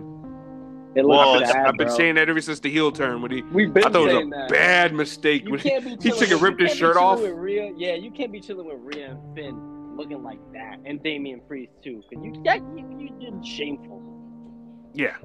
[0.94, 1.96] It looks Well, bad, I've been bro.
[1.96, 3.42] saying that ever since the heel turn when he.
[3.42, 4.48] We've been I thought it was a that.
[4.50, 6.80] bad mistake You when he, can't be he chilling took and ripped you his can't
[6.80, 7.20] be shirt chilling off.
[7.20, 7.72] With Rhea.
[7.76, 11.72] Yeah, you can't be chilling with Rhea and Finn looking like that, and Damian Priest
[11.84, 12.02] too.
[12.12, 14.02] Cause you, that, you, you, you're shameful.
[14.94, 15.16] Yeah,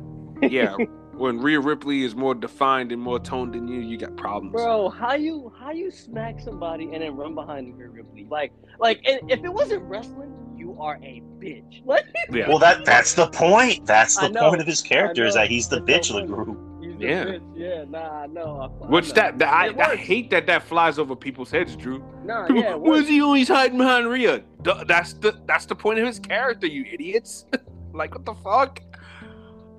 [0.42, 0.76] yeah.
[1.18, 4.54] when Rhea Ripley is more defined and more toned than you, you got problems.
[4.54, 8.26] Bro, how you how you smack somebody and then run behind Rhea Ripley?
[8.30, 11.82] Like like and if it wasn't wrestling, you are a bitch.
[11.86, 12.48] Like Yeah.
[12.48, 13.86] Well, that that's the point.
[13.86, 16.34] That's the point of his character is that he's the That's bitch so of the
[16.34, 16.58] group.
[16.82, 17.26] he's a Yeah.
[17.26, 17.42] bitch.
[17.56, 18.58] Yeah, nah, I know.
[18.60, 19.14] I, I Which know.
[19.16, 22.04] that, that I, I hate that that flies over people's heads, Drew.
[22.24, 24.44] Nah, People, yeah, it Where's he always hiding behind Rhea?
[24.62, 27.46] Duh, That's the that's the point of his character, you idiots.
[27.94, 28.82] like what the fuck?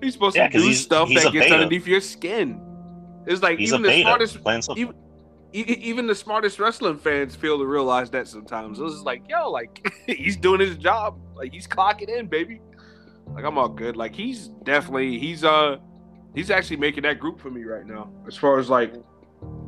[0.01, 1.55] He's supposed Yeah, to do stuff that gets beta.
[1.55, 2.61] underneath your skin.
[3.27, 4.39] It's like He's even the smartest
[4.77, 4.95] even,
[5.53, 8.79] even the smartest wrestling fans fail to realize that sometimes.
[8.81, 11.19] It's like, yo, like he's doing his job.
[11.35, 12.61] Like he's clocking in, baby.
[13.27, 13.97] Like I'm all good.
[13.97, 15.77] Like he's definitely he's uh
[16.35, 18.11] he's actually making that group for me right now.
[18.27, 18.95] As far as like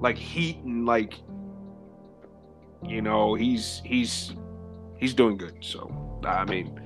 [0.01, 1.15] like heat and like
[2.87, 4.35] you know, he's he's
[4.99, 5.57] he's doing good.
[5.61, 6.80] So I mean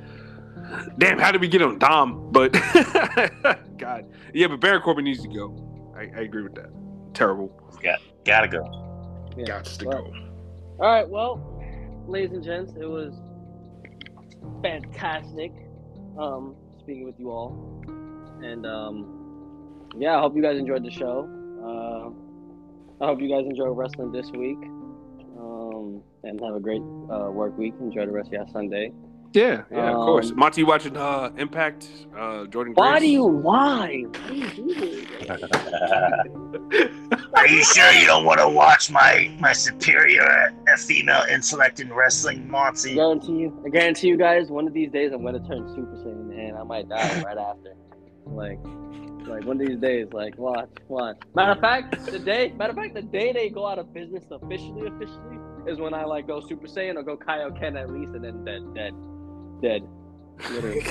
[0.99, 2.31] Damn, how did we get on Dom?
[2.33, 2.53] But
[3.79, 4.07] God.
[4.33, 5.93] Yeah, but Baron Corbin needs to go.
[5.97, 6.71] I, I agree with that.
[7.15, 7.49] Terrible.
[7.83, 8.63] Got gotta go.
[9.37, 9.45] Yeah.
[9.61, 10.13] Gots to Well, go.
[10.81, 11.63] All right, well,
[12.07, 13.15] ladies and gents, it was
[14.63, 15.53] fantastic
[16.19, 17.83] um, speaking with you all,
[18.43, 21.29] and um, yeah, I hope you guys enjoyed the show.
[21.63, 24.59] Uh, I hope you guys enjoy wrestling this week,
[25.39, 27.75] um, and have a great uh, work week.
[27.81, 28.93] Enjoy the rest of your Sunday.
[29.35, 30.31] Yeah, yeah, of course.
[30.31, 31.89] Um, Monty, you watching uh, Impact?
[32.15, 32.77] Uh, Jordynne.
[32.77, 33.03] Why Grace?
[33.03, 33.25] do you?
[33.25, 34.05] Why?
[34.05, 35.07] Why do you do this?
[37.35, 41.93] Are you sure you don't want to watch my my superior uh, female intellect in
[41.93, 42.93] wrestling, Monty?
[42.93, 43.63] I guarantee you.
[43.67, 44.51] I guarantee you guys.
[44.51, 47.75] One of these days, I'm gonna turn Super Saiyan, and I might die right after.
[48.27, 48.61] Like,
[49.27, 50.13] like one of these days.
[50.13, 51.17] Like, watch, watch.
[51.35, 52.53] Matter of fact, the day.
[52.57, 56.05] Matter of fact, the day they go out of business officially, officially, is when I
[56.05, 58.95] like go Super Saiyan or go Kaioken at least, and then dead, dead,
[59.65, 59.83] dead.
[60.51, 60.85] Literally.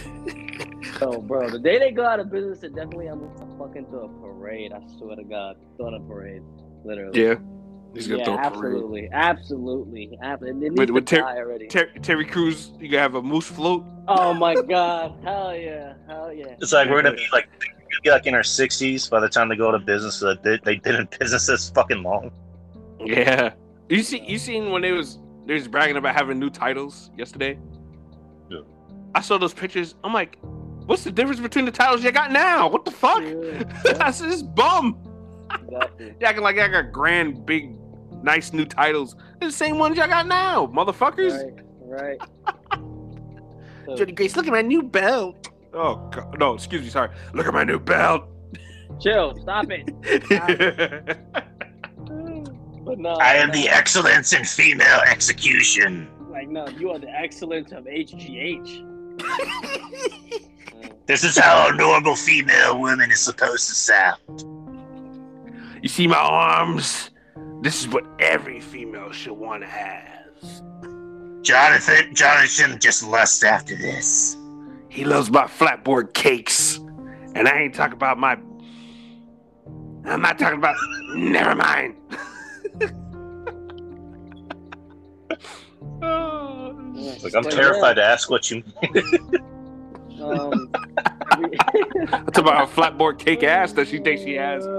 [0.99, 4.05] so, bro, the day they go out of business, it definitely I'm gonna fucking throw
[4.05, 4.73] a parade.
[4.73, 6.41] I swear to God, throw a parade.
[6.83, 7.21] Literally.
[7.23, 7.35] Yeah,
[7.93, 8.53] he's gonna yeah, throw a parade.
[8.53, 10.67] absolutely, absolutely, absolutely.
[10.67, 11.67] It With- needs with Ter- already.
[11.67, 13.85] Ter- Terry Crews, you gonna have a moose float.
[14.07, 15.15] Oh my god!
[15.23, 15.93] Hell yeah!
[16.07, 16.55] Hell yeah!
[16.61, 17.47] It's like we're gonna be like
[18.01, 20.15] be like in our sixties by the time they go out of business.
[20.15, 22.31] So that they, they did in business this fucking long.
[23.05, 23.53] Yeah.
[23.89, 27.59] You see, you seen when they was they was bragging about having new titles yesterday.
[29.13, 29.19] Yeah.
[29.19, 29.95] I saw those pictures.
[30.03, 30.37] I'm like,
[30.85, 32.67] what's the difference between the titles you got now?
[32.67, 33.21] What the fuck?
[33.23, 33.63] Yeah,
[33.93, 34.97] That's this bum.
[35.51, 36.15] exactly.
[36.19, 37.75] You acting like I got grand, big,
[38.23, 39.15] nice new titles.
[39.39, 41.43] They're the same ones y'all got now, motherfuckers.
[41.85, 42.21] Right, right.
[43.85, 45.49] So, Jody Grace, look at my new belt.
[45.73, 46.39] Oh God.
[46.39, 47.09] no, excuse me, sorry.
[47.33, 48.23] Look at my new belt.
[49.01, 49.35] chill.
[49.41, 49.89] Stop it.
[52.85, 53.11] But no.
[53.15, 56.09] I am no, the excellence in female execution.
[56.29, 58.92] Like no, you are the excellence of HGH
[61.05, 64.19] this is how a normal female woman is supposed to sound.
[65.81, 67.11] You see my arms?
[67.61, 70.23] This is what every female should want to have.
[71.43, 74.37] Jonathan, Jonathan just lusts after this.
[74.89, 76.77] He loves my flatboard cakes.
[77.35, 78.37] And I ain't talking about my.
[80.05, 80.75] I'm not talking about.
[81.15, 81.95] Never mind.
[87.03, 88.63] Yeah, Like I'm but terrified to ask what you.
[88.93, 89.01] yeah,
[90.25, 90.69] um,
[91.33, 91.57] every-
[92.09, 94.65] That's about a flatboard cake ass that she thinks she has.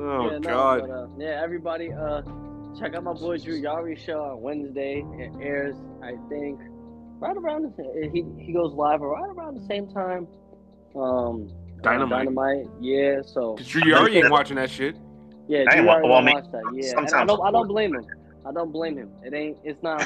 [0.00, 0.80] Oh yeah, no, God.
[0.82, 2.22] but, uh, yeah, everybody, uh,
[2.78, 5.04] check out my boy Drew Yari show on Wednesday.
[5.18, 6.58] It airs, I think,
[7.18, 10.26] right around the he he goes live right around the same time.
[10.96, 12.26] Um, uh, Dynamite.
[12.26, 13.20] Dynamite, yeah.
[13.22, 14.96] So Cause you already ain't watching that shit.
[15.48, 16.62] yeah, I Drew Yari well, I watch that.
[16.72, 18.06] Yeah, and I don't I don't blame him.
[18.46, 19.10] I don't blame him.
[19.24, 19.58] It ain't.
[19.64, 20.00] It's not.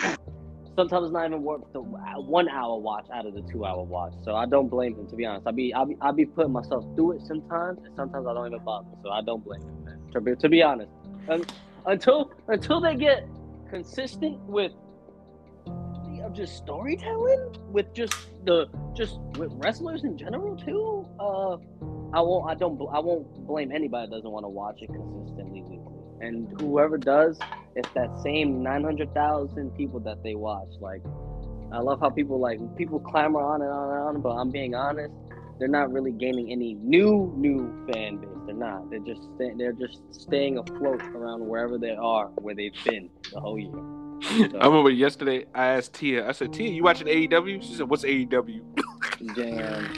[0.76, 4.14] Sometimes not even worth the one hour watch out of the two hour watch.
[4.24, 5.06] So I don't blame him.
[5.08, 7.94] To be honest, I be I be I be putting myself through it sometimes, and
[7.94, 8.88] sometimes I don't even bother.
[9.02, 9.84] So I don't blame him.
[9.84, 9.98] Man.
[10.12, 10.90] To be to be honest,
[11.28, 11.44] Un
[11.86, 13.28] until until they get
[13.70, 14.72] consistent with
[16.22, 21.06] of just storytelling with just the just with wrestlers in general too.
[21.18, 21.54] Uh,
[22.14, 22.50] I won't.
[22.50, 22.80] I don't.
[22.92, 25.81] I won't blame anybody that doesn't want to watch it consistently.
[26.22, 27.38] And whoever does,
[27.74, 30.68] it's that same nine hundred thousand people that they watch.
[30.80, 31.02] Like,
[31.72, 34.20] I love how people like people clamor on and on and on.
[34.22, 35.12] But I'm being honest,
[35.58, 38.30] they're not really gaining any new new fan base.
[38.46, 38.88] They're not.
[38.88, 43.40] They're just sta- they're just staying afloat around wherever they are, where they've been the
[43.40, 43.74] whole year.
[44.60, 46.28] I remember yesterday I asked Tia.
[46.28, 47.60] I said, Tia, you watching AEW?
[47.64, 48.62] She said, What's AEW?
[49.34, 49.88] Damn.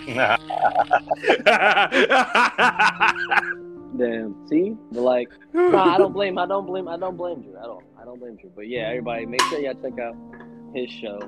[3.97, 4.49] Damn.
[4.49, 6.39] See, but like, nah, I don't blame.
[6.39, 6.89] I don't blame.
[6.89, 7.83] I don't blame Drew at all.
[8.01, 8.51] I don't blame Drew.
[8.55, 10.17] But yeah, everybody, make sure y'all check out
[10.75, 11.21] his show.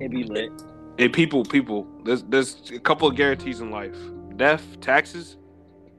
[0.00, 0.50] It be lit.
[0.98, 3.96] Hey, people, people, there's there's a couple of guarantees in life:
[4.36, 5.36] death, taxes.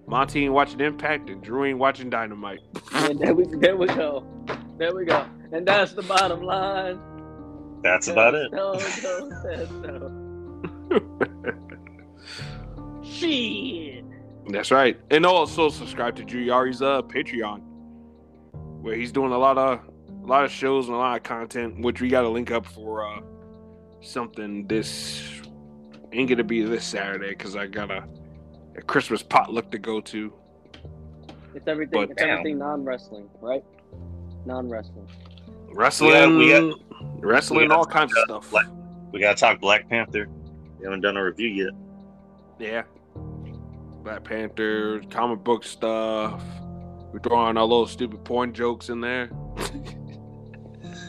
[0.05, 2.59] Monty ain't watching Impact, and Drew ain't watching Dynamite.
[2.91, 4.25] And there we, there we go.
[4.77, 5.25] There we go.
[5.53, 6.99] And that's the bottom line.
[7.84, 8.51] That's about it.
[8.51, 10.11] No, no, said so.
[10.91, 11.53] Shit.
[14.53, 14.99] That's right.
[15.09, 17.61] And also subscribe to Drew Yari's uh Patreon,
[18.81, 19.80] where he's doing a lot of
[20.23, 22.67] a lot of shows and a lot of content, which we got to link up
[22.67, 23.21] for uh
[24.01, 25.41] something this
[26.11, 28.07] ain't gonna be this Saturday because I got a,
[28.77, 30.31] a Christmas potluck to go to.
[31.55, 32.01] It's everything.
[32.01, 32.30] But it's damn.
[32.30, 33.63] everything non-wrestling, right?
[34.45, 35.07] Non-wrestling.
[35.71, 36.75] Wrestling, we
[37.21, 38.51] wrestling, we all gotta kinds of stuff.
[38.51, 38.67] Black-
[39.11, 40.27] We gotta talk Black Panther.
[40.77, 41.73] We haven't done a review yet.
[42.59, 42.84] Yeah.
[44.03, 46.43] Black Panther, comic book stuff.
[47.13, 49.30] We're throwing our little stupid porn jokes in there.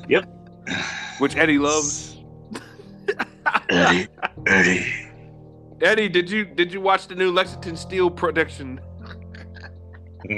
[0.06, 0.26] Yep.
[1.18, 2.18] Which Eddie loves.
[3.70, 4.06] Eddie,
[4.46, 4.94] Eddie.
[5.80, 8.80] Eddie, did you did you watch the new Lexington Steele production?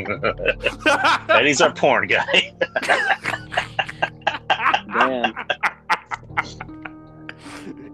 [1.29, 2.55] Eddie's our porn guy.
[4.87, 5.35] Damn.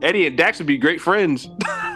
[0.03, 1.49] Eddie and Dax would be great friends.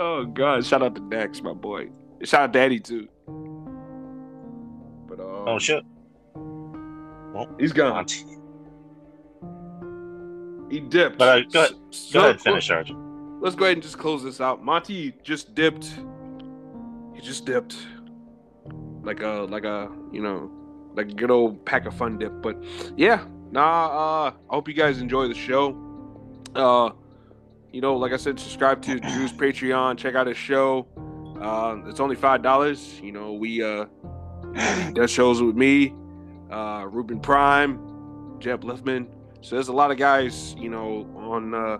[0.00, 1.88] oh god, shout out to Dax, my boy.
[2.24, 3.08] Shout out Daddy too.
[5.08, 5.84] But um, oh shit.
[7.58, 8.06] he's gone.
[10.70, 11.18] He dipped.
[11.18, 13.40] But, uh, go ahead- So- Go ahead, finish, Arjun.
[13.40, 14.62] Let's go ahead and just close this out.
[14.64, 15.86] Monty just dipped.
[17.14, 17.76] He just dipped.
[19.02, 20.50] Like a like a you know
[20.94, 22.42] like a good old pack of fun dip.
[22.42, 22.62] But
[22.96, 23.86] yeah, nah.
[23.86, 25.74] Uh, I hope you guys enjoy the show.
[26.54, 26.90] Uh,
[27.72, 29.96] you know, like I said, subscribe to Drew's Patreon.
[29.96, 30.86] Check out his show.
[31.40, 33.00] Uh, it's only five dollars.
[33.00, 33.86] You know, we uh
[34.92, 35.94] does shows with me,
[36.50, 37.78] uh, Ruben Prime,
[38.40, 39.06] Jeb Liftman.
[39.42, 41.78] So there's a lot of guys, you know, on uh,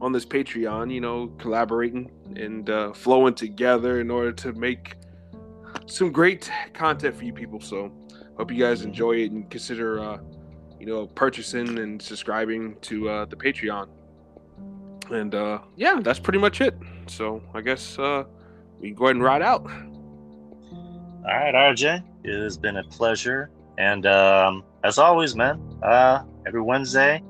[0.00, 4.96] on this Patreon, you know, collaborating and uh, flowing together in order to make
[5.86, 7.60] some great content for you people.
[7.60, 7.92] So
[8.36, 10.18] hope you guys enjoy it and consider, uh,
[10.78, 13.88] you know, purchasing and subscribing to uh, the Patreon.
[15.10, 16.74] And uh, yeah, that's pretty much it.
[17.06, 18.24] So I guess uh,
[18.80, 19.62] we can go ahead and ride out.
[19.62, 22.02] All right, RJ.
[22.24, 23.50] It has been a pleasure.
[23.78, 27.22] And um, as always, man, uh, every Wednesday,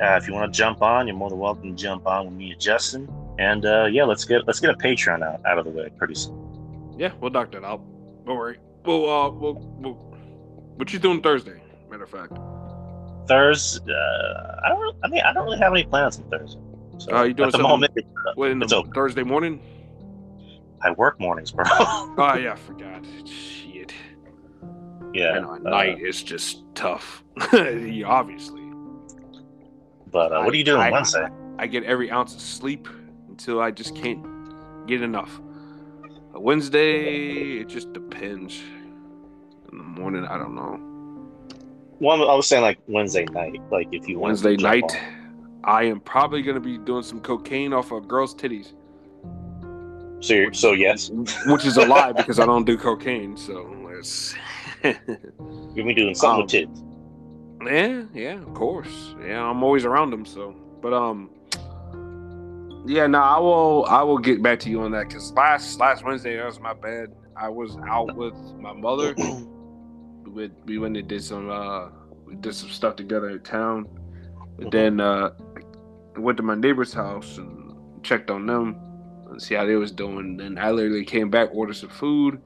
[0.00, 2.34] uh, if you want to jump on, you're more than welcome to jump on with
[2.34, 3.08] me and Justin.
[3.38, 6.14] And uh, yeah, let's get let's get a Patreon out, out of the way pretty
[6.14, 6.94] soon.
[6.96, 7.82] Yeah, we'll knock that out.
[8.26, 8.58] Don't worry.
[8.84, 9.94] Well, uh, we'll, we'll,
[10.76, 11.60] what you doing Thursday?
[11.90, 12.32] Matter of fact.
[13.26, 14.96] Thursday, uh, I don't.
[15.04, 16.60] I mean, I don't really have any plans on Thursday.
[16.98, 18.92] So Uh, you doing at the something- moment, uh, What in the It's open.
[18.92, 19.60] Thursday morning?
[20.82, 21.64] I work mornings, bro.
[21.70, 23.04] Oh yeah, I forgot.
[23.26, 23.92] Shit.
[25.14, 27.24] yeah, And at uh, night it's just tough.
[27.52, 28.60] Obviously.
[30.10, 31.26] But uh, what are you doing I- Wednesday?
[31.58, 32.86] I get every ounce of sleep
[33.28, 34.24] until I just can't
[34.86, 35.40] get enough.
[36.32, 38.60] Wednesday, it just depends.
[39.72, 40.78] In the morning, I don't know.
[41.98, 45.60] One, I was saying like Wednesday night, like if you Wednesday night, on.
[45.64, 48.72] I am probably gonna be doing some cocaine off of girls' titties,
[50.20, 51.10] So, you're, so yes.
[51.46, 53.36] which is a lie because I don't do cocaine.
[53.36, 54.34] So it's
[54.82, 56.82] You're gonna be doing something Um, with tits.
[57.64, 59.14] Yeah, yeah, of course.
[59.24, 60.26] Yeah, I'm always around them.
[60.26, 61.30] So, but um,
[62.86, 63.86] yeah, no, I will.
[63.86, 66.74] I will get back to you on that because last last Wednesday that was my
[66.74, 67.14] bad.
[67.36, 69.14] I was out with my mother.
[70.34, 71.88] we went, we went and did some uh
[72.26, 73.86] we did some stuff together in town.
[74.58, 75.30] But then uh
[76.16, 78.76] I went to my neighbor's house and checked on them
[79.30, 80.36] and see how they was doing.
[80.36, 82.40] Then I literally came back, ordered some food.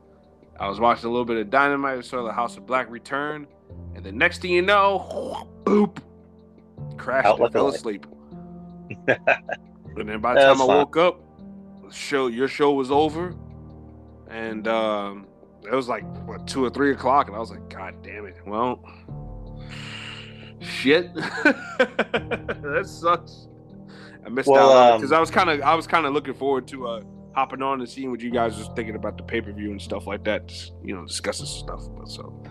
[0.60, 3.46] I was watching a little bit of Dynamite, saw the House of Black return,
[3.94, 5.98] and the next thing you know, boop,
[6.96, 8.06] crashed Out and fell asleep.
[9.06, 9.18] and
[9.96, 10.76] then by the That's time I fine.
[10.78, 11.20] woke up,
[11.92, 13.34] show your show was over,
[14.28, 15.26] and um,
[15.64, 18.36] it was like what two or three o'clock, and I was like, God damn it!
[18.46, 18.82] Well,
[20.60, 23.48] shit, that sucks.
[24.24, 26.34] I missed Well, out um, because I was kind of I was kind of looking
[26.34, 27.02] forward to uh
[27.34, 29.80] hopping on and seeing what you guys was thinking about the pay per view and
[29.80, 30.48] stuff like that.
[30.48, 31.82] Just, you know, discussing stuff.
[31.96, 32.42] But so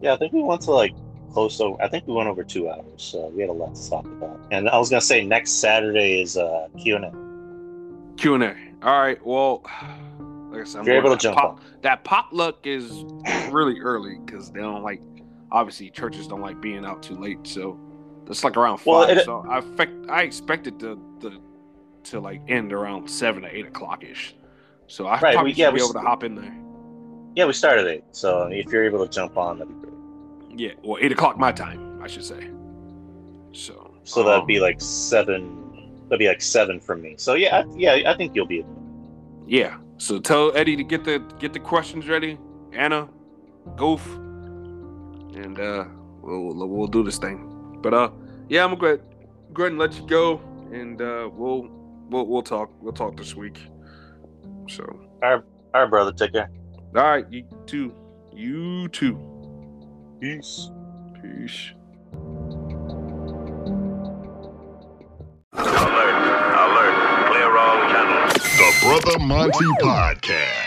[0.00, 0.94] Yeah, I think we went to like
[1.32, 1.80] close over.
[1.82, 4.40] I think we went over two hours, so we had a lot to talk about.
[4.50, 8.16] And I was gonna say next Saturday is uh, Q and A.
[8.16, 8.56] Q and A.
[8.82, 9.24] All right.
[9.26, 9.62] Well,
[10.50, 11.60] like I said, you're able to jump pop- on.
[11.82, 13.04] that potluck is
[13.50, 15.00] really early because they don't like.
[15.52, 17.78] Obviously, churches don't like being out too late, so
[18.28, 18.86] it's like around five.
[18.86, 21.40] Well, it- so I expect I expect it to, to
[22.04, 24.34] to like end around seven or eight o'clock ish.
[24.86, 26.56] So I Right, probably we- yeah, be we able to hop in there.
[27.36, 30.58] Yeah, we started eight, so if you're able to jump on, that'd be great.
[30.58, 32.50] Yeah, well, eight o'clock my time, I should say.
[33.52, 35.56] So So that'd um, be like seven.
[36.08, 37.14] That'd be like seven for me.
[37.18, 38.60] So yeah, I, yeah, I think you'll be.
[38.60, 38.76] able
[39.46, 39.76] Yeah.
[40.00, 42.38] So tell Eddie to get the get the questions ready.
[42.72, 43.06] Anna,
[43.76, 44.02] Goof,
[45.34, 45.84] and uh,
[46.22, 47.78] we'll we'll, do this thing.
[47.82, 48.10] But uh,
[48.48, 48.98] yeah, I'm gonna
[49.52, 50.40] go ahead and let you go,
[50.72, 51.68] and uh, we'll
[52.08, 53.58] we'll we'll talk we'll talk this week.
[54.70, 54.84] So
[55.22, 55.42] All
[55.74, 56.50] right, brother, take care.
[56.96, 57.92] all right, you too,
[58.32, 59.20] you too.
[60.18, 60.70] Peace.
[61.20, 61.72] Peace.
[68.90, 70.59] Brother Monty Podcast.